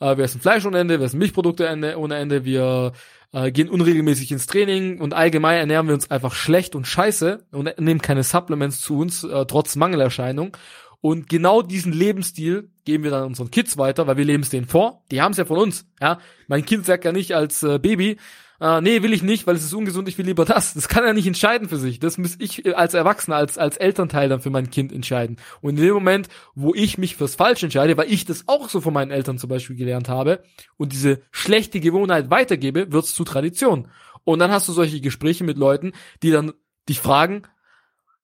äh, 0.00 0.16
wir 0.16 0.24
essen 0.24 0.40
Fleisch 0.40 0.66
ohne 0.66 0.80
Ende, 0.80 0.98
wir 0.98 1.06
essen 1.06 1.20
Milchprodukte 1.20 1.64
ohne 1.96 2.16
Ende, 2.16 2.44
wir 2.44 2.92
äh, 3.32 3.52
gehen 3.52 3.68
unregelmäßig 3.68 4.32
ins 4.32 4.48
Training 4.48 5.00
und 5.00 5.14
allgemein 5.14 5.58
ernähren 5.58 5.86
wir 5.86 5.94
uns 5.94 6.10
einfach 6.10 6.34
schlecht 6.34 6.74
und 6.74 6.88
scheiße 6.88 7.46
und 7.52 7.78
nehmen 7.78 8.02
keine 8.02 8.24
Supplements 8.24 8.80
zu 8.80 8.98
uns, 8.98 9.22
äh, 9.22 9.46
trotz 9.46 9.76
Mangelerscheinung. 9.76 10.56
Und 11.00 11.28
genau 11.28 11.62
diesen 11.62 11.92
Lebensstil 11.92 12.70
geben 12.90 13.04
wir 13.04 13.12
dann 13.12 13.24
unseren 13.24 13.52
Kids 13.52 13.78
weiter, 13.78 14.08
weil 14.08 14.16
wir 14.16 14.24
leben 14.24 14.42
es 14.42 14.50
denen 14.50 14.66
vor. 14.66 15.04
Die 15.12 15.22
haben 15.22 15.30
es 15.30 15.38
ja 15.38 15.44
von 15.44 15.58
uns. 15.58 15.86
Ja, 16.00 16.18
mein 16.48 16.64
Kind 16.64 16.86
sagt 16.86 17.04
ja 17.04 17.12
nicht 17.12 17.36
als 17.36 17.62
äh, 17.62 17.78
Baby, 17.78 18.16
äh, 18.60 18.80
nee, 18.80 19.00
will 19.02 19.12
ich 19.12 19.22
nicht, 19.22 19.46
weil 19.46 19.54
es 19.54 19.64
ist 19.64 19.72
ungesund, 19.72 20.08
ich 20.08 20.18
will 20.18 20.26
lieber 20.26 20.44
das. 20.44 20.74
Das 20.74 20.88
kann 20.88 21.04
er 21.04 21.12
nicht 21.12 21.28
entscheiden 21.28 21.68
für 21.68 21.76
sich. 21.76 22.00
Das 22.00 22.18
muss 22.18 22.34
ich 22.40 22.66
äh, 22.66 22.72
als 22.72 22.94
Erwachsener, 22.94 23.36
als, 23.36 23.58
als 23.58 23.76
Elternteil 23.76 24.28
dann 24.28 24.40
für 24.40 24.50
mein 24.50 24.70
Kind 24.70 24.92
entscheiden. 24.92 25.36
Und 25.60 25.78
in 25.78 25.84
dem 25.84 25.94
Moment, 25.94 26.28
wo 26.56 26.74
ich 26.74 26.98
mich 26.98 27.14
fürs 27.14 27.36
Falsche 27.36 27.66
entscheide, 27.66 27.96
weil 27.96 28.12
ich 28.12 28.24
das 28.24 28.48
auch 28.48 28.68
so 28.68 28.80
von 28.80 28.92
meinen 28.92 29.12
Eltern 29.12 29.38
zum 29.38 29.48
Beispiel 29.48 29.76
gelernt 29.76 30.08
habe 30.08 30.42
und 30.76 30.92
diese 30.92 31.22
schlechte 31.30 31.78
Gewohnheit 31.78 32.28
weitergebe, 32.28 32.90
wird's 32.90 33.14
zu 33.14 33.22
Tradition. 33.22 33.86
Und 34.24 34.40
dann 34.40 34.50
hast 34.50 34.68
du 34.68 34.72
solche 34.72 35.00
Gespräche 35.00 35.44
mit 35.44 35.56
Leuten, 35.56 35.92
die 36.24 36.32
dann 36.32 36.52
dich 36.88 36.98
fragen, 36.98 37.44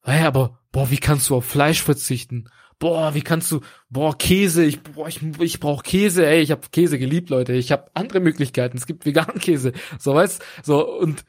hey, 0.02 0.26
aber, 0.26 0.58
boah, 0.72 0.90
wie 0.90 0.98
kannst 0.98 1.30
du 1.30 1.36
auf 1.36 1.46
Fleisch 1.46 1.82
verzichten? 1.82 2.50
Boah, 2.78 3.14
wie 3.14 3.22
kannst 3.22 3.50
du, 3.52 3.60
boah, 3.88 4.16
Käse, 4.16 4.64
ich, 4.64 4.82
boah, 4.82 5.08
ich, 5.08 5.20
ich 5.40 5.60
brauche 5.60 5.82
Käse, 5.82 6.26
ey, 6.26 6.40
ich 6.40 6.50
habe 6.50 6.62
Käse 6.70 6.98
geliebt, 6.98 7.30
Leute, 7.30 7.54
ich 7.54 7.72
habe 7.72 7.90
andere 7.94 8.20
Möglichkeiten, 8.20 8.76
es 8.76 8.86
gibt 8.86 9.06
veganen 9.06 9.38
Käse, 9.38 9.72
so 9.98 10.14
weißt, 10.14 10.42
so 10.62 10.88
und 10.98 11.24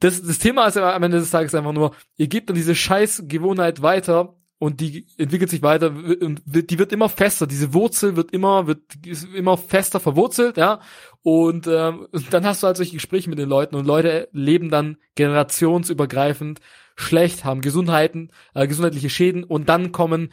das, 0.00 0.22
das 0.22 0.38
Thema 0.38 0.66
ist 0.66 0.76
am 0.76 1.02
Ende 1.02 1.18
des 1.18 1.30
Tages 1.30 1.54
einfach 1.54 1.72
nur, 1.72 1.94
ihr 2.16 2.28
gebt 2.28 2.48
dann 2.48 2.56
diese 2.56 2.74
scheiß 2.74 3.24
Gewohnheit 3.26 3.82
weiter 3.82 4.36
und 4.58 4.80
die 4.80 5.06
entwickelt 5.18 5.50
sich 5.50 5.62
weiter 5.62 5.88
und 5.90 6.42
die 6.44 6.78
wird 6.78 6.92
immer 6.92 7.08
fester, 7.08 7.46
diese 7.46 7.74
Wurzel 7.74 8.16
wird 8.16 8.32
immer 8.32 8.66
wird 8.66 8.80
ist 9.04 9.32
immer 9.34 9.56
fester 9.56 10.00
verwurzelt, 10.00 10.56
ja. 10.56 10.80
Und, 11.22 11.66
ähm, 11.66 12.06
dann 12.30 12.46
hast 12.46 12.62
du 12.62 12.68
halt 12.68 12.76
solche 12.76 12.94
Gespräche 12.94 13.28
mit 13.28 13.38
den 13.38 13.48
Leuten 13.48 13.76
und 13.76 13.86
Leute 13.86 14.28
leben 14.32 14.70
dann 14.70 14.98
generationsübergreifend 15.14 16.60
schlecht, 16.98 17.44
haben 17.44 17.60
Gesundheiten, 17.60 18.30
äh, 18.54 18.66
gesundheitliche 18.66 19.10
Schäden 19.10 19.44
und 19.44 19.68
dann 19.68 19.92
kommen, 19.92 20.32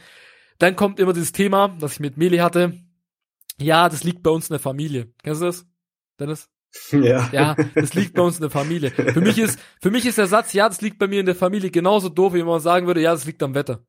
dann 0.58 0.76
kommt 0.76 0.98
immer 1.00 1.12
dieses 1.12 1.32
Thema, 1.32 1.76
das 1.80 1.94
ich 1.94 2.00
mit 2.00 2.16
Meli 2.16 2.38
hatte. 2.38 2.74
Ja, 3.58 3.88
das 3.88 4.04
liegt 4.04 4.22
bei 4.22 4.30
uns 4.30 4.48
in 4.48 4.54
der 4.54 4.60
Familie. 4.60 5.12
Kennst 5.22 5.40
du 5.40 5.46
das, 5.46 5.66
Dennis? 6.18 6.48
Ja. 6.92 7.30
Ja, 7.32 7.56
das 7.74 7.94
liegt 7.94 8.12
bei 8.12 8.20
uns 8.20 8.36
in 8.36 8.42
der 8.42 8.50
Familie. 8.50 8.90
Für 8.90 9.22
mich 9.22 9.38
ist, 9.38 9.58
für 9.80 9.90
mich 9.90 10.04
ist 10.04 10.18
der 10.18 10.26
Satz, 10.26 10.52
ja, 10.52 10.68
das 10.68 10.82
liegt 10.82 10.98
bei 10.98 11.06
mir 11.06 11.20
in 11.20 11.26
der 11.26 11.34
Familie 11.34 11.70
genauso 11.70 12.10
doof, 12.10 12.34
wie 12.34 12.42
man 12.42 12.60
sagen 12.60 12.86
würde, 12.86 13.00
ja, 13.00 13.12
das 13.12 13.24
liegt 13.24 13.42
am 13.42 13.54
Wetter. 13.54 13.86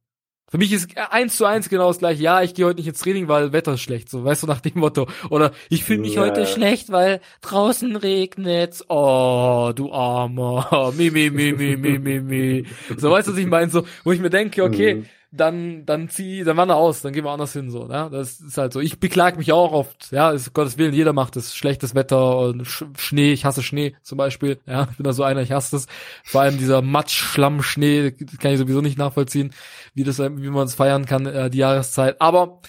Für 0.50 0.58
mich 0.58 0.72
ist 0.72 0.98
eins 0.98 1.36
zu 1.36 1.46
eins 1.46 1.68
genau 1.68 1.90
das 1.90 2.00
gleiche. 2.00 2.24
Ja, 2.24 2.42
ich 2.42 2.54
gehe 2.54 2.66
heute 2.66 2.78
nicht 2.78 2.88
ins 2.88 3.00
Training, 3.00 3.28
weil 3.28 3.52
Wetter 3.52 3.74
ist 3.74 3.82
schlecht. 3.82 4.10
So, 4.10 4.24
weißt 4.24 4.44
du, 4.44 4.48
nach 4.48 4.62
dem 4.62 4.80
Motto. 4.80 5.08
Oder 5.30 5.52
ich 5.70 5.84
fühle 5.84 6.00
mich 6.00 6.16
ja. 6.16 6.22
heute 6.22 6.46
schlecht, 6.46 6.90
weil 6.90 7.20
draußen 7.42 7.98
regnet's. 7.98 8.86
Oh, 8.88 9.74
du 9.76 9.92
Armer. 9.92 10.94
Mi, 10.98 11.12
mi, 11.12 11.30
mi, 11.30 11.52
mi, 11.52 11.76
mi, 11.76 12.00
mi, 12.00 12.20
mi. 12.22 12.66
So, 12.96 13.12
weißt 13.12 13.28
du, 13.28 13.34
was 13.34 13.40
ich 13.40 13.46
meine? 13.46 13.70
So, 13.70 13.86
wo 14.06 14.14
ich 14.14 14.22
mir 14.22 14.30
denke, 14.30 14.64
okay, 14.64 14.96
mhm 14.96 15.06
dann, 15.32 15.86
dann 15.86 16.10
zieh, 16.10 16.44
dann 16.44 16.56
wandere 16.56 16.78
aus, 16.78 17.02
dann 17.02 17.12
gehen 17.12 17.26
wir 17.26 17.32
anders 17.32 17.52
hin, 17.52 17.70
so, 17.70 17.86
ne? 17.86 18.10
Das 18.12 18.40
ist 18.40 18.58
halt 18.58 18.72
so. 18.72 18.80
Ich 18.80 19.00
beklag 19.00 19.38
mich 19.38 19.52
auch 19.52 19.74
oft, 19.74 20.12
ja, 20.12 20.32
ist 20.32 20.54
Gottes 20.54 20.78
Willen, 20.78 20.94
jeder 20.94 21.12
macht 21.12 21.36
es. 21.36 21.56
Schlechtes 21.56 21.96
Wetter 21.96 22.40
und 22.40 22.66
Sch 22.66 22.86
Schnee, 22.98 23.34
ich 23.34 23.44
hasse 23.44 23.62
Schnee 23.62 23.96
zum 24.04 24.18
Beispiel, 24.18 24.60
ja, 24.66 24.88
ich 24.90 24.98
bin 24.98 25.04
da 25.04 25.13
so 25.13 25.24
einer, 25.24 25.42
ich 25.42 25.52
hasse 25.52 25.76
das. 25.76 25.88
Vor 26.24 26.42
allem 26.42 26.58
dieser 26.58 26.82
Matsch, 26.82 27.16
Schlamm, 27.16 27.62
Schnee, 27.62 28.12
kann 28.12 28.52
ich 28.52 28.58
sowieso 28.58 28.82
nicht 28.82 28.98
nachvollziehen, 28.98 29.54
wie 29.94 30.04
das, 30.04 30.20
wie 30.20 30.50
man 30.50 30.66
es 30.66 30.76
feiern 30.76 31.06
kann, 31.06 31.26
äh, 31.26 31.50
die 31.50 31.60
Jahreszeit. 31.60 32.22
Aber 32.22 32.62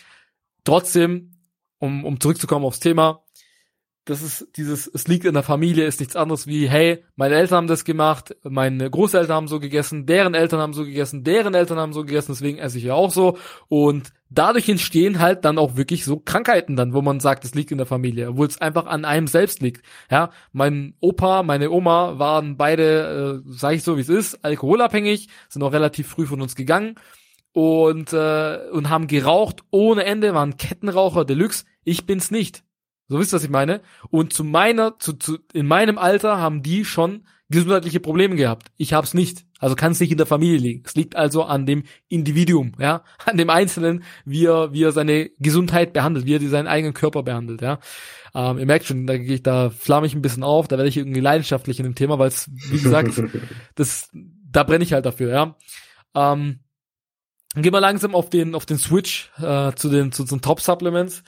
trotzdem, 0.64 1.37
um, 1.79 2.05
um 2.05 2.21
zurückzukommen 2.21 2.64
aufs 2.64 2.81
Thema, 2.81 3.23
das 4.09 4.23
ist 4.23 4.49
dieses, 4.57 4.87
es 4.87 5.07
liegt 5.07 5.27
in 5.27 5.35
der 5.35 5.42
Familie, 5.42 5.85
ist 5.85 6.01
nichts 6.01 6.16
anderes 6.16 6.47
wie, 6.47 6.66
hey, 6.66 7.05
meine 7.14 7.35
Eltern 7.35 7.59
haben 7.59 7.66
das 7.66 7.85
gemacht, 7.85 8.35
meine 8.42 8.88
Großeltern 8.88 9.37
haben 9.37 9.49
so 9.49 9.61
gegessen, 9.61 10.07
deren 10.07 10.33
Eltern 10.33 10.61
haben 10.61 10.73
so 10.73 10.85
gegessen, 10.85 11.25
deren 11.25 11.53
Eltern 11.53 11.79
haben 11.79 11.92
so 11.92 12.05
gegessen, 12.05 12.33
deswegen 12.33 12.59
esse 12.59 12.79
ich 12.79 12.85
ja 12.85 12.94
auch 12.94 13.11
so. 13.12 13.37
Und 13.68 14.12
dadurch 14.31 14.66
entstehen 14.68 15.18
halt 15.18 15.44
dann 15.44 15.59
auch 15.59 15.77
wirklich 15.77 16.07
so 16.07 16.18
Krankheiten 16.18 16.75
dann, 16.75 16.94
wo 16.94 17.03
man 17.03 17.21
sagt, 17.21 17.44
es 17.44 17.55
liegt 17.55 17.71
in 17.71 17.77
der 17.77 17.87
Familie, 17.87 18.31
obwohl 18.31 18.47
es 18.47 18.59
einfach 18.59 18.87
an 18.87 19.05
einem 19.05 19.27
selbst 19.27 19.61
liegt. 19.61 19.85
Ja, 20.11 20.31
mein 20.53 20.94
Opa, 21.01 21.42
meine 21.42 21.71
Oma 21.71 22.18
waren 22.18 22.57
beide, 22.57 23.42
äh, 23.47 23.53
sage 23.53 23.77
ich 23.77 23.83
so 23.83 23.99
wie 23.99 24.03
es 24.03 24.09
ist, 24.09 24.42
alkoholabhängig, 24.42 25.29
sind 25.51 25.62
auch 25.62 25.73
relativ 25.73 26.09
früh 26.09 26.25
von 26.25 26.40
uns 26.40 26.57
gegangen 26.57 26.94
und 27.53 28.14
äh, 28.14 28.59
und 28.73 28.88
haben 28.88 29.07
geraucht 29.07 29.64
ohne 29.71 30.05
Ende, 30.05 30.33
waren 30.33 30.57
Kettenraucher 30.57 31.27
Deluxe. 31.27 31.64
Ich 31.85 32.07
bin's 32.07 32.31
nicht. 32.31 32.62
So 33.09 33.18
wisst 33.18 33.33
ihr, 33.33 33.37
was 33.37 33.44
ich 33.44 33.51
meine? 33.51 33.81
Und 34.11 34.33
zu 34.33 34.44
meiner, 34.44 34.99
zu, 34.99 35.14
zu, 35.14 35.38
in 35.53 35.66
meinem 35.66 35.99
Alter 35.99 36.38
haben 36.38 36.62
die 36.62 36.85
schon 36.85 37.25
gesundheitliche 37.51 38.01
Probleme 38.01 38.37
gehabt. 38.37 38.71
Ich 38.77 38.92
hab's 38.92 39.14
nicht. 39.14 39.47
Also 39.59 39.75
kann 39.75 39.92
es 39.92 40.01
nicht 40.01 40.12
in 40.12 40.18
der 40.18 40.27
Familie 40.27 40.59
liegen. 40.59 40.83
Es 40.85 40.94
liegt 40.94 41.16
also 41.16 41.42
an 41.42 41.66
dem 41.66 41.85
Individuum, 42.09 42.73
ja, 42.79 43.03
an 43.25 43.37
dem 43.37 43.51
Einzelnen, 43.51 44.05
wie 44.25 44.47
er, 44.47 44.73
wie 44.73 44.85
er 44.85 44.92
seine 44.92 45.31
Gesundheit 45.38 45.92
behandelt, 45.92 46.27
wie 46.27 46.35
er 46.35 46.49
seinen 46.49 46.68
eigenen 46.68 46.94
Körper 46.94 47.23
behandelt, 47.23 47.62
ja. 47.62 47.81
Ähm, 48.35 48.59
ihr 48.59 48.66
merkt 48.66 48.85
schon, 48.85 49.07
da 49.07 49.16
gehe 49.16 49.37
ich, 49.37 49.42
da 49.42 49.71
flamme 49.71 50.07
ich 50.07 50.14
ein 50.14 50.23
bisschen 50.23 50.42
auf, 50.42 50.68
da 50.68 50.77
werde 50.77 50.88
ich 50.88 50.97
irgendwie 50.97 51.21
leidenschaftlich 51.21 51.81
in 51.81 51.85
dem 51.85 51.94
Thema, 51.94 52.18
weil 52.18 52.29
es, 52.29 52.51
wie 52.71 52.79
gesagt, 52.79 53.21
das, 53.75 54.11
da 54.12 54.62
brenne 54.62 54.85
ich 54.85 54.92
halt 54.92 55.07
dafür, 55.07 55.31
ja. 55.33 55.57
Ähm, 56.14 56.61
gehen 57.55 57.73
wir 57.73 57.81
langsam 57.81 58.14
auf 58.14 58.31
den, 58.31 58.55
auf 58.55 58.66
den 58.66 58.79
Switch 58.79 59.33
äh, 59.38 59.73
zu 59.73 59.88
den, 59.88 60.12
zu 60.12 60.25
den 60.25 60.40
Top 60.40 60.61
Supplements. 60.61 61.25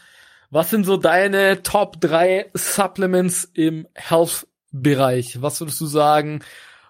Was 0.53 0.71
sind 0.71 0.85
so 0.85 0.97
deine 0.97 1.63
Top 1.63 2.01
3 2.01 2.51
Supplements 2.55 3.49
im 3.55 3.87
Health-Bereich? 3.95 5.41
Was 5.41 5.61
würdest 5.61 5.81
du 5.81 5.87
sagen, 5.87 6.41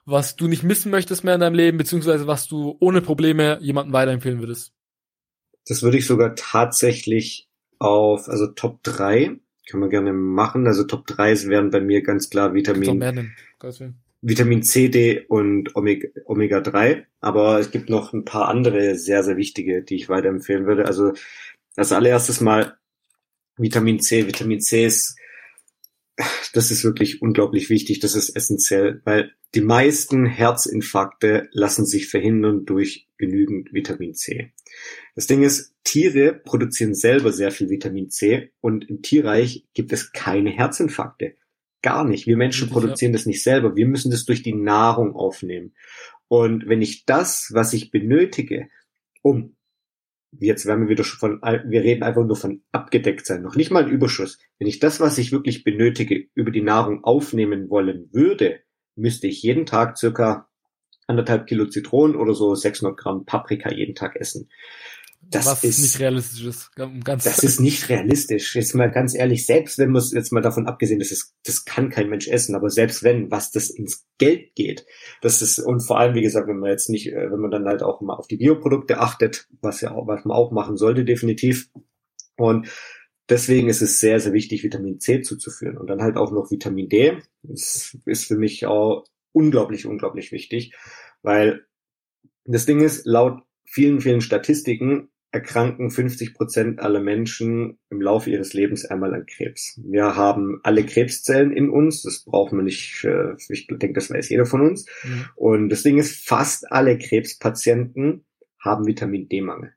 was 0.07 0.35
du 0.35 0.49
nicht 0.49 0.63
missen 0.63 0.91
möchtest 0.91 1.25
mehr 1.25 1.35
in 1.35 1.41
deinem 1.41 1.55
Leben, 1.55 1.77
beziehungsweise 1.77 2.27
was 2.27 2.49
du 2.49 2.79
ohne 2.81 3.03
Probleme 3.03 3.59
jemandem 3.61 3.93
weiterempfehlen 3.93 4.41
würdest? 4.41 4.73
Das 5.67 5.83
würde 5.83 5.99
ich 5.99 6.07
sogar 6.07 6.35
tatsächlich 6.37 7.49
auf, 7.79 8.31
also 8.31 8.47
Top 8.47 8.83
3 8.83 9.39
können 9.69 9.83
wir 9.83 9.91
gerne 9.91 10.15
machen. 10.15 10.67
Also 10.67 10.85
Top 10.85 11.07
3 11.07 11.49
wären 11.49 11.71
bei 11.71 11.83
mir 11.83 12.03
ganz 12.03 12.31
klar 12.31 12.55
Vitamin, 12.55 13.31
Vitamin 14.23 14.63
C, 14.63 14.89
D 14.89 15.27
und 15.29 15.77
Omega, 15.77 16.09
Omega 16.25 16.61
3. 16.63 17.07
Aber 17.21 17.59
es 17.61 17.71
gibt 17.71 17.91
noch 17.91 18.15
ein 18.15 18.25
paar 18.25 18.49
andere 18.49 18.97
sehr, 18.97 19.23
sehr 19.23 19.37
wichtige, 19.37 19.83
die 19.83 19.97
ich 19.97 20.09
weiterempfehlen 20.09 20.67
würde. 20.67 20.87
Also 20.87 21.13
als 21.77 21.93
allererstes 21.93 22.41
mal 22.41 22.80
Vitamin 23.61 24.01
C. 24.01 24.27
Vitamin 24.27 24.61
C 24.61 24.87
ist, 24.87 25.17
das 26.53 26.71
ist 26.71 26.85
wirklich 26.85 27.23
unglaublich 27.23 27.71
wichtig, 27.71 28.01
das 28.01 28.15
ist 28.15 28.31
essentiell, 28.31 29.01
weil 29.05 29.33
die 29.55 29.61
meisten 29.61 30.27
Herzinfarkte 30.27 31.49
lassen 31.53 31.85
sich 31.85 32.09
verhindern 32.09 32.65
durch 32.65 33.09
genügend 33.19 33.73
Vitamin 33.73 34.15
C. 34.15 34.53
Das 35.15 35.27
Ding 35.27 35.43
ist, 35.43 35.75
Tiere 35.83 36.35
produzieren 36.35 36.95
selber 36.95 37.33
sehr 37.33 37.51
viel 37.51 37.69
Vitamin 37.69 38.11
C 38.11 38.53
und 38.61 38.89
im 38.89 39.03
Tierreich 39.03 39.67
gibt 39.75 39.93
es 39.93 40.13
keine 40.13 40.51
Herzinfarkte. 40.51 41.35
Gar 41.83 42.05
nicht. 42.05 42.27
Wir 42.27 42.37
Menschen 42.37 42.69
produzieren 42.69 43.13
das 43.13 43.27
nicht 43.27 43.43
selber. 43.43 43.75
Wir 43.75 43.87
müssen 43.87 44.11
das 44.11 44.25
durch 44.25 44.43
die 44.43 44.55
Nahrung 44.55 45.17
aufnehmen. 45.17 45.75
Und 46.29 46.69
wenn 46.69 46.83
ich 46.83 47.07
das, 47.07 47.51
was 47.53 47.73
ich 47.73 47.91
benötige, 47.91 48.69
um 49.23 49.57
jetzt 50.39 50.67
werden 50.67 50.83
wir 50.83 50.89
wieder 50.89 51.05
schon 51.05 51.19
von, 51.19 51.41
wir 51.43 51.83
reden 51.83 52.03
einfach 52.03 52.25
nur 52.25 52.37
von 52.37 52.63
abgedeckt 52.73 53.27
sein, 53.27 53.43
noch 53.43 53.57
nicht 53.57 53.71
mal 53.71 53.85
ein 53.85 53.91
Überschuss. 53.91 54.39
Wenn 54.59 54.69
ich 54.69 54.79
das, 54.79 55.01
was 55.01 55.19
ich 55.19 55.33
wirklich 55.33 55.65
benötige, 55.65 56.29
über 56.35 56.51
die 56.51 56.63
Nahrung 56.63 57.05
aufnehmen 57.05 57.71
wollen 57.71 58.09
würde, 58.13 58.61
müsste 58.97 59.27
ich 59.27 59.43
jeden 59.43 59.67
Tag 59.67 59.99
circa 59.99 60.49
anderthalb 61.07 61.47
Kilo 61.47 61.67
Zitronen 61.67 62.17
oder 62.17 62.35
so 62.35 62.55
600 62.55 62.97
Gramm 62.97 63.25
Paprika 63.25 63.73
jeden 63.73 63.95
Tag 63.95 64.17
essen. 64.17 64.49
Das 65.23 65.47
was 65.47 65.65
ist 65.65 65.81
nicht 65.81 66.01
realistisch 66.01 66.45
ist. 66.45 66.73
Ganz 66.75 67.25
das 67.25 67.43
ist 67.43 67.61
nicht 67.61 67.89
realistisch. 67.89 68.57
Jetzt 68.57 68.75
mal 68.75 68.91
ganz 68.91 69.15
ehrlich, 69.15 69.47
selbst 69.47 69.79
wenn 69.79 69.91
man 69.91 70.03
jetzt 70.13 70.33
mal 70.33 70.41
davon 70.41 70.67
abgesehen, 70.67 70.99
dass 70.99 71.11
es, 71.11 71.35
das 71.45 71.65
kann 71.65 71.91
kein 71.91 72.09
Mensch 72.09 72.27
essen, 72.27 72.55
aber 72.55 72.69
selbst 72.71 73.03
wenn, 73.05 73.31
was 73.31 73.51
das 73.53 73.71
ins 73.71 74.07
Geld 74.19 74.55
geht, 74.57 74.87
das 75.21 75.41
ist, 75.41 75.59
und 75.61 75.81
vor 75.81 76.01
allem, 76.01 76.15
wie 76.15 76.23
gesagt, 76.23 76.49
wenn 76.49 76.59
man 76.59 76.71
jetzt 76.71 76.89
nicht, 76.89 77.13
äh, 77.13 77.31
wenn 77.31 77.39
man 77.39 77.51
dann 77.51 77.67
halt 77.67 77.83
auch 77.83 78.01
mal 78.01 78.15
auf 78.15 78.27
die 78.27 78.39
Bioprodukte 78.39 78.99
achtet, 78.99 79.47
was 79.61 79.81
ja 79.83 79.93
auch, 79.93 80.09
was 80.09 80.25
man 80.25 80.37
auch 80.37 80.51
machen 80.51 80.77
sollte, 80.77 81.05
definitiv. 81.05 81.71
Und 82.37 82.69
deswegen 83.29 83.69
ist 83.69 83.83
es 83.83 84.01
sehr, 84.01 84.19
sehr 84.19 84.33
wichtig, 84.33 84.65
Vitamin 84.65 85.01
C 85.01 85.23
zuzuführen. 85.23 85.77
Und 85.77 85.87
dann 85.89 86.03
halt 86.03 86.17
auch 86.17 86.33
noch 86.33 86.51
Vitamin 86.51 86.89
D. 86.89 87.19
Das 87.43 87.97
ist 88.05 88.25
für 88.25 88.37
mich 88.37 88.67
auch 88.67 89.05
unglaublich, 89.33 89.87
unglaublich 89.87 90.33
wichtig, 90.33 90.75
weil 91.23 91.67
das 92.45 92.67
Ding 92.67 92.81
ist, 92.81 93.07
laut 93.07 93.43
vielen, 93.65 94.01
vielen 94.01 94.21
Statistiken 94.21 95.10
erkranken 95.33 95.91
50 95.91 96.35
Prozent 96.35 96.81
aller 96.81 97.01
Menschen 97.01 97.79
im 97.89 98.01
Laufe 98.01 98.31
ihres 98.31 98.53
Lebens 98.53 98.85
einmal 98.85 99.15
an 99.15 99.27
Krebs. 99.27 99.81
Wir 99.83 100.17
haben 100.17 100.61
alle 100.65 100.85
Krebszellen 100.85 101.53
in 101.53 101.71
uns, 101.71 102.03
das 102.03 102.25
braucht 102.25 102.53
man 102.53 102.65
nicht, 102.65 103.05
äh, 103.05 103.35
ich 103.49 103.67
denke, 103.69 103.93
das 103.93 104.11
weiß 104.11 104.29
jeder 104.29 104.47
von 104.47 104.61
uns. 104.61 104.87
Mhm. 105.05 105.25
Und 105.37 105.69
das 105.69 105.83
Ding 105.83 105.99
ist, 105.99 106.27
fast 106.27 106.71
alle 106.73 106.99
Krebspatienten 106.99 108.25
haben 108.59 108.87
Vitamin 108.87 109.29
D-Mangel. 109.29 109.73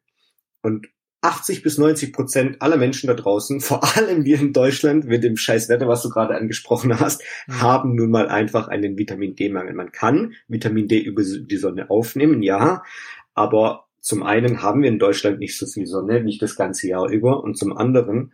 Und 0.62 0.88
80 1.22 1.64
bis 1.64 1.78
90 1.78 2.14
Prozent 2.14 2.62
aller 2.62 2.78
Menschen 2.78 3.08
da 3.08 3.14
draußen, 3.14 3.62
vor 3.62 3.84
allem 3.96 4.26
wir 4.26 4.40
in 4.40 4.54
Deutschland 4.54 5.06
mit 5.06 5.24
dem 5.24 5.38
scheiß 5.38 5.70
Wetter, 5.70 5.88
was 5.88 6.02
du 6.02 6.10
gerade 6.10 6.36
angesprochen 6.36 7.00
hast, 7.00 7.24
mhm. 7.48 7.62
haben 7.62 7.96
nun 7.96 8.10
mal 8.10 8.28
einfach 8.28 8.68
einen 8.68 8.98
Vitamin 8.98 9.36
D-Mangel. 9.36 9.76
Man 9.76 9.92
kann 9.92 10.34
Vitamin 10.48 10.88
D 10.88 11.00
über 11.00 11.24
die 11.24 11.58
Sonne 11.58 11.92
aufnehmen, 11.92 12.42
ja, 12.42 12.84
aber 13.36 13.88
zum 14.04 14.22
einen 14.22 14.62
haben 14.62 14.82
wir 14.82 14.90
in 14.90 15.00
Deutschland 15.00 15.40
nicht 15.40 15.58
so 15.58 15.66
viel 15.66 15.88
Sonne, 15.88 16.22
nicht 16.22 16.42
das 16.42 16.58
ganze 16.58 16.90
Jahr 16.90 17.10
über, 17.10 17.42
und 17.42 17.58
zum 17.58 17.76
anderen, 17.78 18.34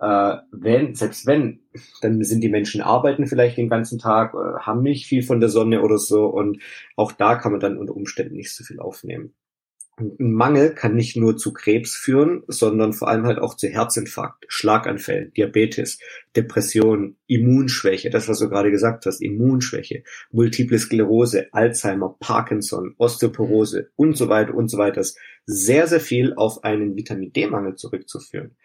äh, 0.00 0.36
wenn, 0.50 0.96
selbst 0.96 1.24
wenn, 1.24 1.60
dann 2.02 2.20
sind 2.24 2.40
die 2.40 2.48
Menschen 2.48 2.80
arbeiten 2.80 3.28
vielleicht 3.28 3.56
den 3.56 3.68
ganzen 3.68 4.00
Tag, 4.00 4.34
äh, 4.34 4.58
haben 4.58 4.82
nicht 4.82 5.06
viel 5.06 5.22
von 5.22 5.38
der 5.38 5.50
Sonne 5.50 5.82
oder 5.82 5.98
so, 5.98 6.26
und 6.26 6.60
auch 6.96 7.12
da 7.12 7.36
kann 7.36 7.52
man 7.52 7.60
dann 7.60 7.78
unter 7.78 7.94
Umständen 7.94 8.34
nicht 8.34 8.52
so 8.52 8.64
viel 8.64 8.80
aufnehmen. 8.80 9.34
Ein 9.96 10.32
Mangel 10.32 10.74
kann 10.74 10.96
nicht 10.96 11.16
nur 11.16 11.36
zu 11.36 11.52
Krebs 11.52 11.94
führen, 11.94 12.42
sondern 12.48 12.92
vor 12.92 13.08
allem 13.08 13.26
halt 13.26 13.38
auch 13.38 13.54
zu 13.54 13.68
Herzinfarkt, 13.68 14.44
Schlaganfällen, 14.48 15.32
Diabetes, 15.34 16.00
Depression, 16.34 17.16
Immunschwäche, 17.28 18.10
das 18.10 18.28
was 18.28 18.40
du 18.40 18.48
gerade 18.48 18.72
gesagt 18.72 19.06
hast, 19.06 19.22
Immunschwäche, 19.22 20.02
Multiple 20.32 20.78
Sklerose, 20.80 21.46
Alzheimer, 21.52 22.16
Parkinson, 22.18 22.94
Osteoporose 22.98 23.90
und 23.94 24.16
so 24.16 24.28
weiter 24.28 24.54
und 24.54 24.68
so 24.68 24.78
weiter. 24.78 24.96
Das 24.96 25.10
ist 25.10 25.18
sehr, 25.46 25.86
sehr 25.86 26.00
viel 26.00 26.34
auf 26.34 26.64
einen 26.64 26.96
Vitamin 26.96 27.32
D-Mangel 27.32 27.76
zurückzuführen. 27.76 28.56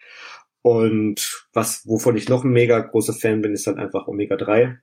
Und 0.62 1.46
was, 1.52 1.86
wovon 1.86 2.16
ich 2.16 2.28
noch 2.28 2.44
ein 2.44 2.50
mega 2.50 2.80
großer 2.80 3.14
Fan 3.14 3.40
bin, 3.40 3.52
ist 3.52 3.66
halt 3.68 3.78
einfach 3.78 4.08
Omega 4.08 4.36
3. 4.36 4.78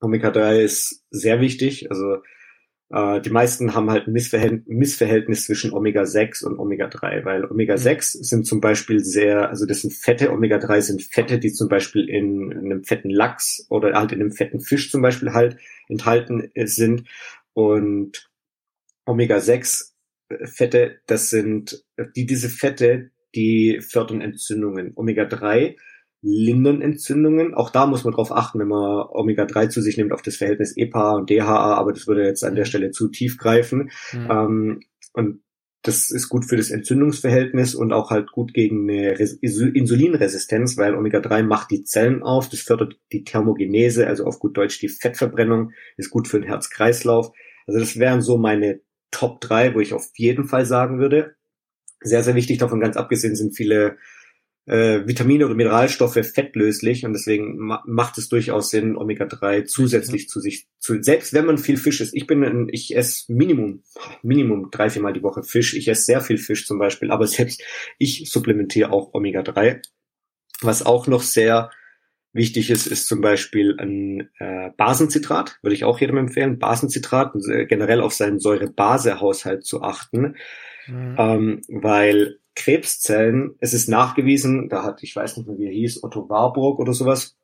Omega 0.00 0.30
3 0.30 0.62
ist 0.62 1.04
sehr 1.10 1.40
wichtig, 1.40 1.90
also 1.90 2.18
äh, 2.90 3.20
die 3.20 3.30
meisten 3.30 3.74
haben 3.74 3.90
halt 3.90 4.06
ein 4.06 4.12
Missverhält 4.12 4.68
Missverhältnis 4.68 5.46
zwischen 5.46 5.72
Omega-6 5.72 6.44
und 6.44 6.58
Omega-3, 6.58 7.24
weil 7.24 7.44
Omega-6 7.44 8.18
mhm. 8.18 8.22
sind 8.22 8.46
zum 8.46 8.60
Beispiel 8.60 9.04
sehr, 9.04 9.48
also 9.48 9.66
das 9.66 9.82
sind 9.82 9.92
Fette, 9.92 10.30
Omega-3 10.32 10.80
sind 10.80 11.02
Fette, 11.02 11.38
die 11.38 11.52
zum 11.52 11.68
Beispiel 11.68 12.08
in, 12.08 12.52
in, 12.52 12.58
einem 12.66 12.84
fetten 12.84 13.10
Lachs 13.10 13.66
oder 13.70 13.94
halt 13.94 14.12
in 14.12 14.20
einem 14.20 14.32
fetten 14.32 14.60
Fisch 14.60 14.90
zum 14.90 15.02
Beispiel 15.02 15.32
halt 15.32 15.58
enthalten 15.88 16.50
äh, 16.54 16.66
sind. 16.66 17.04
Und 17.54 18.30
Omega-6 19.04 19.92
äh, 20.28 20.46
Fette, 20.46 21.00
das 21.06 21.30
sind, 21.30 21.84
die, 22.14 22.26
diese 22.26 22.48
Fette, 22.48 23.10
die 23.34 23.80
fördern 23.80 24.20
Entzündungen. 24.20 24.92
Omega-3 24.94 25.76
lindern 26.22 26.82
Entzündungen. 26.82 27.54
Auch 27.54 27.70
da 27.70 27.86
muss 27.86 28.04
man 28.04 28.14
drauf 28.14 28.32
achten, 28.32 28.58
wenn 28.58 28.68
man 28.68 29.06
Omega-3 29.08 29.68
zu 29.68 29.80
sich 29.80 29.96
nimmt, 29.96 30.12
auf 30.12 30.22
das 30.22 30.36
Verhältnis 30.36 30.76
EPA 30.76 31.16
und 31.16 31.30
DHA, 31.30 31.74
aber 31.74 31.92
das 31.92 32.06
würde 32.06 32.24
jetzt 32.24 32.44
an 32.44 32.54
der 32.54 32.64
mhm. 32.64 32.68
Stelle 32.68 32.90
zu 32.90 33.08
tief 33.08 33.38
greifen. 33.38 33.90
Mhm. 34.12 34.30
Ähm, 34.30 34.80
und 35.12 35.40
das 35.86 36.10
ist 36.10 36.28
gut 36.28 36.44
für 36.44 36.56
das 36.56 36.70
Entzündungsverhältnis 36.70 37.76
und 37.76 37.92
auch 37.92 38.10
halt 38.10 38.32
gut 38.32 38.52
gegen 38.52 38.90
eine 38.90 39.12
Insulinresistenz, 39.12 40.76
weil 40.76 40.96
Omega-3 40.96 41.44
macht 41.44 41.70
die 41.70 41.84
Zellen 41.84 42.24
auf, 42.24 42.48
das 42.48 42.60
fördert 42.60 42.98
die 43.12 43.22
Thermogenese, 43.22 44.06
also 44.08 44.24
auf 44.24 44.40
gut 44.40 44.56
Deutsch 44.56 44.80
die 44.80 44.88
Fettverbrennung, 44.88 45.70
ist 45.96 46.10
gut 46.10 46.26
für 46.26 46.40
den 46.40 46.48
Herz-Kreislauf. 46.48 47.30
Also 47.68 47.78
das 47.78 47.98
wären 47.98 48.20
so 48.20 48.36
meine 48.36 48.80
Top 49.12 49.40
3, 49.40 49.74
wo 49.74 49.80
ich 49.80 49.94
auf 49.94 50.10
jeden 50.16 50.48
Fall 50.48 50.66
sagen 50.66 50.98
würde. 50.98 51.36
Sehr, 52.00 52.24
sehr 52.24 52.34
wichtig 52.34 52.58
davon 52.58 52.80
ganz 52.80 52.96
abgesehen 52.96 53.36
sind 53.36 53.56
viele 53.56 53.96
äh, 54.66 55.06
Vitamine 55.06 55.46
oder 55.46 55.54
Mineralstoffe 55.54 56.14
fettlöslich 56.14 57.04
und 57.04 57.12
deswegen 57.12 57.56
ma 57.56 57.82
macht 57.86 58.18
es 58.18 58.28
durchaus 58.28 58.70
Sinn, 58.70 58.96
Omega-3 58.96 59.64
zusätzlich 59.64 60.24
mhm. 60.24 60.28
zu 60.28 60.40
sich 60.40 60.66
zu, 60.78 61.02
selbst 61.02 61.32
wenn 61.32 61.46
man 61.46 61.58
viel 61.58 61.76
Fisch 61.76 62.00
isst. 62.00 62.14
Ich 62.14 62.26
bin, 62.26 62.42
ein, 62.44 62.68
ich 62.70 62.96
esse 62.96 63.32
Minimum, 63.32 63.82
Minimum 64.22 64.70
drei, 64.70 64.90
viermal 64.90 65.12
die 65.12 65.22
Woche 65.22 65.44
Fisch. 65.44 65.74
Ich 65.74 65.88
esse 65.88 66.02
sehr 66.02 66.20
viel 66.20 66.38
Fisch 66.38 66.66
zum 66.66 66.78
Beispiel, 66.78 67.10
aber 67.10 67.26
selbst 67.26 67.62
ich 67.98 68.30
supplementiere 68.30 68.92
auch 68.92 69.14
Omega-3. 69.14 69.82
Was 70.62 70.84
auch 70.84 71.06
noch 71.06 71.22
sehr 71.22 71.70
wichtig 72.32 72.70
ist, 72.70 72.86
ist 72.86 73.06
zum 73.06 73.20
Beispiel 73.20 73.76
ein 73.78 74.30
äh, 74.38 74.70
Basenzitrat, 74.76 75.58
würde 75.62 75.74
ich 75.74 75.84
auch 75.84 76.00
jedem 76.00 76.18
empfehlen, 76.18 76.58
Basenzitrat, 76.58 77.34
äh, 77.48 77.66
generell 77.66 78.00
auf 78.00 78.14
seinen 78.14 78.40
Säure-Base-Haushalt 78.40 79.64
zu 79.64 79.82
achten, 79.82 80.36
mhm. 80.86 81.16
ähm, 81.18 81.60
weil 81.68 82.38
Krebszellen, 82.56 83.54
es 83.60 83.74
ist 83.74 83.88
nachgewiesen, 83.88 84.68
da 84.68 84.82
hat, 84.82 85.02
ich 85.02 85.14
weiß 85.14 85.36
nicht 85.36 85.46
mehr, 85.46 85.58
wie 85.58 85.66
er 85.66 85.72
hieß, 85.72 86.02
Otto 86.02 86.28
Warburg 86.28 86.80
oder 86.80 86.94
sowas, 86.94 87.36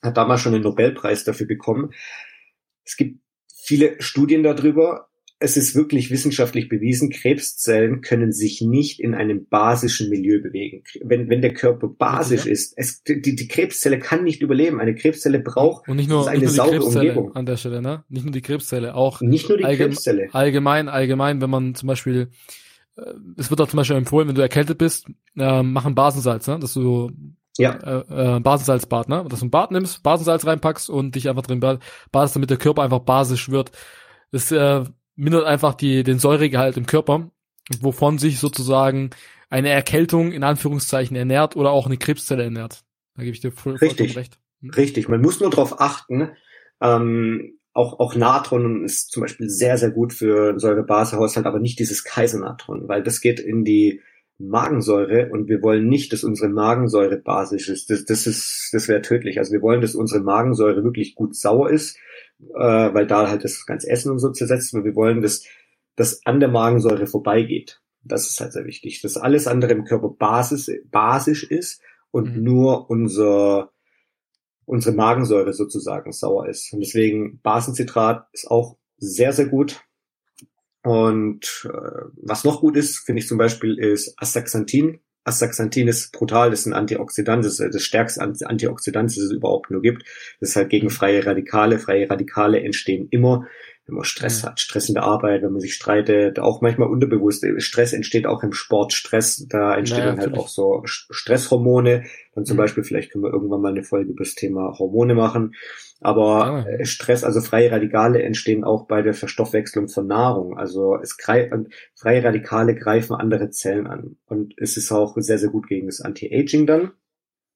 hat 0.00 0.16
damals 0.16 0.40
schon 0.40 0.52
den 0.52 0.62
Nobelpreis 0.62 1.24
dafür 1.24 1.46
bekommen. 1.46 1.90
Es 2.84 2.96
gibt 2.96 3.18
viele 3.62 4.00
Studien 4.00 4.42
darüber. 4.42 5.08
Es 5.38 5.56
ist 5.56 5.74
wirklich 5.74 6.12
wissenschaftlich 6.12 6.68
bewiesen, 6.68 7.10
Krebszellen 7.10 8.00
können 8.00 8.30
sich 8.30 8.60
nicht 8.60 9.00
in 9.00 9.12
einem 9.12 9.46
basischen 9.48 10.08
Milieu 10.08 10.40
bewegen. 10.40 10.84
Wenn, 11.02 11.28
wenn 11.28 11.42
der 11.42 11.52
Körper 11.52 11.88
basisch 11.88 12.46
ja. 12.46 12.52
ist, 12.52 12.74
es, 12.76 13.02
die, 13.02 13.20
die 13.20 13.48
Krebszelle 13.48 13.98
kann 13.98 14.22
nicht 14.22 14.40
überleben. 14.40 14.80
Eine 14.80 14.94
Krebszelle 14.94 15.40
braucht 15.40 15.88
Und 15.88 15.96
nicht 15.96 16.08
nur, 16.08 16.28
eine 16.28 16.38
nicht 16.38 16.56
nur 16.56 16.66
saubere 16.66 16.84
Umgebung. 16.84 17.34
An 17.34 17.46
der 17.46 17.56
Stelle, 17.56 17.82
ne? 17.82 18.04
Nicht 18.08 18.24
nur 18.24 18.32
die 18.32 18.40
Krebszelle, 18.40 18.94
auch 18.94 19.20
nicht 19.20 19.48
nur 19.48 19.58
die 19.58 19.64
allgemein, 19.64 19.90
Krebszelle. 19.90 20.28
Allgemein, 20.30 20.88
allgemein, 20.88 21.40
wenn 21.40 21.50
man 21.50 21.74
zum 21.74 21.88
Beispiel 21.88 22.28
es 23.36 23.50
wird 23.50 23.60
auch 23.60 23.68
zum 23.68 23.78
Beispiel 23.78 23.96
empfohlen, 23.96 24.28
wenn 24.28 24.34
du 24.34 24.42
erkältet 24.42 24.78
bist, 24.78 25.06
äh, 25.36 25.62
mach 25.62 25.86
ein 25.86 25.94
Basensalz, 25.94 26.46
ne? 26.46 26.58
dass 26.58 26.74
du 26.74 27.10
ja. 27.58 27.72
äh, 27.74 28.36
äh, 28.36 28.40
Basensalzbad, 28.40 29.08
ne? 29.08 29.24
dass 29.28 29.40
du 29.40 29.46
ein 29.46 29.50
Bad 29.50 29.70
nimmst, 29.70 30.02
Basensalz 30.02 30.46
reinpackst 30.46 30.90
und 30.90 31.14
dich 31.14 31.28
einfach 31.28 31.42
drin 31.42 31.60
badest, 31.60 32.36
damit 32.36 32.50
der 32.50 32.58
Körper 32.58 32.82
einfach 32.82 33.00
basisch 33.00 33.48
wird. 33.48 33.72
Das 34.30 34.52
äh, 34.52 34.84
mindert 35.16 35.44
einfach 35.44 35.74
die, 35.74 36.02
den 36.02 36.18
Säuregehalt 36.18 36.76
im 36.76 36.86
Körper, 36.86 37.30
wovon 37.80 38.18
sich 38.18 38.38
sozusagen 38.38 39.10
eine 39.50 39.68
Erkältung 39.68 40.32
in 40.32 40.44
Anführungszeichen 40.44 41.16
ernährt 41.16 41.56
oder 41.56 41.70
auch 41.70 41.86
eine 41.86 41.98
Krebszelle 41.98 42.44
ernährt. 42.44 42.82
Da 43.16 43.22
gebe 43.22 43.34
ich 43.34 43.40
dir 43.40 43.52
voll, 43.52 43.76
Richtig. 43.76 44.16
recht. 44.16 44.38
Hm? 44.62 44.70
Richtig, 44.70 45.08
man 45.08 45.20
muss 45.20 45.40
nur 45.40 45.50
darauf 45.50 45.80
achten, 45.80 46.30
ähm, 46.80 47.58
auch, 47.74 47.98
auch 48.00 48.14
Natron 48.14 48.84
ist 48.84 49.12
zum 49.12 49.22
Beispiel 49.22 49.48
sehr, 49.48 49.78
sehr 49.78 49.90
gut 49.90 50.12
für 50.12 50.58
Säurebasehaushalt, 50.58 51.46
aber 51.46 51.58
nicht 51.58 51.78
dieses 51.78 52.04
Kaisernatron, 52.04 52.88
weil 52.88 53.02
das 53.02 53.20
geht 53.20 53.40
in 53.40 53.64
die 53.64 54.00
Magensäure 54.38 55.30
und 55.30 55.48
wir 55.48 55.62
wollen 55.62 55.88
nicht, 55.88 56.12
dass 56.12 56.24
unsere 56.24 56.48
Magensäure 56.48 57.16
basisch 57.16 57.68
ist. 57.68 57.90
Das, 57.90 58.04
das 58.04 58.26
ist, 58.26 58.70
das 58.72 58.88
wäre 58.88 59.00
tödlich. 59.00 59.38
Also 59.38 59.52
wir 59.52 59.62
wollen, 59.62 59.80
dass 59.80 59.94
unsere 59.94 60.22
Magensäure 60.22 60.82
wirklich 60.84 61.14
gut 61.14 61.36
sauer 61.36 61.70
ist, 61.70 61.96
äh, 62.40 62.58
weil 62.94 63.06
da 63.06 63.28
halt 63.28 63.44
das 63.44 63.64
ganze 63.66 63.88
Essen 63.88 64.10
und 64.10 64.18
so 64.18 64.30
zersetzt 64.30 64.74
wird. 64.74 64.84
Wir 64.84 64.96
wollen, 64.96 65.22
dass 65.22 65.44
das 65.96 66.26
an 66.26 66.40
der 66.40 66.48
Magensäure 66.48 67.06
vorbeigeht. 67.06 67.80
Das 68.02 68.28
ist 68.28 68.40
halt 68.40 68.52
sehr 68.52 68.64
wichtig. 68.64 69.00
Dass 69.00 69.16
alles 69.16 69.46
andere 69.46 69.72
im 69.72 69.84
Körper 69.84 70.08
basis, 70.08 70.70
basisch 70.90 71.44
ist 71.44 71.80
und 72.10 72.36
mhm. 72.36 72.42
nur 72.42 72.90
unser 72.90 73.70
unsere 74.72 74.96
Magensäure 74.96 75.52
sozusagen 75.52 76.12
sauer 76.12 76.48
ist. 76.48 76.72
Und 76.72 76.80
deswegen 76.80 77.40
Basenzitrat 77.42 78.26
ist 78.32 78.50
auch 78.50 78.78
sehr, 78.96 79.34
sehr 79.34 79.44
gut. 79.46 79.82
Und 80.82 81.68
äh, 81.70 82.06
was 82.16 82.44
noch 82.44 82.62
gut 82.62 82.78
ist, 82.78 83.00
finde 83.00 83.20
ich 83.20 83.28
zum 83.28 83.36
Beispiel, 83.36 83.78
ist 83.78 84.14
Astaxanthin. 84.16 85.00
Astaxanthin 85.24 85.88
ist 85.88 86.10
brutal, 86.12 86.50
das 86.50 86.60
ist 86.60 86.66
ein 86.66 86.72
Antioxidant, 86.72 87.44
das 87.44 87.60
ist 87.60 87.74
das 87.74 87.82
stärkste 87.82 88.22
Antioxidant, 88.22 89.10
das 89.10 89.18
es 89.18 89.30
überhaupt 89.30 89.70
nur 89.70 89.82
gibt. 89.82 90.04
Das 90.40 90.50
ist 90.50 90.56
halt 90.56 90.70
gegen 90.70 90.88
freie 90.88 91.24
Radikale. 91.26 91.78
Freie 91.78 92.08
Radikale 92.08 92.62
entstehen 92.62 93.08
immer, 93.10 93.46
wenn 93.92 93.96
man 93.96 94.04
Stress 94.04 94.42
mhm. 94.42 94.46
hat, 94.46 94.60
Stress 94.60 94.88
in 94.88 94.94
der 94.94 95.04
Arbeit, 95.04 95.42
wenn 95.42 95.52
man 95.52 95.60
sich 95.60 95.74
streitet, 95.74 96.38
auch 96.38 96.62
manchmal 96.62 96.88
unterbewusst. 96.88 97.44
Stress 97.58 97.92
entsteht 97.92 98.26
auch 98.26 98.42
im 98.42 98.52
Sport. 98.52 98.94
Stress, 98.94 99.46
da 99.48 99.76
entstehen 99.76 99.98
naja, 99.98 100.12
dann 100.12 100.20
halt 100.20 100.38
auch 100.38 100.48
so 100.48 100.82
Stresshormone. 100.84 102.04
Dann 102.34 102.46
zum 102.46 102.56
mhm. 102.56 102.58
Beispiel, 102.58 102.84
vielleicht 102.84 103.12
können 103.12 103.24
wir 103.24 103.32
irgendwann 103.32 103.60
mal 103.60 103.72
eine 103.72 103.84
Folge 103.84 104.10
über 104.10 104.24
das 104.24 104.34
Thema 104.34 104.78
Hormone 104.78 105.14
machen. 105.14 105.54
Aber 106.00 106.66
ah. 106.66 106.84
Stress, 106.84 107.22
also 107.22 107.40
freie 107.42 107.70
Radikale 107.70 108.22
entstehen 108.22 108.64
auch 108.64 108.86
bei 108.86 109.02
der 109.02 109.14
Verstoffwechslung 109.14 109.88
von 109.88 110.06
Nahrung. 110.06 110.56
Also 110.56 110.96
es 110.96 111.18
greift, 111.18 111.52
freie 111.94 112.24
Radikale 112.24 112.74
greifen 112.74 113.14
andere 113.14 113.50
Zellen 113.50 113.86
an. 113.86 114.16
Und 114.24 114.54
es 114.56 114.78
ist 114.78 114.90
auch 114.90 115.16
sehr, 115.18 115.38
sehr 115.38 115.50
gut 115.50 115.68
gegen 115.68 115.86
das 115.86 116.00
Anti-Aging 116.00 116.66
dann. 116.66 116.92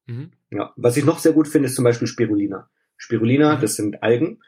Mhm. 0.07 0.32
Ja. 0.51 0.74
Was 0.76 0.99
ich 0.99 1.05
noch 1.05 1.18
sehr 1.18 1.32
gut 1.32 1.49
finde, 1.49 1.66
ist 1.66 1.76
zum 1.76 1.84
Beispiel 1.84 2.07
Spirulina. 2.07 2.68
Spirulina, 2.99 3.57
mhm. 3.57 3.61
das 3.62 3.76
sind 3.76 4.03
Algen 4.03 4.39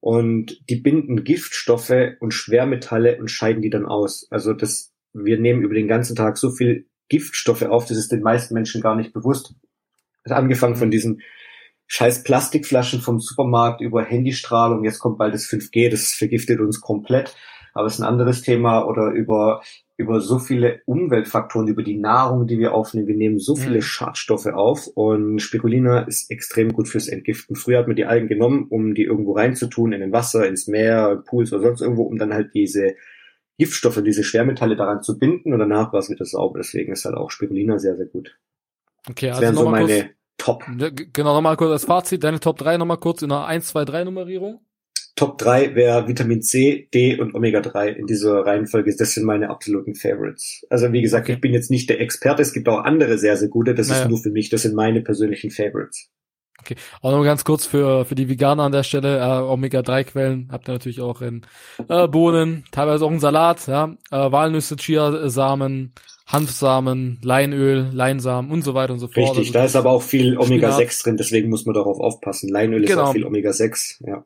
und 0.00 0.58
die 0.68 0.76
binden 0.76 1.24
Giftstoffe 1.24 2.16
und 2.20 2.32
Schwermetalle 2.32 3.18
und 3.18 3.30
scheiden 3.30 3.62
die 3.62 3.70
dann 3.70 3.86
aus. 3.86 4.26
Also 4.30 4.54
das, 4.54 4.92
wir 5.12 5.38
nehmen 5.38 5.62
über 5.62 5.74
den 5.74 5.88
ganzen 5.88 6.16
Tag 6.16 6.38
so 6.38 6.50
viel 6.50 6.86
Giftstoffe 7.08 7.62
auf, 7.62 7.86
das 7.86 7.98
ist 7.98 8.12
den 8.12 8.22
meisten 8.22 8.54
Menschen 8.54 8.80
gar 8.80 8.96
nicht 8.96 9.12
bewusst. 9.12 9.54
Also 10.24 10.34
angefangen 10.34 10.76
von 10.76 10.90
diesen 10.90 11.20
scheiß 11.86 12.22
Plastikflaschen 12.22 13.00
vom 13.00 13.20
Supermarkt 13.20 13.80
über 13.80 14.04
Handystrahlung, 14.04 14.84
jetzt 14.84 15.00
kommt 15.00 15.18
bald 15.18 15.34
das 15.34 15.46
5G, 15.46 15.90
das 15.90 16.12
vergiftet 16.12 16.60
uns 16.60 16.80
komplett, 16.80 17.34
aber 17.74 17.86
es 17.86 17.94
ist 17.94 18.00
ein 18.00 18.06
anderes 18.06 18.42
Thema, 18.42 18.86
oder 18.86 19.10
über 19.10 19.62
über 20.00 20.20
so 20.20 20.38
viele 20.38 20.80
Umweltfaktoren, 20.86 21.68
über 21.68 21.82
die 21.82 21.98
Nahrung, 21.98 22.46
die 22.46 22.58
wir 22.58 22.74
aufnehmen. 22.74 23.06
Wir 23.06 23.16
nehmen 23.16 23.38
so 23.38 23.54
viele 23.54 23.76
mhm. 23.76 23.82
Schadstoffe 23.82 24.46
auf 24.46 24.86
und 24.88 25.40
Spirulina 25.40 26.00
ist 26.00 26.30
extrem 26.30 26.72
gut 26.72 26.88
fürs 26.88 27.08
Entgiften. 27.08 27.54
Früher 27.54 27.78
hat 27.78 27.86
man 27.86 27.96
die 27.96 28.06
Algen 28.06 28.28
genommen, 28.28 28.66
um 28.70 28.94
die 28.94 29.04
irgendwo 29.04 29.32
reinzutun, 29.32 29.92
in 29.92 30.00
den 30.00 30.12
Wasser, 30.12 30.48
ins 30.48 30.66
Meer, 30.66 31.22
Pools 31.26 31.52
oder 31.52 31.62
sonst 31.62 31.82
irgendwo, 31.82 32.04
um 32.04 32.18
dann 32.18 32.32
halt 32.32 32.54
diese 32.54 32.94
Giftstoffe, 33.58 34.02
diese 34.02 34.24
Schwermetalle 34.24 34.74
daran 34.74 35.02
zu 35.02 35.18
binden 35.18 35.52
und 35.52 35.58
danach 35.58 35.92
war 35.92 36.00
es 36.00 36.08
wieder 36.08 36.24
sauber. 36.24 36.60
Deswegen 36.60 36.92
ist 36.92 37.04
halt 37.04 37.16
auch 37.16 37.30
Spirulina 37.30 37.78
sehr, 37.78 37.96
sehr 37.96 38.06
gut. 38.06 38.38
Okay, 39.08 39.28
das 39.28 39.36
also 39.36 39.42
wären 39.42 39.56
so 39.56 39.68
meine 39.68 39.86
kurz, 39.86 40.10
Top. 40.38 40.64
Genau, 41.12 41.34
nochmal 41.34 41.58
kurz 41.58 41.70
als 41.70 41.84
Fazit, 41.84 42.24
deine 42.24 42.40
Top 42.40 42.56
3 42.56 42.78
nochmal 42.78 42.96
kurz 42.96 43.20
in 43.20 43.30
einer 43.30 43.44
1, 43.44 43.68
2, 43.68 43.84
3 43.84 44.04
Nummerierung. 44.04 44.60
Top 45.16 45.38
3 45.38 45.74
wäre 45.74 46.08
Vitamin 46.08 46.42
C, 46.42 46.88
D 46.94 47.18
und 47.18 47.34
Omega 47.34 47.60
3 47.60 47.90
in 47.90 48.06
dieser 48.06 48.46
Reihenfolge. 48.46 48.94
Das 48.96 49.12
sind 49.12 49.24
meine 49.24 49.50
absoluten 49.50 49.94
Favorites. 49.94 50.64
Also 50.70 50.92
wie 50.92 51.02
gesagt, 51.02 51.26
okay. 51.26 51.34
ich 51.34 51.40
bin 51.40 51.52
jetzt 51.52 51.70
nicht 51.70 51.90
der 51.90 52.00
Experte. 52.00 52.42
Es 52.42 52.52
gibt 52.52 52.68
auch 52.68 52.84
andere 52.84 53.18
sehr, 53.18 53.36
sehr 53.36 53.48
gute. 53.48 53.74
Das 53.74 53.88
naja. 53.88 54.02
ist 54.02 54.08
nur 54.08 54.18
für 54.18 54.30
mich. 54.30 54.48
Das 54.48 54.62
sind 54.62 54.74
meine 54.74 55.02
persönlichen 55.02 55.50
Favorites. 55.50 56.10
Okay, 56.60 56.76
auch 57.00 57.12
noch 57.12 57.24
ganz 57.24 57.44
kurz 57.44 57.66
für, 57.66 58.04
für 58.04 58.14
die 58.14 58.28
Veganer 58.28 58.64
an 58.64 58.72
der 58.72 58.82
Stelle, 58.82 59.18
äh, 59.18 59.42
Omega-3-Quellen 59.42 60.48
habt 60.52 60.68
ihr 60.68 60.72
natürlich 60.72 61.00
auch 61.00 61.22
in 61.22 61.42
äh, 61.88 62.06
Bohnen, 62.06 62.64
teilweise 62.70 63.04
auch 63.06 63.10
in 63.10 63.18
Salat, 63.18 63.66
ja, 63.66 63.94
äh, 64.10 64.30
Walnüsse, 64.30 64.76
Chiasamen, 64.76 65.94
Hanfsamen, 66.26 67.18
Leinöl, 67.22 67.88
Leinsamen 67.92 68.50
und 68.50 68.62
so 68.62 68.74
weiter 68.74 68.92
und 68.92 68.98
so 68.98 69.08
fort. 69.08 69.30
Richtig, 69.30 69.48
also, 69.48 69.52
da 69.54 69.64
ist 69.64 69.76
aber 69.76 69.90
auch 69.90 70.02
viel 70.02 70.36
Omega-6 70.36 71.02
drin, 71.02 71.16
deswegen 71.16 71.48
muss 71.48 71.64
man 71.64 71.74
darauf 71.74 71.98
aufpassen. 71.98 72.50
Leinöl 72.50 72.84
genau. 72.84 73.02
ist 73.02 73.08
auch 73.08 73.12
viel 73.12 73.24
Omega-6, 73.24 74.06
ja. 74.06 74.24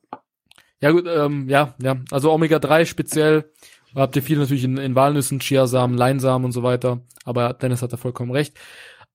Ja 0.85 0.91
gut, 0.91 1.07
ähm, 1.09 1.49
ja, 1.49 1.74
ja. 1.80 1.97
Also 2.11 2.30
Omega-3 2.30 2.85
speziell 2.85 3.51
habt 3.95 4.16
ihr 4.16 4.22
viel 4.22 4.37
natürlich 4.37 4.64
in, 4.64 4.76
in 4.76 4.95
Walnüssen, 4.95 5.41
Chiasamen, 5.41 5.97
Leinsamen 5.97 6.45
und 6.45 6.53
so 6.53 6.62
weiter. 6.62 7.01
Aber 7.24 7.55
Dennis 7.55 7.80
hat 7.80 7.95
da 7.95 7.97
vollkommen 7.97 8.32
recht. 8.32 8.55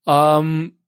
Ähm, 0.04 0.80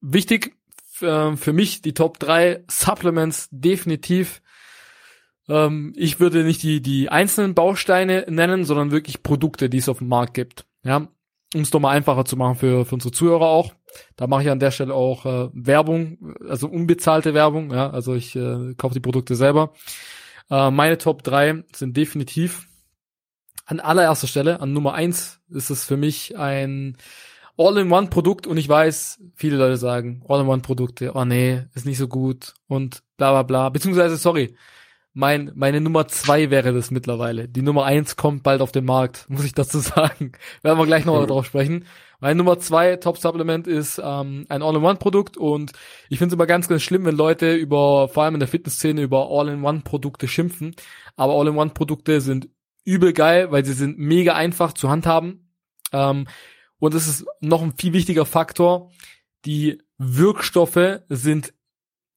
wichtig 0.00 0.54
äh, 1.00 1.34
für 1.34 1.52
mich 1.52 1.82
die 1.82 1.94
Top 1.94 2.20
3 2.20 2.62
Supplements 2.70 3.48
definitiv. 3.50 4.40
Ähm, 5.48 5.92
ich 5.96 6.20
würde 6.20 6.44
nicht 6.44 6.62
die, 6.62 6.80
die 6.80 7.08
einzelnen 7.08 7.56
Bausteine 7.56 8.24
nennen, 8.28 8.64
sondern 8.64 8.92
wirklich 8.92 9.24
Produkte, 9.24 9.68
die 9.68 9.78
es 9.78 9.88
auf 9.88 9.98
dem 9.98 10.06
Markt 10.06 10.34
gibt. 10.34 10.64
Ja, 10.84 11.08
um 11.56 11.60
es 11.60 11.70
doch 11.70 11.80
mal 11.80 11.90
einfacher 11.90 12.24
zu 12.24 12.36
machen 12.36 12.54
für, 12.54 12.84
für 12.84 12.94
unsere 12.94 13.10
Zuhörer 13.10 13.46
auch. 13.46 13.74
Da 14.16 14.26
mache 14.26 14.42
ich 14.42 14.50
an 14.50 14.60
der 14.60 14.70
Stelle 14.70 14.94
auch 14.94 15.26
äh, 15.26 15.48
Werbung, 15.52 16.34
also 16.48 16.68
unbezahlte 16.68 17.34
Werbung, 17.34 17.72
ja, 17.72 17.90
also 17.90 18.14
ich 18.14 18.34
äh, 18.36 18.74
kaufe 18.76 18.94
die 18.94 19.00
Produkte 19.00 19.36
selber. 19.36 19.72
Äh, 20.50 20.70
meine 20.70 20.98
Top 20.98 21.22
3 21.22 21.64
sind 21.74 21.96
definitiv 21.96 22.66
an 23.66 23.80
allererster 23.80 24.26
Stelle, 24.26 24.60
an 24.60 24.72
Nummer 24.72 24.94
eins 24.94 25.40
ist 25.48 25.70
es 25.70 25.84
für 25.84 25.96
mich 25.96 26.36
ein 26.36 26.96
All-in-One-Produkt 27.56 28.46
und 28.46 28.56
ich 28.56 28.68
weiß, 28.68 29.20
viele 29.34 29.56
Leute 29.56 29.76
sagen, 29.76 30.22
All-in-One-Produkte, 30.28 31.12
oh 31.14 31.24
nee, 31.24 31.62
ist 31.74 31.86
nicht 31.86 31.98
so 31.98 32.08
gut 32.08 32.54
und 32.66 33.02
bla 33.16 33.30
bla 33.30 33.42
bla. 33.42 33.68
Beziehungsweise, 33.68 34.16
sorry, 34.16 34.56
mein, 35.12 35.52
meine 35.54 35.80
Nummer 35.80 36.08
zwei 36.08 36.50
wäre 36.50 36.72
das 36.72 36.90
mittlerweile. 36.90 37.48
Die 37.48 37.62
Nummer 37.62 37.84
eins 37.84 38.16
kommt 38.16 38.42
bald 38.42 38.60
auf 38.60 38.72
den 38.72 38.84
Markt, 38.84 39.26
muss 39.28 39.44
ich 39.44 39.54
dazu 39.54 39.78
sagen. 39.80 40.32
Werden 40.62 40.78
wir 40.78 40.86
gleich 40.86 41.04
noch 41.04 41.20
mhm. 41.20 41.28
drauf 41.28 41.46
sprechen. 41.46 41.86
Mein 42.24 42.38
Nummer 42.38 42.58
zwei 42.58 42.96
Top-Supplement 42.96 43.66
ist 43.66 44.00
ähm, 44.02 44.46
ein 44.48 44.62
All-in-One-Produkt 44.62 45.36
und 45.36 45.72
ich 46.08 46.16
finde 46.16 46.32
es 46.32 46.36
immer 46.36 46.46
ganz, 46.46 46.68
ganz 46.68 46.80
schlimm, 46.80 47.04
wenn 47.04 47.16
Leute 47.16 47.54
über, 47.54 48.08
vor 48.08 48.22
allem 48.22 48.32
in 48.32 48.40
der 48.40 48.48
Fitnessszene, 48.48 49.02
über 49.02 49.28
All-in-One-Produkte 49.30 50.26
schimpfen. 50.26 50.74
Aber 51.16 51.34
All-in-One-Produkte 51.34 52.22
sind 52.22 52.48
übel 52.82 53.12
geil, 53.12 53.52
weil 53.52 53.66
sie 53.66 53.74
sind 53.74 53.98
mega 53.98 54.32
einfach 54.34 54.72
zu 54.72 54.88
handhaben. 54.88 55.54
Ähm, 55.92 56.26
und 56.78 56.94
es 56.94 57.08
ist 57.08 57.26
noch 57.40 57.60
ein 57.60 57.74
viel 57.76 57.92
wichtiger 57.92 58.24
Faktor. 58.24 58.90
Die 59.44 59.82
Wirkstoffe 59.98 61.00
sind 61.10 61.52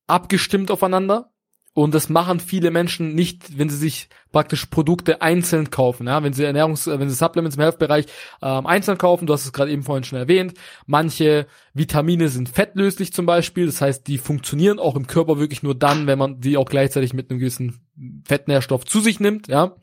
abgestimmt 0.08 0.72
aufeinander. 0.72 1.34
Und 1.78 1.93
das 1.93 2.09
machen 2.09 2.39
viele 2.39 2.71
Menschen 2.71 3.13
nicht, 3.13 3.59
wenn 3.59 3.69
sie 3.69 3.78
sich 3.78 4.09
praktisch 4.32 4.65
Produkte 4.65 5.21
einzeln 5.21 5.69
kaufen. 5.69 6.07
Ja, 6.07 6.23
wenn 6.23 6.34
sie 6.34 6.43
Ernährungs, 6.43 6.88
wenn 6.88 7.07
sie 7.07 7.13
Supplements 7.13 7.55
im 7.55 7.61
Health-Bereich 7.61 8.07
ähm, 8.41 8.65
einzeln 8.65 8.97
kaufen, 8.97 9.28
du 9.28 9.34
hast 9.34 9.45
es 9.45 9.53
gerade 9.53 9.69
eben 9.69 9.84
vorhin 9.84 10.03
schon 10.03 10.17
erwähnt. 10.17 10.55
Manche 10.88 11.45
Vitamine 11.75 12.30
sind 12.30 12.49
fettlöslich 12.49 13.13
zum 13.13 13.28
Beispiel, 13.28 13.67
das 13.67 13.80
heißt, 13.80 14.07
die 14.07 14.17
funktionieren 14.17 14.80
auch 14.80 14.95
im 14.95 15.05
Körper 15.05 15.38
wirklich 15.38 15.61
nur 15.61 15.75
dann, 15.75 16.07
wenn 16.07 16.17
man 16.17 16.41
die 16.41 16.57
auch 16.57 16.65
gleichzeitig 16.65 17.13
mit 17.13 17.30
einem 17.30 17.39
gewissen 17.39 17.80
Fettnährstoff 18.25 18.84
zu 18.84 18.99
sich 18.99 19.19
nimmt. 19.19 19.47
Ja, 19.47 19.75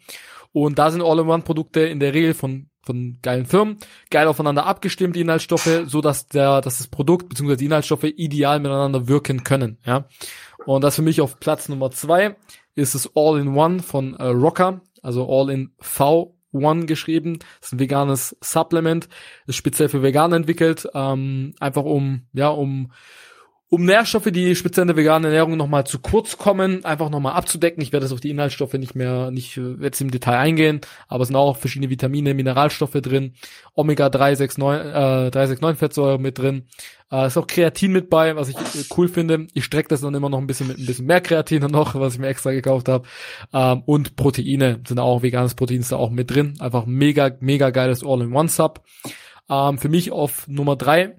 und 0.50 0.80
da 0.80 0.90
sind 0.90 1.00
All-in-One-Produkte 1.00 1.82
in 1.82 2.00
der 2.00 2.12
Regel 2.12 2.34
von 2.34 2.70
von 2.84 3.18
geilen 3.22 3.46
Firmen, 3.46 3.78
geil 4.10 4.26
aufeinander 4.26 4.66
abgestimmt, 4.66 5.16
die 5.16 5.22
Inhaltsstoffe, 5.22 5.84
so 5.86 6.00
dass 6.00 6.26
der, 6.26 6.60
dass 6.60 6.78
das 6.78 6.88
Produkt 6.88 7.28
bzw. 7.28 7.56
die 7.56 7.64
Inhaltsstoffe 7.64 8.04
ideal 8.04 8.60
miteinander 8.60 9.08
wirken 9.08 9.42
können. 9.42 9.78
Ja, 9.86 10.06
und 10.66 10.84
das 10.84 10.96
für 10.96 11.02
mich 11.02 11.20
auf 11.20 11.40
Platz 11.40 11.68
Nummer 11.68 11.90
zwei 11.90 12.36
ist 12.74 12.94
das 12.94 13.10
All-in-One 13.14 13.80
von 13.82 14.14
äh, 14.14 14.24
Rocker, 14.24 14.80
also 15.02 15.28
All-in-V1 15.28 16.86
geschrieben. 16.86 17.38
Das 17.60 17.68
ist 17.68 17.72
ein 17.74 17.78
veganes 17.78 18.36
Supplement, 18.40 19.08
ist 19.46 19.56
speziell 19.56 19.88
für 19.88 20.02
Veganer 20.02 20.36
entwickelt, 20.36 20.88
ähm, 20.94 21.54
einfach 21.60 21.84
um, 21.84 22.26
ja, 22.32 22.48
um 22.48 22.92
um 23.70 23.84
Nährstoffe, 23.84 24.30
die 24.30 24.54
speziell 24.54 24.82
in 24.82 24.88
der 24.88 24.96
veganen 24.96 25.24
Ernährung 25.24 25.56
nochmal 25.56 25.84
zu 25.86 25.98
kurz 25.98 26.38
kommen, 26.38 26.84
einfach 26.84 27.10
nochmal 27.10 27.32
abzudecken. 27.32 27.82
Ich 27.82 27.92
werde 27.92 28.06
jetzt 28.06 28.12
auf 28.12 28.20
die 28.20 28.30
Inhaltsstoffe 28.30 28.74
nicht 28.74 28.94
mehr, 28.94 29.30
nicht 29.30 29.58
jetzt 29.80 30.00
im 30.00 30.10
Detail 30.10 30.38
eingehen, 30.38 30.80
aber 31.08 31.22
es 31.22 31.28
sind 31.28 31.36
auch 31.36 31.56
verschiedene 31.56 31.90
Vitamine, 31.90 32.34
Mineralstoffe 32.34 32.92
drin, 32.92 33.34
Omega 33.74 34.10
369, 34.10 34.90
äh, 34.90 35.30
369 35.30 35.78
Fettsäure 35.78 36.18
mit 36.18 36.38
drin, 36.38 36.66
äh, 37.10 37.26
ist 37.26 37.36
auch 37.36 37.46
Kreatin 37.46 37.92
mit 37.92 38.10
bei, 38.10 38.36
was 38.36 38.48
ich 38.48 38.56
äh, 38.56 38.84
cool 38.96 39.08
finde. 39.08 39.46
Ich 39.54 39.64
strecke 39.64 39.88
das 39.88 40.02
dann 40.02 40.14
immer 40.14 40.28
noch 40.28 40.38
ein 40.38 40.46
bisschen 40.46 40.68
mit 40.68 40.78
ein 40.78 40.86
bisschen 40.86 41.06
mehr 41.06 41.20
Kreatin 41.20 41.62
noch, 41.62 41.94
was 41.98 42.14
ich 42.14 42.20
mir 42.20 42.28
extra 42.28 42.52
gekauft 42.52 42.88
habe. 42.88 43.08
Ähm, 43.52 43.82
und 43.86 44.16
Proteine 44.16 44.80
sind 44.86 44.98
auch, 44.98 45.22
veganes 45.22 45.54
Protein 45.54 45.80
ist 45.80 45.90
da 45.92 45.96
auch 45.96 46.10
mit 46.10 46.30
drin. 46.30 46.54
Einfach 46.60 46.86
mega, 46.86 47.36
mega 47.40 47.70
geiles 47.70 48.04
All-in-One-Sub. 48.04 48.84
Ähm, 49.48 49.78
für 49.78 49.88
mich 49.88 50.12
auf 50.12 50.46
Nummer 50.48 50.76
drei 50.76 51.18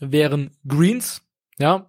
wären 0.00 0.56
Greens 0.66 1.27
ja. 1.58 1.86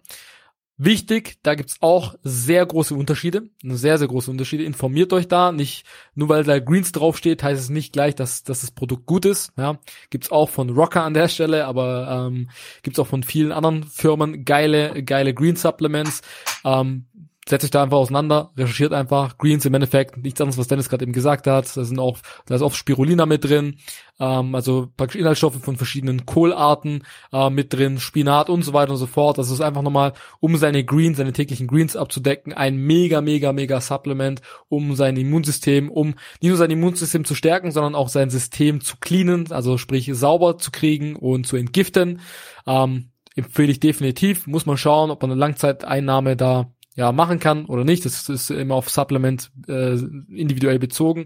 Wichtig, 0.81 1.39
da 1.43 1.55
gibt's 1.55 1.75
auch 1.81 2.15
sehr 2.23 2.65
große 2.65 2.95
Unterschiede, 2.95 3.49
sehr, 3.61 3.97
sehr 3.97 4.07
große 4.07 4.31
Unterschiede. 4.31 4.63
Informiert 4.63 5.11
euch 5.11 5.27
da, 5.27 5.51
nicht 5.51 5.83
nur 6.15 6.29
weil 6.29 6.45
da 6.45 6.57
Greens 6.59 6.93
draufsteht, 6.93 7.43
heißt 7.43 7.59
es 7.59 7.69
nicht 7.69 7.91
gleich, 7.91 8.15
dass, 8.15 8.43
dass 8.43 8.61
das 8.61 8.71
Produkt 8.71 9.05
gut 9.05 9.25
ist. 9.25 9.51
Ja, 9.57 9.79
gibt's 10.09 10.31
auch 10.31 10.49
von 10.49 10.69
Rocker 10.69 11.03
an 11.03 11.13
der 11.13 11.27
Stelle, 11.27 11.65
aber 11.65 12.29
ähm, 12.29 12.49
gibt's 12.81 12.97
auch 12.97 13.07
von 13.07 13.23
vielen 13.23 13.51
anderen 13.51 13.83
Firmen 13.83 14.45
geile, 14.45 15.03
geile 15.03 15.33
Green 15.33 15.57
Supplements. 15.57 16.21
Ähm, 16.63 17.07
setzt 17.49 17.65
euch 17.65 17.71
da 17.71 17.81
einfach 17.81 17.97
auseinander, 17.97 18.51
recherchiert 18.55 18.93
einfach. 18.93 19.37
Greens 19.37 19.65
im 19.65 19.73
Endeffekt 19.73 20.17
nichts 20.17 20.39
anderes, 20.39 20.57
was 20.57 20.67
Dennis 20.67 20.87
gerade 20.87 21.03
eben 21.03 21.13
gesagt 21.13 21.47
hat. 21.47 21.75
Da 21.75 21.83
sind 21.83 21.99
auch, 21.99 22.19
da 22.45 22.55
ist 22.55 22.61
auch 22.61 22.73
Spirulina 22.73 23.25
mit 23.25 23.43
drin, 23.43 23.77
ähm, 24.19 24.53
also 24.53 24.89
praktisch 24.95 25.19
Inhaltsstoffe 25.19 25.59
von 25.59 25.75
verschiedenen 25.75 26.27
Kohlarten 26.27 27.03
äh, 27.33 27.49
mit 27.49 27.73
drin, 27.73 27.99
Spinat 27.99 28.49
und 28.49 28.61
so 28.61 28.73
weiter 28.73 28.91
und 28.91 28.97
so 28.97 29.07
fort. 29.07 29.39
Das 29.39 29.49
ist 29.49 29.61
einfach 29.61 29.81
nochmal, 29.81 30.13
um 30.39 30.57
seine 30.57 30.83
Greens, 30.83 31.17
seine 31.17 31.33
täglichen 31.33 31.67
Greens 31.67 31.95
abzudecken, 31.95 32.53
ein 32.53 32.77
mega, 32.77 33.21
mega, 33.21 33.51
mega 33.51 33.81
Supplement, 33.81 34.41
um 34.67 34.95
sein 34.95 35.17
Immunsystem, 35.17 35.89
um 35.89 36.09
nicht 36.41 36.49
nur 36.49 36.57
sein 36.57 36.71
Immunsystem 36.71 37.25
zu 37.25 37.33
stärken, 37.33 37.71
sondern 37.71 37.95
auch 37.95 38.09
sein 38.09 38.29
System 38.29 38.79
zu 38.81 38.97
cleanen, 38.99 39.51
also 39.51 39.77
sprich 39.79 40.09
sauber 40.13 40.59
zu 40.59 40.69
kriegen 40.69 41.15
und 41.15 41.47
zu 41.47 41.57
entgiften. 41.57 42.21
Ähm, 42.67 43.09
empfehle 43.35 43.71
ich 43.71 43.79
definitiv. 43.79 44.45
Muss 44.45 44.65
man 44.65 44.77
schauen, 44.77 45.09
ob 45.09 45.21
man 45.21 45.31
eine 45.31 45.39
Langzeiteinnahme 45.39 46.35
da 46.35 46.71
ja 46.99 47.11
machen 47.13 47.39
kann 47.39 47.65
oder 47.65 47.85
nicht. 47.85 48.05
Das 48.05 48.27
ist 48.27 48.51
immer 48.51 48.75
auf 48.75 48.89
Supplement 48.89 49.51
äh, 49.67 49.93
individuell 49.93 50.79
bezogen. 50.79 51.25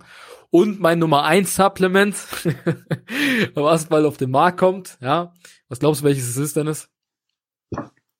Und 0.52 0.80
mein 0.80 1.00
Nummer 1.00 1.24
eins 1.24 1.56
Supplement, 1.56 2.16
was 3.56 3.88
bald 3.88 4.06
auf 4.06 4.18
den 4.18 4.30
Markt 4.30 4.60
kommt, 4.60 4.98
ja. 5.02 5.34
Was 5.68 5.80
glaubst 5.80 6.02
du, 6.02 6.06
welches 6.06 6.30
es 6.30 6.38
ist, 6.38 6.56
Dennis? 6.56 6.90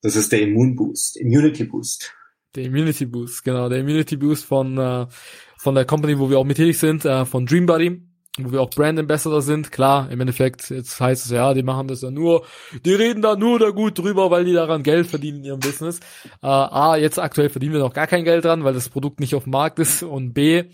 Das 0.02 0.16
ist 0.16 0.32
der 0.32 0.42
Immunboost, 0.42 1.16
Immunity 1.16 1.64
Boost. 1.64 2.12
Der 2.56 2.64
Immunity 2.64 3.06
Boost, 3.06 3.44
genau, 3.44 3.68
der 3.68 3.78
Immunity 3.78 4.16
Boost 4.16 4.44
von 4.44 4.76
äh, 4.76 5.06
von 5.56 5.74
der 5.74 5.86
Company, 5.86 6.18
wo 6.18 6.28
wir 6.28 6.38
auch 6.38 6.44
mit 6.44 6.56
tätig 6.56 6.78
sind, 6.78 7.04
äh, 7.04 7.24
von 7.24 7.46
Dreambody 7.46 8.02
wo 8.38 8.50
wir 8.50 8.60
auch 8.60 8.70
Brand 8.70 8.98
Ambassador 8.98 9.42
sind. 9.42 9.70
Klar, 9.70 10.10
im 10.10 10.20
Endeffekt, 10.20 10.70
jetzt 10.70 11.00
heißt 11.00 11.26
es 11.26 11.30
ja, 11.30 11.54
die 11.54 11.62
machen 11.62 11.88
das 11.88 12.02
ja 12.02 12.10
nur, 12.10 12.44
die 12.84 12.94
reden 12.94 13.22
da 13.22 13.36
nur 13.36 13.58
da 13.58 13.70
gut 13.70 13.98
drüber, 13.98 14.30
weil 14.30 14.44
die 14.44 14.52
daran 14.52 14.82
Geld 14.82 15.06
verdienen 15.06 15.38
in 15.38 15.44
ihrem 15.44 15.60
Business. 15.60 16.00
Äh, 16.42 16.46
A, 16.46 16.96
jetzt 16.96 17.18
aktuell 17.18 17.48
verdienen 17.48 17.74
wir 17.74 17.80
noch 17.80 17.92
gar 17.92 18.06
kein 18.06 18.24
Geld 18.24 18.44
dran, 18.44 18.64
weil 18.64 18.74
das 18.74 18.88
Produkt 18.88 19.20
nicht 19.20 19.34
auf 19.34 19.44
dem 19.44 19.52
Markt 19.52 19.78
ist. 19.78 20.02
Und 20.02 20.32
B, 20.34 20.64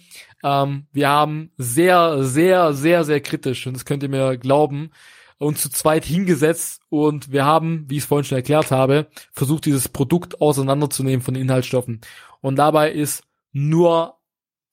ähm, 0.42 0.86
wir 0.92 1.08
haben 1.08 1.50
sehr, 1.58 2.24
sehr, 2.24 2.72
sehr, 2.72 3.04
sehr 3.04 3.20
kritisch, 3.20 3.66
und 3.66 3.74
das 3.74 3.84
könnt 3.84 4.02
ihr 4.02 4.08
mir 4.08 4.38
glauben, 4.38 4.90
uns 5.36 5.62
zu 5.62 5.70
zweit 5.70 6.04
hingesetzt 6.04 6.82
und 6.90 7.32
wir 7.32 7.46
haben, 7.46 7.86
wie 7.88 7.96
ich 7.96 8.02
es 8.02 8.06
vorhin 8.06 8.24
schon 8.24 8.36
erklärt 8.36 8.70
habe, 8.70 9.06
versucht, 9.32 9.64
dieses 9.64 9.88
Produkt 9.88 10.40
auseinanderzunehmen 10.40 11.22
von 11.22 11.34
Inhaltsstoffen. 11.34 12.02
Und 12.42 12.56
dabei 12.56 12.92
ist 12.92 13.24
nur 13.52 14.19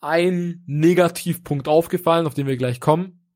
ein 0.01 0.63
Negativpunkt 0.65 1.67
aufgefallen, 1.67 2.27
auf 2.27 2.33
den 2.33 2.47
wir 2.47 2.57
gleich 2.57 2.79
kommen. 2.79 3.27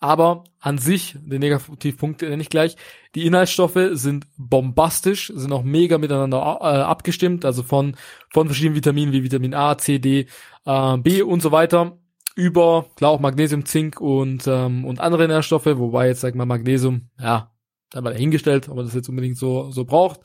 Aber 0.00 0.44
an 0.58 0.78
sich, 0.78 1.16
den 1.20 1.38
Negativpunkt 1.38 2.22
nenne 2.22 2.42
ich 2.42 2.48
gleich, 2.48 2.76
die 3.14 3.24
Inhaltsstoffe 3.24 3.78
sind 3.92 4.26
bombastisch, 4.36 5.32
sind 5.32 5.52
auch 5.52 5.62
mega 5.62 5.96
miteinander 5.96 6.38
äh, 6.60 6.64
abgestimmt, 6.64 7.44
also 7.44 7.62
von, 7.62 7.94
von 8.30 8.48
verschiedenen 8.48 8.74
Vitaminen 8.74 9.12
wie 9.12 9.22
Vitamin 9.22 9.54
A, 9.54 9.78
C, 9.78 10.00
D, 10.00 10.26
äh, 10.64 10.96
B 10.98 11.22
und 11.22 11.40
so 11.40 11.52
weiter, 11.52 11.98
über, 12.34 12.86
klar 12.96 13.12
auch 13.12 13.20
Magnesium, 13.20 13.64
Zink 13.64 14.00
und, 14.00 14.44
ähm, 14.48 14.84
und 14.84 14.98
andere 14.98 15.28
Nährstoffe, 15.28 15.66
wobei 15.66 16.08
jetzt, 16.08 16.22
sag 16.22 16.34
mal, 16.34 16.46
Magnesium, 16.46 17.10
ja, 17.20 17.52
da 17.90 18.00
mal 18.00 18.12
dahingestellt, 18.12 18.68
ob 18.68 18.76
man 18.76 18.86
das 18.86 18.94
jetzt 18.94 19.08
unbedingt 19.08 19.36
so, 19.36 19.70
so 19.70 19.84
braucht 19.84 20.22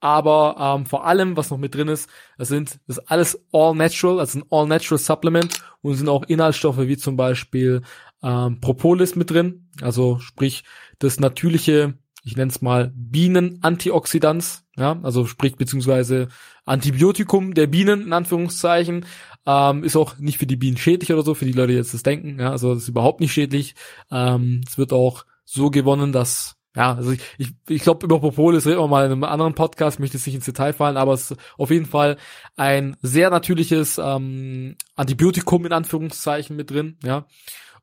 aber 0.00 0.76
ähm, 0.78 0.86
vor 0.86 1.06
allem, 1.06 1.36
was 1.36 1.50
noch 1.50 1.58
mit 1.58 1.74
drin 1.74 1.88
ist, 1.88 2.08
das 2.36 2.48
sind 2.48 2.78
das 2.86 2.98
ist 2.98 3.10
alles 3.10 3.42
all 3.52 3.74
natural, 3.74 4.20
also 4.20 4.38
ein 4.38 4.44
all 4.50 4.66
natural 4.66 4.98
Supplement 4.98 5.62
und 5.82 5.94
sind 5.94 6.08
auch 6.08 6.24
Inhaltsstoffe 6.24 6.78
wie 6.78 6.96
zum 6.96 7.16
Beispiel 7.16 7.82
ähm, 8.22 8.60
Propolis 8.60 9.16
mit 9.16 9.30
drin, 9.30 9.68
also 9.80 10.18
sprich 10.18 10.64
das 10.98 11.20
natürliche, 11.20 11.94
ich 12.22 12.36
nenne 12.36 12.50
es 12.50 12.62
mal 12.62 12.92
Bienen-Antioxidans, 12.94 14.64
ja, 14.76 14.98
also 15.02 15.26
sprich 15.26 15.56
beziehungsweise 15.56 16.28
Antibiotikum 16.64 17.54
der 17.54 17.66
Bienen 17.66 18.02
in 18.02 18.12
Anführungszeichen, 18.12 19.04
ähm, 19.46 19.84
ist 19.84 19.96
auch 19.96 20.18
nicht 20.18 20.38
für 20.38 20.46
die 20.46 20.56
Bienen 20.56 20.78
schädlich 20.78 21.12
oder 21.12 21.22
so, 21.22 21.34
für 21.34 21.44
die 21.44 21.52
Leute, 21.52 21.72
die 21.72 21.78
jetzt 21.78 21.94
das 21.94 22.02
denken, 22.02 22.40
ja, 22.40 22.50
also 22.50 22.74
das 22.74 22.84
ist 22.84 22.88
überhaupt 22.88 23.20
nicht 23.20 23.32
schädlich. 23.32 23.74
Ähm, 24.10 24.62
es 24.66 24.78
wird 24.78 24.92
auch 24.92 25.26
so 25.44 25.70
gewonnen, 25.70 26.12
dass 26.12 26.53
ja, 26.76 26.94
also 26.94 27.12
ich, 27.12 27.20
ich, 27.38 27.52
ich 27.68 27.82
glaube, 27.82 28.04
über 28.04 28.18
Propolis 28.18 28.66
reden 28.66 28.80
wir 28.80 28.88
mal 28.88 29.06
in 29.06 29.12
einem 29.12 29.24
anderen 29.24 29.54
Podcast, 29.54 30.00
möchte 30.00 30.16
jetzt 30.16 30.26
nicht 30.26 30.34
ins 30.34 30.44
Detail 30.44 30.72
fallen, 30.72 30.96
aber 30.96 31.12
es 31.12 31.30
ist 31.30 31.40
auf 31.56 31.70
jeden 31.70 31.86
Fall 31.86 32.16
ein 32.56 32.96
sehr 33.00 33.30
natürliches 33.30 33.98
ähm, 33.98 34.76
Antibiotikum 34.96 35.66
in 35.66 35.72
Anführungszeichen 35.72 36.56
mit 36.56 36.70
drin, 36.70 36.98
ja 37.02 37.26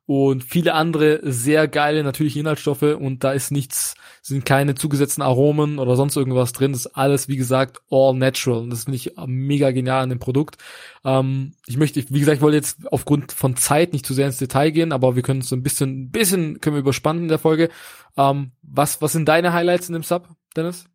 und 0.06 0.42
viele 0.42 0.74
andere 0.74 1.20
sehr 1.22 1.68
geile 1.68 2.02
natürliche 2.02 2.40
Inhaltsstoffe 2.40 2.82
und 2.82 3.22
da 3.22 3.32
ist 3.32 3.52
nichts, 3.52 3.94
sind 4.20 4.44
keine 4.44 4.74
zugesetzten 4.74 5.22
Aromen 5.22 5.78
oder 5.78 5.94
sonst 5.94 6.16
irgendwas 6.16 6.52
drin. 6.52 6.72
Das 6.72 6.86
ist 6.86 6.96
alles, 6.96 7.28
wie 7.28 7.36
gesagt, 7.36 7.80
all 7.88 8.14
natural. 8.14 8.58
Und 8.58 8.70
das 8.70 8.84
finde 8.84 8.96
ich 8.96 9.12
mega 9.26 9.70
genial 9.70 10.02
an 10.02 10.10
dem 10.10 10.18
Produkt. 10.18 10.56
Ähm, 11.04 11.52
ich 11.66 11.76
möchte, 11.76 12.04
wie 12.08 12.18
gesagt, 12.18 12.36
ich 12.36 12.42
wollte 12.42 12.56
jetzt 12.56 12.78
aufgrund 12.90 13.30
von 13.30 13.56
Zeit 13.56 13.92
nicht 13.92 14.04
zu 14.04 14.12
sehr 14.12 14.26
ins 14.26 14.38
Detail 14.38 14.70
gehen, 14.70 14.92
aber 14.92 15.14
wir 15.14 15.22
können 15.22 15.42
so 15.42 15.54
ein 15.54 15.62
bisschen, 15.62 16.10
bisschen 16.10 16.60
können 16.60 16.76
wir 16.76 16.80
überspannen 16.80 17.22
in 17.22 17.28
der 17.28 17.38
Folge. 17.38 17.68
Ähm, 18.16 18.50
was, 18.62 19.00
was 19.00 19.12
sind 19.12 19.28
deine 19.28 19.52
Highlights 19.52 19.88
in 19.88 19.92
dem 19.92 20.02
Sub, 20.02 20.28
Dennis? 20.56 20.86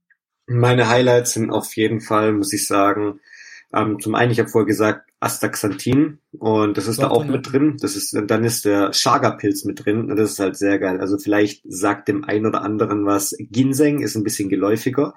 Meine 0.47 0.89
Highlights 0.89 1.33
sind 1.33 1.49
auf 1.49 1.75
jeden 1.75 2.01
Fall, 2.01 2.33
muss 2.33 2.53
ich 2.53 2.67
sagen, 2.67 3.19
ähm, 3.73 3.99
zum 3.99 4.15
einen, 4.15 4.31
ich 4.31 4.39
habe 4.39 4.49
vorher 4.49 4.65
gesagt, 4.65 5.09
Astaxanthin 5.19 6.19
und 6.37 6.77
das 6.77 6.87
ist 6.87 7.01
da 7.01 7.09
auch 7.09 7.25
mit 7.25 7.51
drin. 7.51 7.77
Das 7.81 7.95
ist, 7.95 8.15
dann 8.27 8.43
ist 8.43 8.65
der 8.65 8.91
Chaga-Pilz 8.91 9.65
mit 9.65 9.83
drin 9.83 10.09
und 10.11 10.15
das 10.15 10.33
ist 10.33 10.39
halt 10.39 10.55
sehr 10.55 10.77
geil. 10.77 10.99
Also 10.99 11.17
vielleicht 11.17 11.63
sagt 11.67 12.07
dem 12.07 12.23
einen 12.23 12.45
oder 12.45 12.61
anderen 12.61 13.05
was. 13.05 13.35
Ginseng 13.39 13.99
ist 14.01 14.15
ein 14.15 14.23
bisschen 14.23 14.47
geläufiger 14.47 15.15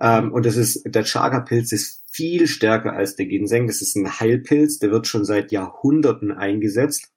ähm, 0.00 0.32
und 0.32 0.46
das 0.46 0.56
ist, 0.56 0.82
der 0.86 1.04
Chaga-Pilz 1.04 1.72
ist 1.72 2.04
viel 2.10 2.46
stärker 2.46 2.92
als 2.92 3.16
der 3.16 3.26
Ginseng. 3.26 3.66
Das 3.66 3.82
ist 3.82 3.96
ein 3.96 4.20
Heilpilz, 4.20 4.78
der 4.78 4.90
wird 4.90 5.06
schon 5.06 5.24
seit 5.24 5.50
Jahrhunderten 5.50 6.30
eingesetzt. 6.30 7.10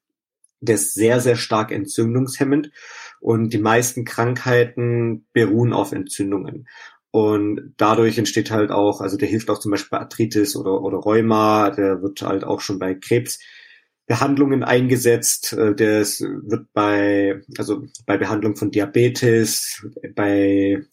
Der 0.62 0.76
ist 0.76 0.94
sehr, 0.94 1.20
sehr 1.20 1.36
stark 1.36 1.72
entzündungshemmend 1.72 2.72
und 3.20 3.54
die 3.54 3.60
meisten 3.60 4.04
Krankheiten 4.04 5.28
beruhen 5.32 5.74
auf 5.74 5.92
Entzündungen. 5.92 6.68
Und 7.16 7.74
dadurch 7.78 8.18
entsteht 8.18 8.52
halt 8.52 8.72
auch, 8.72 9.00
also 9.00 9.16
der 9.16 9.30
hilft 9.30 9.50
auch 9.50 9.60
zum 9.60 9.72
Beispiel 9.72 9.92
bei 9.92 10.00
Arthritis 10.00 10.58
oder, 10.58 10.82
oder 10.82 10.98
Rheuma, 10.98 11.70
der 11.70 12.02
wird 12.02 12.22
halt 12.22 12.44
auch 12.44 12.60
schon 12.60 12.78
bei 12.78 12.94
Krebsbehandlungen 12.94 14.66
eingesetzt, 14.66 15.54
äh, 15.54 15.74
der 15.74 16.02
wird 16.02 16.74
bei, 16.74 17.42
also 17.58 17.86
bei 18.06 18.18
Behandlung 18.18 18.58
von 18.58 18.70
Diabetes, 18.70 19.88
bei, 20.14 20.84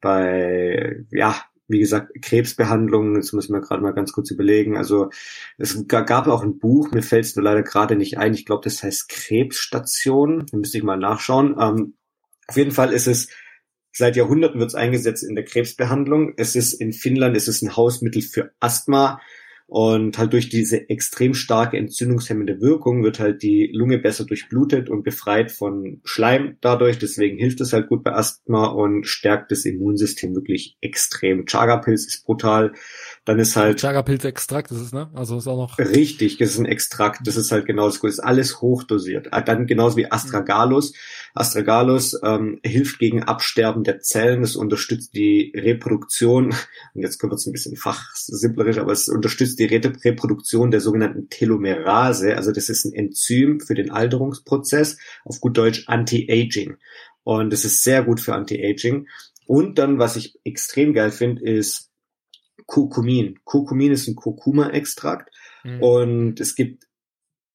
bei, 0.00 1.04
ja, 1.10 1.34
wie 1.66 1.80
gesagt, 1.80 2.12
Krebsbehandlungen, 2.22 3.16
jetzt 3.16 3.32
muss 3.32 3.46
ich 3.46 3.50
mir 3.50 3.60
gerade 3.60 3.82
mal 3.82 3.92
ganz 3.92 4.12
kurz 4.12 4.30
überlegen. 4.30 4.76
Also 4.76 5.10
es 5.58 5.88
gab 5.88 6.28
auch 6.28 6.44
ein 6.44 6.60
Buch, 6.60 6.92
mir 6.92 7.02
fällt 7.02 7.24
es 7.24 7.34
nur 7.34 7.42
leider 7.42 7.64
gerade 7.64 7.96
nicht 7.96 8.18
ein. 8.18 8.34
Ich 8.34 8.46
glaube, 8.46 8.62
das 8.62 8.84
heißt 8.84 9.08
Krebsstation. 9.08 10.46
Da 10.48 10.58
müsste 10.58 10.78
ich 10.78 10.84
mal 10.84 10.96
nachschauen. 10.96 11.56
Ähm, 11.58 11.94
auf 12.46 12.56
jeden 12.56 12.70
Fall 12.70 12.92
ist 12.92 13.08
es 13.08 13.30
Seit 13.98 14.14
Jahrhunderten 14.14 14.60
wird 14.60 14.68
es 14.68 14.74
eingesetzt 14.74 15.24
in 15.24 15.34
der 15.34 15.46
Krebsbehandlung. 15.46 16.34
Es 16.36 16.54
ist 16.54 16.74
in 16.74 16.92
Finnland, 16.92 17.34
es 17.34 17.48
ist 17.48 17.62
ein 17.62 17.76
Hausmittel 17.76 18.20
für 18.20 18.50
Asthma. 18.60 19.22
Und 19.68 20.18
halt 20.18 20.34
durch 20.34 20.50
diese 20.50 20.90
extrem 20.90 21.32
starke 21.32 21.78
entzündungshemmende 21.78 22.60
Wirkung 22.60 23.02
wird 23.02 23.18
halt 23.18 23.42
die 23.42 23.70
Lunge 23.72 23.96
besser 23.98 24.26
durchblutet 24.26 24.90
und 24.90 25.02
befreit 25.02 25.50
von 25.50 26.02
Schleim 26.04 26.58
dadurch. 26.60 26.98
Deswegen 26.98 27.38
hilft 27.38 27.62
es 27.62 27.72
halt 27.72 27.88
gut 27.88 28.04
bei 28.04 28.12
Asthma 28.12 28.66
und 28.66 29.06
stärkt 29.06 29.50
das 29.50 29.64
Immunsystem 29.64 30.34
wirklich 30.34 30.76
extrem. 30.82 31.46
Chaga-Pilz 31.46 32.06
ist 32.06 32.26
brutal. 32.26 32.74
Dann 33.26 33.40
ist 33.40 33.56
halt. 33.56 33.80
Chaga-Pilz-Extrakt 33.80 34.70
ist 34.70 34.80
es, 34.80 34.92
ne? 34.92 35.10
Also 35.12 35.36
ist 35.36 35.48
auch 35.48 35.56
noch. 35.56 35.78
Richtig, 35.80 36.38
das 36.38 36.50
ist 36.50 36.58
ein 36.58 36.64
Extrakt. 36.64 37.26
Das 37.26 37.36
ist 37.36 37.50
halt 37.50 37.66
genau 37.66 37.86
das 37.86 37.96
Ist 37.96 38.20
alles 38.20 38.60
hochdosiert. 38.60 39.32
Ah, 39.32 39.40
dann 39.40 39.66
genauso 39.66 39.96
wie 39.96 40.10
Astragalus. 40.10 40.92
Astragalus 41.34 42.16
ähm, 42.22 42.60
hilft 42.62 43.00
gegen 43.00 43.24
Absterben 43.24 43.82
der 43.82 43.98
Zellen. 43.98 44.44
Es 44.44 44.54
unterstützt 44.54 45.12
die 45.14 45.52
Reproduktion. 45.56 46.54
Und 46.94 47.02
jetzt 47.02 47.18
kommt 47.18 47.32
es 47.32 47.44
ein 47.46 47.52
bisschen 47.52 47.74
fachsimplerisch, 47.74 48.78
aber 48.78 48.92
es 48.92 49.08
unterstützt 49.08 49.58
die 49.58 49.64
Reproduktion 49.64 50.70
der 50.70 50.80
sogenannten 50.80 51.28
Telomerase. 51.28 52.36
Also 52.36 52.52
das 52.52 52.68
ist 52.68 52.84
ein 52.84 52.94
Enzym 52.94 53.58
für 53.58 53.74
den 53.74 53.90
Alterungsprozess, 53.90 54.98
auf 55.24 55.40
gut 55.40 55.58
Deutsch 55.58 55.82
Anti-Aging. 55.88 56.76
Und 57.24 57.52
es 57.52 57.64
ist 57.64 57.82
sehr 57.82 58.04
gut 58.04 58.20
für 58.20 58.34
Anti-Aging. 58.36 59.08
Und 59.48 59.80
dann, 59.80 59.98
was 59.98 60.14
ich 60.14 60.38
extrem 60.44 60.94
geil 60.94 61.10
finde, 61.10 61.42
ist 61.42 61.90
Kurkumin. 62.66 63.38
Kurkumin 63.44 63.92
ist 63.92 64.08
ein 64.08 64.16
Kurkuma-Extrakt. 64.16 65.34
Mhm. 65.64 65.82
Und 65.82 66.40
es 66.40 66.54
gibt, 66.54 66.84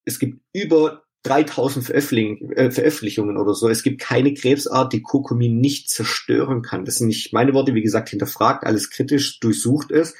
es 0.04 0.18
gibt 0.18 0.40
über 0.52 1.02
3000 1.24 1.84
Veröffentlich 1.84 2.42
äh, 2.56 2.70
Veröffentlichungen 2.70 3.36
oder 3.36 3.54
so. 3.54 3.68
Es 3.68 3.82
gibt 3.82 4.00
keine 4.00 4.34
Krebsart, 4.34 4.92
die 4.92 5.02
Kurkumin 5.02 5.60
nicht 5.60 5.88
zerstören 5.88 6.62
kann. 6.62 6.84
Das 6.84 6.96
sind 6.96 7.08
nicht 7.08 7.32
meine 7.32 7.54
Worte, 7.54 7.74
wie 7.74 7.82
gesagt, 7.82 8.08
hinterfragt, 8.08 8.64
alles 8.64 8.90
kritisch 8.90 9.38
durchsucht 9.38 9.90
ist. 9.90 10.16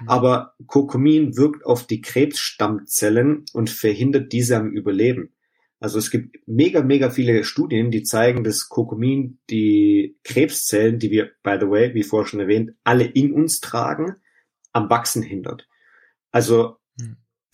Mhm. 0.00 0.08
Aber 0.08 0.54
Kurkumin 0.66 1.36
wirkt 1.36 1.66
auf 1.66 1.86
die 1.86 2.00
Krebsstammzellen 2.00 3.44
und 3.52 3.68
verhindert 3.68 4.32
diese 4.32 4.56
am 4.56 4.70
Überleben. 4.70 5.30
Also 5.78 5.98
es 5.98 6.10
gibt 6.10 6.36
mega, 6.46 6.82
mega 6.82 7.10
viele 7.10 7.44
Studien, 7.44 7.90
die 7.90 8.02
zeigen, 8.02 8.44
dass 8.44 8.70
Kurkumin 8.70 9.38
die 9.50 10.16
Krebszellen, 10.24 10.98
die 10.98 11.10
wir, 11.10 11.32
by 11.42 11.58
the 11.60 11.68
way, 11.68 11.92
wie 11.92 12.02
vorher 12.02 12.26
schon 12.26 12.40
erwähnt, 12.40 12.72
alle 12.82 13.04
in 13.04 13.32
uns 13.32 13.60
tragen, 13.60 14.16
am 14.76 14.90
Wachsen 14.90 15.22
hindert. 15.22 15.66
Also 16.30 16.78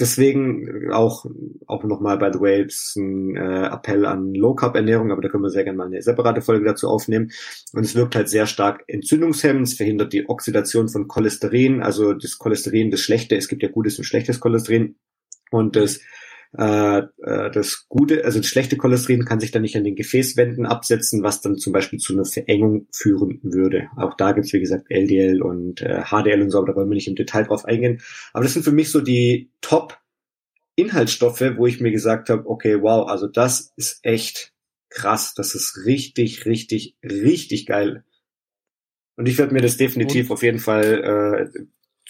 Deswegen 0.02 0.90
auch, 0.90 1.26
auch 1.68 1.84
nochmal, 1.84 2.18
by 2.18 2.30
the 2.32 2.40
way, 2.40 2.64
ist 2.64 2.96
ein 2.96 3.36
äh, 3.36 3.66
Appell 3.66 4.04
an 4.04 4.34
Low 4.34 4.52
Carb 4.54 4.74
Ernährung, 4.74 5.12
aber 5.12 5.22
da 5.22 5.28
können 5.28 5.44
wir 5.44 5.50
sehr 5.50 5.62
gerne 5.62 5.76
mal 5.76 5.86
eine 5.86 6.02
separate 6.02 6.40
Folge 6.40 6.64
dazu 6.64 6.88
aufnehmen. 6.88 7.30
Und 7.72 7.84
es 7.84 7.94
wirkt 7.94 8.16
halt 8.16 8.28
sehr 8.28 8.46
stark 8.46 8.82
entzündungshemmend, 8.88 9.68
es 9.68 9.74
verhindert 9.74 10.12
die 10.12 10.28
Oxidation 10.28 10.88
von 10.88 11.06
Cholesterin, 11.06 11.82
also 11.82 12.14
das 12.14 12.38
Cholesterin, 12.38 12.90
das 12.90 13.00
Schlechte, 13.00 13.36
es 13.36 13.46
gibt 13.46 13.62
ja 13.62 13.68
gutes 13.68 13.96
und 13.98 14.04
schlechtes 14.04 14.40
Cholesterin. 14.40 14.96
Und 15.52 15.76
das 15.76 16.00
Äh, 16.56 16.98
äh, 17.22 17.50
das 17.50 17.86
gute, 17.88 18.24
also 18.24 18.38
das 18.38 18.46
schlechte 18.46 18.76
Cholesterin 18.76 19.24
kann 19.24 19.40
sich 19.40 19.52
dann 19.52 19.62
nicht 19.62 19.76
an 19.76 19.84
den 19.84 19.96
Gefäßwänden 19.96 20.66
absetzen, 20.66 21.22
was 21.22 21.40
dann 21.40 21.56
zum 21.56 21.72
Beispiel 21.72 21.98
zu 21.98 22.12
einer 22.12 22.26
Verengung 22.26 22.88
führen 22.92 23.40
würde. 23.42 23.88
Auch 23.96 24.14
da 24.16 24.32
gibt's 24.32 24.52
wie 24.52 24.60
gesagt 24.60 24.90
LDL 24.90 25.40
und 25.40 25.80
äh, 25.80 26.02
HDL 26.04 26.42
und 26.42 26.50
so, 26.50 26.58
aber 26.58 26.68
da 26.68 26.76
wollen 26.76 26.90
wir 26.90 26.94
nicht 26.94 27.08
im 27.08 27.14
Detail 27.14 27.44
drauf 27.44 27.64
eingehen. 27.64 28.02
Aber 28.34 28.44
das 28.44 28.52
sind 28.52 28.64
für 28.64 28.72
mich 28.72 28.90
so 28.90 29.00
die 29.00 29.50
Top 29.62 29.98
Inhaltsstoffe, 30.76 31.42
wo 31.56 31.66
ich 31.66 31.80
mir 31.80 31.90
gesagt 31.90 32.28
habe, 32.28 32.46
okay, 32.46 32.82
wow, 32.82 33.08
also 33.08 33.26
das 33.26 33.72
ist 33.76 34.00
echt 34.02 34.52
krass, 34.90 35.34
das 35.34 35.54
ist 35.54 35.84
richtig, 35.86 36.44
richtig, 36.44 36.96
richtig 37.02 37.66
geil. 37.66 38.04
Und 39.16 39.26
ich 39.26 39.38
werde 39.38 39.54
mir 39.54 39.62
das 39.62 39.76
definitiv 39.76 40.28
und? 40.28 40.34
auf 40.34 40.42
jeden 40.42 40.58
Fall 40.58 41.50
äh, 41.54 41.60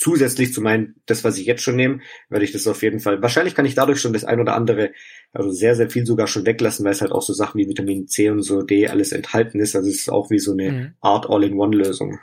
zusätzlich 0.03 0.53
zu 0.53 0.61
meinen, 0.61 0.97
das, 1.07 1.23
was 1.23 1.39
ich 1.39 1.47
jetzt 1.47 1.63
schon 1.63 1.77
nehme, 1.77 2.01
werde 2.29 2.45
ich 2.45 2.51
das 2.51 2.67
auf 2.67 2.83
jeden 2.83 2.99
Fall. 2.99 3.23
Wahrscheinlich 3.23 3.55
kann 3.55 3.65
ich 3.65 3.77
dadurch 3.77 4.01
schon 4.01 4.13
das 4.13 4.25
ein 4.25 4.41
oder 4.41 4.55
andere, 4.55 4.91
also 5.33 5.51
sehr, 5.51 5.77
sehr 5.77 5.91
viel 5.91 6.05
sogar 6.05 6.27
schon 6.27 6.45
weglassen, 6.45 6.85
weil 6.85 6.93
es 6.93 7.01
halt 7.01 7.13
auch 7.13 7.23
so 7.23 7.33
Sachen 7.33 7.59
wie 7.59 7.69
Vitamin 7.69 8.09
C 8.09 8.29
und 8.29 8.43
so 8.43 8.63
D 8.63 8.89
alles 8.89 9.13
enthalten 9.13 9.61
ist. 9.61 9.77
Also 9.77 9.89
es 9.89 10.01
ist 10.01 10.11
auch 10.11 10.29
wie 10.31 10.41
so 10.41 10.53
eine 10.53 10.73
mhm. 10.73 10.95
Art 11.01 11.31
All-in-One-Lösung. 11.31 12.19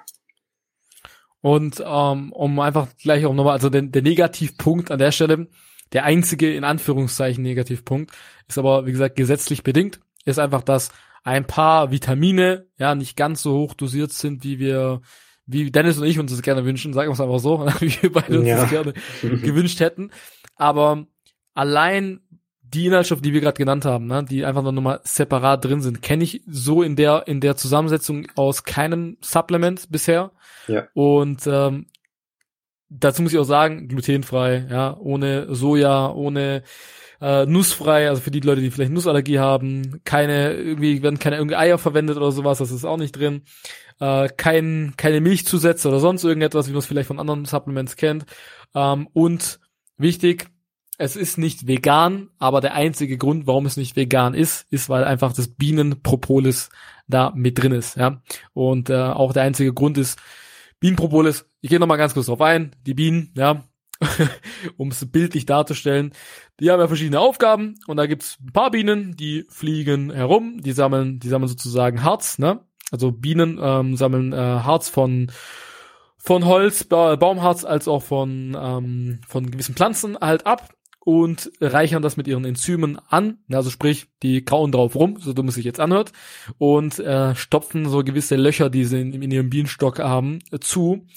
Und 1.40 1.82
ähm, 1.86 2.34
um 2.34 2.60
einfach 2.60 2.90
gleich 3.02 3.26
auch 3.26 3.34
nochmal, 3.34 3.54
also 3.54 3.70
der, 3.70 3.84
der 3.84 4.02
Negativpunkt 4.02 4.92
an 4.92 5.00
der 5.00 5.14
Stelle, 5.14 5.48
der 5.94 6.04
einzige 6.04 6.54
in 6.54 6.66
Anführungszeichen 6.66 7.42
Negativpunkt, 7.42 8.12
ist 8.50 8.58
aber, 8.58 8.86
wie 8.86 8.92
gesagt, 8.92 9.16
gesetzlich 9.16 9.64
bedingt, 9.64 10.02
ist 10.26 10.38
einfach, 10.38 10.64
dass 10.64 10.92
ein 11.24 11.46
paar 11.46 11.92
Vitamine 11.92 12.68
ja 12.78 12.94
nicht 12.94 13.16
ganz 13.16 13.42
so 13.42 13.54
hoch 13.54 13.74
dosiert 13.74 14.12
sind, 14.12 14.44
wie 14.44 14.60
wir 14.60 15.02
wie 15.52 15.72
Dennis 15.72 15.98
und 15.98 16.06
ich 16.06 16.20
uns 16.20 16.32
das 16.32 16.42
gerne 16.42 16.64
wünschen, 16.66 16.94
sagen 16.94 17.10
wir 17.10 17.14
es 17.14 17.22
einfach 17.22 17.40
so, 17.40 17.60
wie 17.80 18.02
wir 18.02 18.12
beide 18.12 18.40
uns 18.40 18.48
ja. 18.48 18.62
das 18.62 18.70
gerne 18.70 18.94
gewünscht 19.22 19.80
hätten. 19.80 20.12
Aber 20.56 21.06
allein 21.54 22.22
die 22.62 22.86
Inhaltsstoffe, 22.86 23.22
die 23.22 23.34
wir 23.34 23.42
gerade 23.42 23.58
genannt 23.58 23.86
haben, 23.86 24.06
ne, 24.06 24.24
die 24.24 24.46
einfach 24.46 24.62
noch 24.62 24.72
mal 24.72 25.00
separat 25.04 25.66
drin 25.66 25.82
sind, 25.82 26.04
kenne 26.04 26.24
ich 26.24 26.44
so 26.48 26.84
in 26.84 26.96
der 26.96 27.28
in 27.28 27.42
der 27.42 27.56
Zusammensetzung 27.56 28.28
aus 28.36 28.64
keinem 28.64 29.18
Supplement 29.22 29.92
bisher. 29.92 30.32
Ja. 30.68 30.88
Und 30.94 31.48
ähm, 31.48 31.88
dazu 32.90 33.22
muss 33.22 33.34
ich 33.34 33.40
auch 33.40 33.44
sagen, 33.44 33.88
glutenfrei, 33.88 34.68
ja, 34.70 34.98
ohne 34.98 35.54
Soja, 35.54 36.12
ohne 36.12 36.64
äh, 37.22 37.46
nussfrei, 37.46 38.10
also 38.10 38.22
für 38.22 38.32
die 38.32 38.40
Leute, 38.40 38.62
die 38.62 38.72
vielleicht 38.72 38.92
Nussallergie 38.92 39.40
haben, 39.40 40.02
keine, 40.06 40.54
irgendwie 40.54 41.04
werden 41.04 41.20
keine 41.20 41.38
irgendwie 41.38 41.58
Eier 41.58 41.78
verwendet 41.78 42.18
oder 42.18 42.32
sowas, 42.32 42.60
das 42.60 42.72
ist 42.72 42.86
auch 42.86 42.98
nicht 42.98 43.16
drin. 43.16 43.44
Äh, 44.00 44.30
kein, 44.30 44.94
keine 44.98 45.22
Milchzusätze 45.22 45.90
oder 45.90 46.00
sonst 46.00 46.24
irgendetwas, 46.24 46.68
wie 46.68 46.72
man 46.72 46.80
es 46.80 46.86
vielleicht 46.86 47.08
von 47.08 47.20
anderen 47.20 47.46
Supplements 47.46 47.96
kennt. 47.98 48.26
Ähm, 48.74 49.08
und 49.14 49.60
wichtig, 49.98 50.48
es 50.98 51.16
ist 51.16 51.38
nicht 51.38 51.68
vegan, 51.68 52.30
aber 52.40 52.62
der 52.62 52.74
einzige 52.74 53.18
Grund, 53.18 53.48
warum 53.48 53.66
es 53.66 53.78
nicht 53.78 53.96
vegan 53.96 54.34
ist, 54.34 54.66
ist, 54.70 54.90
weil 54.90 55.04
einfach 55.04 55.34
das 55.34 55.48
Bienenpropolis 55.48 56.70
da 57.08 57.32
mit 57.36 57.62
drin 57.62 57.72
ist, 57.72 57.98
ja. 57.98 58.22
Und 58.54 58.90
äh, 58.90 58.96
auch 58.96 59.34
der 59.34 59.44
einzige 59.44 59.74
Grund 59.74 59.98
ist, 59.98 60.20
Bienenpropolis, 60.80 61.49
ich 61.62 61.70
gehe 61.70 61.80
nochmal 61.80 61.98
ganz 61.98 62.14
kurz 62.14 62.28
drauf 62.28 62.42
ein, 62.42 62.76
die 62.86 62.94
Bienen, 62.94 63.34
ja, 63.36 63.64
um 64.78 64.90
es 64.90 65.12
bildlich 65.12 65.46
darzustellen. 65.46 66.14
Die 66.60 66.72
haben 66.72 66.80
ja 66.80 66.88
verschiedene 66.88 67.20
Aufgaben 67.20 67.76
und 67.88 67.98
da 67.98 68.06
gibt's 68.06 68.38
ein 68.42 68.54
paar 68.54 68.72
Bienen, 68.72 69.16
die 69.16 69.46
fliegen 69.50 70.12
herum, 70.12 70.62
die 70.62 70.72
sammeln, 70.72 71.20
die 71.20 71.30
sammeln 71.30 71.50
sozusagen 71.50 72.04
Harz, 72.04 72.40
ne? 72.40 72.62
Also 72.92 73.12
Bienen 73.12 73.60
ähm, 73.62 73.96
sammeln 73.96 74.34
äh, 74.34 74.36
Harz 74.36 74.90
von 74.90 75.32
von 76.18 76.46
Holz, 76.46 76.84
ba 76.84 77.16
Baumharz 77.16 77.64
als 77.64 77.88
auch 77.88 78.04
von 78.04 78.58
ähm, 78.60 79.22
von 79.28 79.50
gewissen 79.50 79.76
Pflanzen 79.76 80.18
halt 80.20 80.46
ab 80.46 80.70
und 81.00 81.52
reichern 81.62 82.02
das 82.02 82.18
mit 82.18 82.28
ihren 82.28 82.46
Enzymen 82.46 83.00
an, 83.08 83.40
also 83.52 83.70
sprich, 83.70 84.08
die 84.22 84.44
kauen 84.44 84.72
drauf 84.72 84.96
rum, 84.96 85.18
so 85.20 85.34
dumm 85.34 85.48
es 85.48 85.56
sich 85.56 85.66
jetzt 85.66 85.80
anhört, 85.80 86.12
und 86.58 87.00
äh, 87.00 87.36
stopfen 87.36 87.88
so 87.88 88.04
gewisse 88.04 88.36
Löcher, 88.36 88.70
die 88.70 88.84
sie 88.84 89.02
in, 89.02 89.22
in 89.22 89.32
ihrem 89.32 89.50
Bienenstock 89.50 90.00
haben, 90.00 90.40
äh, 90.52 90.60
zu 90.60 91.08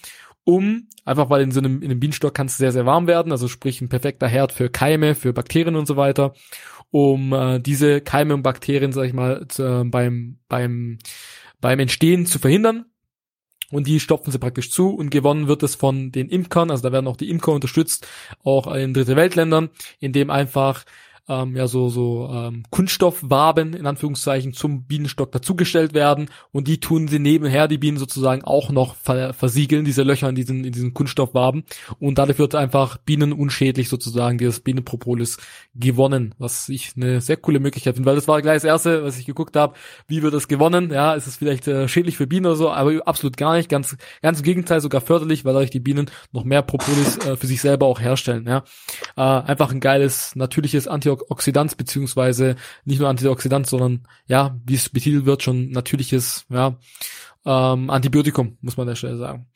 um, 0.44 0.88
einfach 1.04 1.30
weil 1.30 1.42
in 1.42 1.52
so 1.52 1.60
einem, 1.60 1.82
in 1.82 1.90
einem 1.90 2.00
Bienenstock 2.00 2.34
kann 2.34 2.46
es 2.46 2.56
sehr, 2.56 2.72
sehr 2.72 2.86
warm 2.86 3.06
werden, 3.06 3.32
also 3.32 3.48
sprich 3.48 3.80
ein 3.80 3.88
perfekter 3.88 4.28
Herd 4.28 4.52
für 4.52 4.70
Keime, 4.70 5.14
für 5.14 5.32
Bakterien 5.32 5.76
und 5.76 5.86
so 5.86 5.96
weiter, 5.96 6.34
um 6.90 7.32
äh, 7.32 7.60
diese 7.60 8.00
Keime 8.00 8.34
und 8.34 8.42
Bakterien, 8.42 8.92
sag 8.92 9.04
ich 9.04 9.12
mal, 9.12 9.46
zu, 9.48 9.62
äh, 9.62 9.84
beim, 9.84 10.38
beim, 10.48 10.98
beim 11.60 11.78
Entstehen 11.78 12.26
zu 12.26 12.38
verhindern. 12.38 12.86
Und 13.70 13.86
die 13.86 14.00
stopfen 14.00 14.30
sie 14.30 14.38
praktisch 14.38 14.70
zu 14.70 14.90
und 14.90 15.08
gewonnen 15.08 15.48
wird 15.48 15.62
es 15.62 15.76
von 15.76 16.12
den 16.12 16.28
Imkern, 16.28 16.70
also 16.70 16.82
da 16.82 16.92
werden 16.92 17.06
auch 17.06 17.16
die 17.16 17.30
Imker 17.30 17.52
unterstützt, 17.52 18.06
auch 18.44 18.70
in 18.74 18.92
dritte 18.92 19.16
Weltländern, 19.16 19.70
indem 19.98 20.28
einfach 20.28 20.84
ähm, 21.28 21.56
ja 21.56 21.68
so 21.68 21.88
so 21.88 22.28
ähm, 22.32 22.64
Kunststoffwaben 22.70 23.74
in 23.74 23.86
Anführungszeichen 23.86 24.52
zum 24.52 24.84
Bienenstock 24.84 25.30
dazugestellt 25.30 25.94
werden. 25.94 26.28
Und 26.50 26.66
die 26.66 26.80
tun 26.80 27.06
sie 27.08 27.18
nebenher 27.18 27.68
die 27.68 27.78
Bienen 27.78 27.98
sozusagen 27.98 28.42
auch 28.42 28.70
noch 28.70 28.96
ver 28.96 29.32
versiegeln 29.32 29.84
diese 29.84 30.02
Löcher 30.02 30.28
in 30.28 30.34
diesen 30.34 30.64
in 30.64 30.72
diesen 30.72 30.94
Kunststoffwaben. 30.94 31.64
Und 32.00 32.18
dadurch 32.18 32.38
wird 32.38 32.54
einfach 32.54 32.96
bienenunschädlich 32.98 33.88
sozusagen 33.88 34.38
dieses 34.38 34.60
Bienenpropolis 34.60 35.38
gewonnen, 35.74 36.34
was 36.38 36.68
ich 36.68 36.92
eine 36.96 37.20
sehr 37.20 37.36
coole 37.36 37.60
Möglichkeit 37.60 37.94
finde, 37.94 38.08
weil 38.08 38.16
das 38.16 38.28
war 38.28 38.42
gleich 38.42 38.56
das 38.56 38.64
erste, 38.64 39.04
was 39.04 39.18
ich 39.18 39.26
geguckt 39.26 39.56
habe, 39.56 39.74
wie 40.08 40.22
wird 40.22 40.34
das 40.34 40.48
gewonnen? 40.48 40.90
Ja, 40.90 41.14
ist 41.14 41.26
es 41.26 41.36
vielleicht 41.36 41.68
äh, 41.68 41.86
schädlich 41.86 42.16
für 42.16 42.26
Bienen 42.26 42.46
oder 42.46 42.56
so, 42.56 42.70
aber 42.70 43.06
absolut 43.06 43.36
gar 43.36 43.56
nicht, 43.56 43.68
ganz 43.68 43.96
ganz 44.22 44.38
im 44.38 44.44
Gegenteil 44.44 44.80
sogar 44.80 45.00
förderlich, 45.00 45.44
weil 45.44 45.54
dadurch 45.54 45.70
die 45.70 45.80
Bienen 45.80 46.10
noch 46.32 46.44
mehr 46.44 46.62
Propolis 46.62 47.18
äh, 47.18 47.36
für 47.36 47.46
sich 47.46 47.60
selber 47.60 47.86
auch 47.86 48.00
herstellen, 48.00 48.46
ja. 48.46 48.64
Äh, 49.16 49.20
einfach 49.22 49.70
ein 49.70 49.80
geiles 49.80 50.34
natürliches 50.34 50.88
Anti 50.88 51.11
Antioxidant, 51.12 51.76
beziehungsweise 51.76 52.56
nicht 52.84 53.00
nur 53.00 53.08
Antioxidant, 53.08 53.66
sondern 53.66 54.06
ja, 54.26 54.56
wie 54.64 54.74
es 54.74 54.88
betitelt 54.88 55.26
wird, 55.26 55.42
schon 55.42 55.70
natürliches, 55.70 56.44
ja, 56.48 56.76
ähm, 57.44 57.90
Antibiotikum, 57.90 58.56
muss 58.60 58.76
man 58.76 58.84
an 58.84 58.90
der 58.90 58.96
Stelle 58.96 59.18
sagen. 59.18 59.46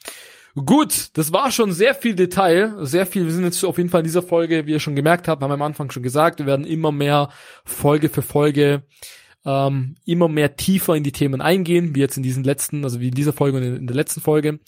Gut, 0.55 1.11
das 1.13 1.33
war 1.33 1.51
schon 1.51 1.73
sehr 1.73 1.95
viel 1.95 2.15
Detail, 2.15 2.75
sehr 2.87 3.07
viel. 3.07 3.27
Wir 3.27 3.33
sind 3.33 3.45
jetzt 3.45 3.63
auf 3.63 3.77
jeden 3.77 3.91
Fall 3.91 4.01
in 4.01 4.07
dieser 4.07 4.23
Folge, 4.23 4.67
wie 4.67 4.73
ihr 4.73 4.81
schon 4.81 4.97
gemerkt 4.97 5.29
habt, 5.29 5.43
haben 5.43 5.51
wir 5.51 5.55
am 5.55 5.63
Anfang 5.63 5.91
schon 5.91 6.03
gesagt, 6.03 6.39
wir 6.39 6.47
werden 6.47 6.65
immer 6.65 6.93
mehr 6.93 7.29
Folge 7.65 8.09
für 8.09 8.23
Folge 8.23 8.83
ähm, 9.47 9.95
immer 10.05 10.29
mehr 10.29 10.57
tiefer 10.57 10.97
in 10.97 11.05
die 11.05 11.13
Themen 11.13 11.41
eingehen, 11.41 11.95
wie 11.95 12.01
jetzt 12.01 12.17
in 12.17 12.23
diesen 12.23 12.43
letzten, 12.43 12.85
also 12.85 13.01
wie 13.01 13.09
in 13.09 13.15
dieser 13.15 13.33
Folge 13.33 13.59
und 13.59 13.65
in 13.65 13.87
der 13.87 13.97
letzten 13.97 14.21
Folge. 14.21 14.59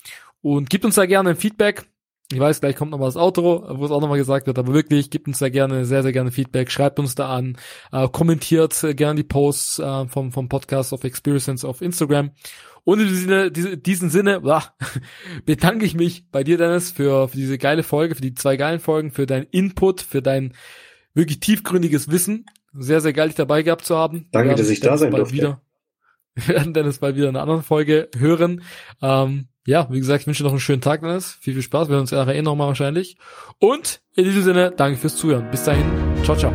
Und 0.41 0.71
gebt 0.71 0.85
uns 0.85 0.95
da 0.95 1.05
gerne 1.05 1.31
ein 1.31 1.37
Feedback. 1.37 1.85
Ich 2.31 2.39
weiß, 2.39 2.61
gleich 2.61 2.77
kommt 2.77 2.91
noch 2.91 2.99
mal 2.99 3.07
das 3.07 3.17
Outro, 3.17 3.65
wo 3.79 3.87
es 3.87 3.91
auch 3.91 4.03
noch 4.03 4.09
mal 4.09 4.19
gesagt 4.19 4.47
wird, 4.47 4.59
aber 4.59 4.75
wirklich, 4.75 5.09
gebt 5.09 5.27
uns 5.29 5.39
da 5.39 5.49
gerne, 5.49 5.87
sehr, 5.87 6.03
sehr 6.03 6.13
gerne 6.13 6.31
Feedback, 6.31 6.71
schreibt 6.71 6.99
uns 6.99 7.15
da 7.15 7.35
an, 7.35 7.57
äh, 7.91 8.07
kommentiert 8.09 8.79
gerne 8.97 9.17
die 9.17 9.27
Posts 9.27 9.79
äh, 9.79 10.07
vom, 10.09 10.31
vom 10.31 10.49
Podcast 10.51 10.93
of 10.93 11.05
Experience 11.05 11.65
auf 11.65 11.81
Instagram. 11.81 12.33
Und 12.85 13.01
in 13.01 13.09
diesem 13.09 13.53
diese, 13.53 13.77
diesen 13.79 14.11
Sinne 14.11 14.41
blah, 14.43 14.63
bedanke 15.47 15.87
ich 15.87 15.95
mich 15.95 16.31
bei 16.31 16.45
dir, 16.45 16.59
Dennis, 16.59 16.91
für, 16.91 17.29
für 17.29 17.37
diese 17.37 17.57
geile 17.57 17.83
Folge, 17.83 18.15
für 18.15 18.23
die 18.23 18.35
zwei 18.35 18.57
geilen 18.57 18.81
Folgen, 18.81 19.11
für 19.11 19.27
deinen 19.27 19.47
Input, 19.51 20.03
für 20.03 20.21
dein 20.21 20.55
wirklich 21.15 21.41
tiefgründiges 21.41 22.11
Wissen. 22.11 22.47
Sehr, 22.75 23.01
sehr 23.01 23.13
geil, 23.13 23.29
dich 23.29 23.37
dabei 23.37 23.63
gehabt 23.63 23.85
zu 23.85 23.97
haben. 23.97 24.29
Danke, 24.33 24.55
dass 24.55 24.69
ich 24.69 24.81
da 24.81 24.99
sein 24.99 25.11
durfte. 25.11 25.35
Wieder, 25.35 25.63
wir 26.35 26.49
werden 26.49 26.75
Dennis 26.75 26.99
bald 26.99 27.17
wieder 27.17 27.29
in 27.29 27.37
einer 27.37 27.43
anderen 27.43 27.63
Folge 27.63 28.11
hören. 28.17 28.63
Ähm, 29.01 29.49
ja, 29.69 29.87
wie 29.91 29.99
gesagt, 29.99 30.23
ich 30.23 30.27
wünsche 30.27 30.43
dir 30.43 30.47
noch 30.47 30.53
einen 30.53 30.61
schönen 30.61 30.81
Tag, 30.81 31.03
Dennis. 31.03 31.37
Viel, 31.43 31.53
viel 31.53 31.63
Spaß. 31.63 31.89
Wir 31.89 31.93
hören 31.93 32.01
uns 32.01 32.11
nachher 32.11 32.35
eh 32.35 32.41
nochmal 32.41 32.69
wahrscheinlich. 32.69 33.19
Und 33.59 34.01
in 34.15 34.25
diesem 34.25 34.43
Sinne, 34.43 34.73
danke 34.75 34.99
fürs 34.99 35.15
Zuhören. 35.15 35.51
Bis 35.51 35.63
dahin. 35.65 35.85
Ciao, 36.25 36.35
ciao. 36.35 36.51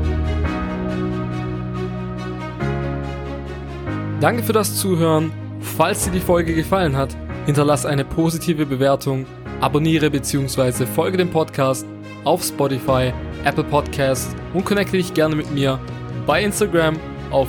Danke 4.20 4.42
für 4.42 4.54
das 4.54 4.80
Zuhören. 4.80 5.32
Falls 5.60 6.06
dir 6.06 6.12
die 6.12 6.20
Folge 6.20 6.56
gefallen 6.56 6.98
hat, 6.98 7.16
hinterlass 7.46 7.86
eine 7.86 8.04
positive 8.04 8.66
Bewertung, 8.66 9.28
abonniere 9.62 10.10
bzw. 10.10 10.88
folge 10.88 11.18
dem 11.18 11.30
Podcast 11.30 11.86
auf 12.24 12.44
Spotify, 12.44 13.14
Apple 13.46 13.64
Podcasts 13.64 14.36
und 14.56 14.66
connecte 14.66 14.98
dich 14.98 15.14
gerne 15.14 15.36
mit 15.36 15.52
mir 15.54 15.80
bei 16.26 16.44
Instagram 16.44 16.98
auf 17.30 17.48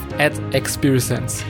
@experience. 0.52 1.42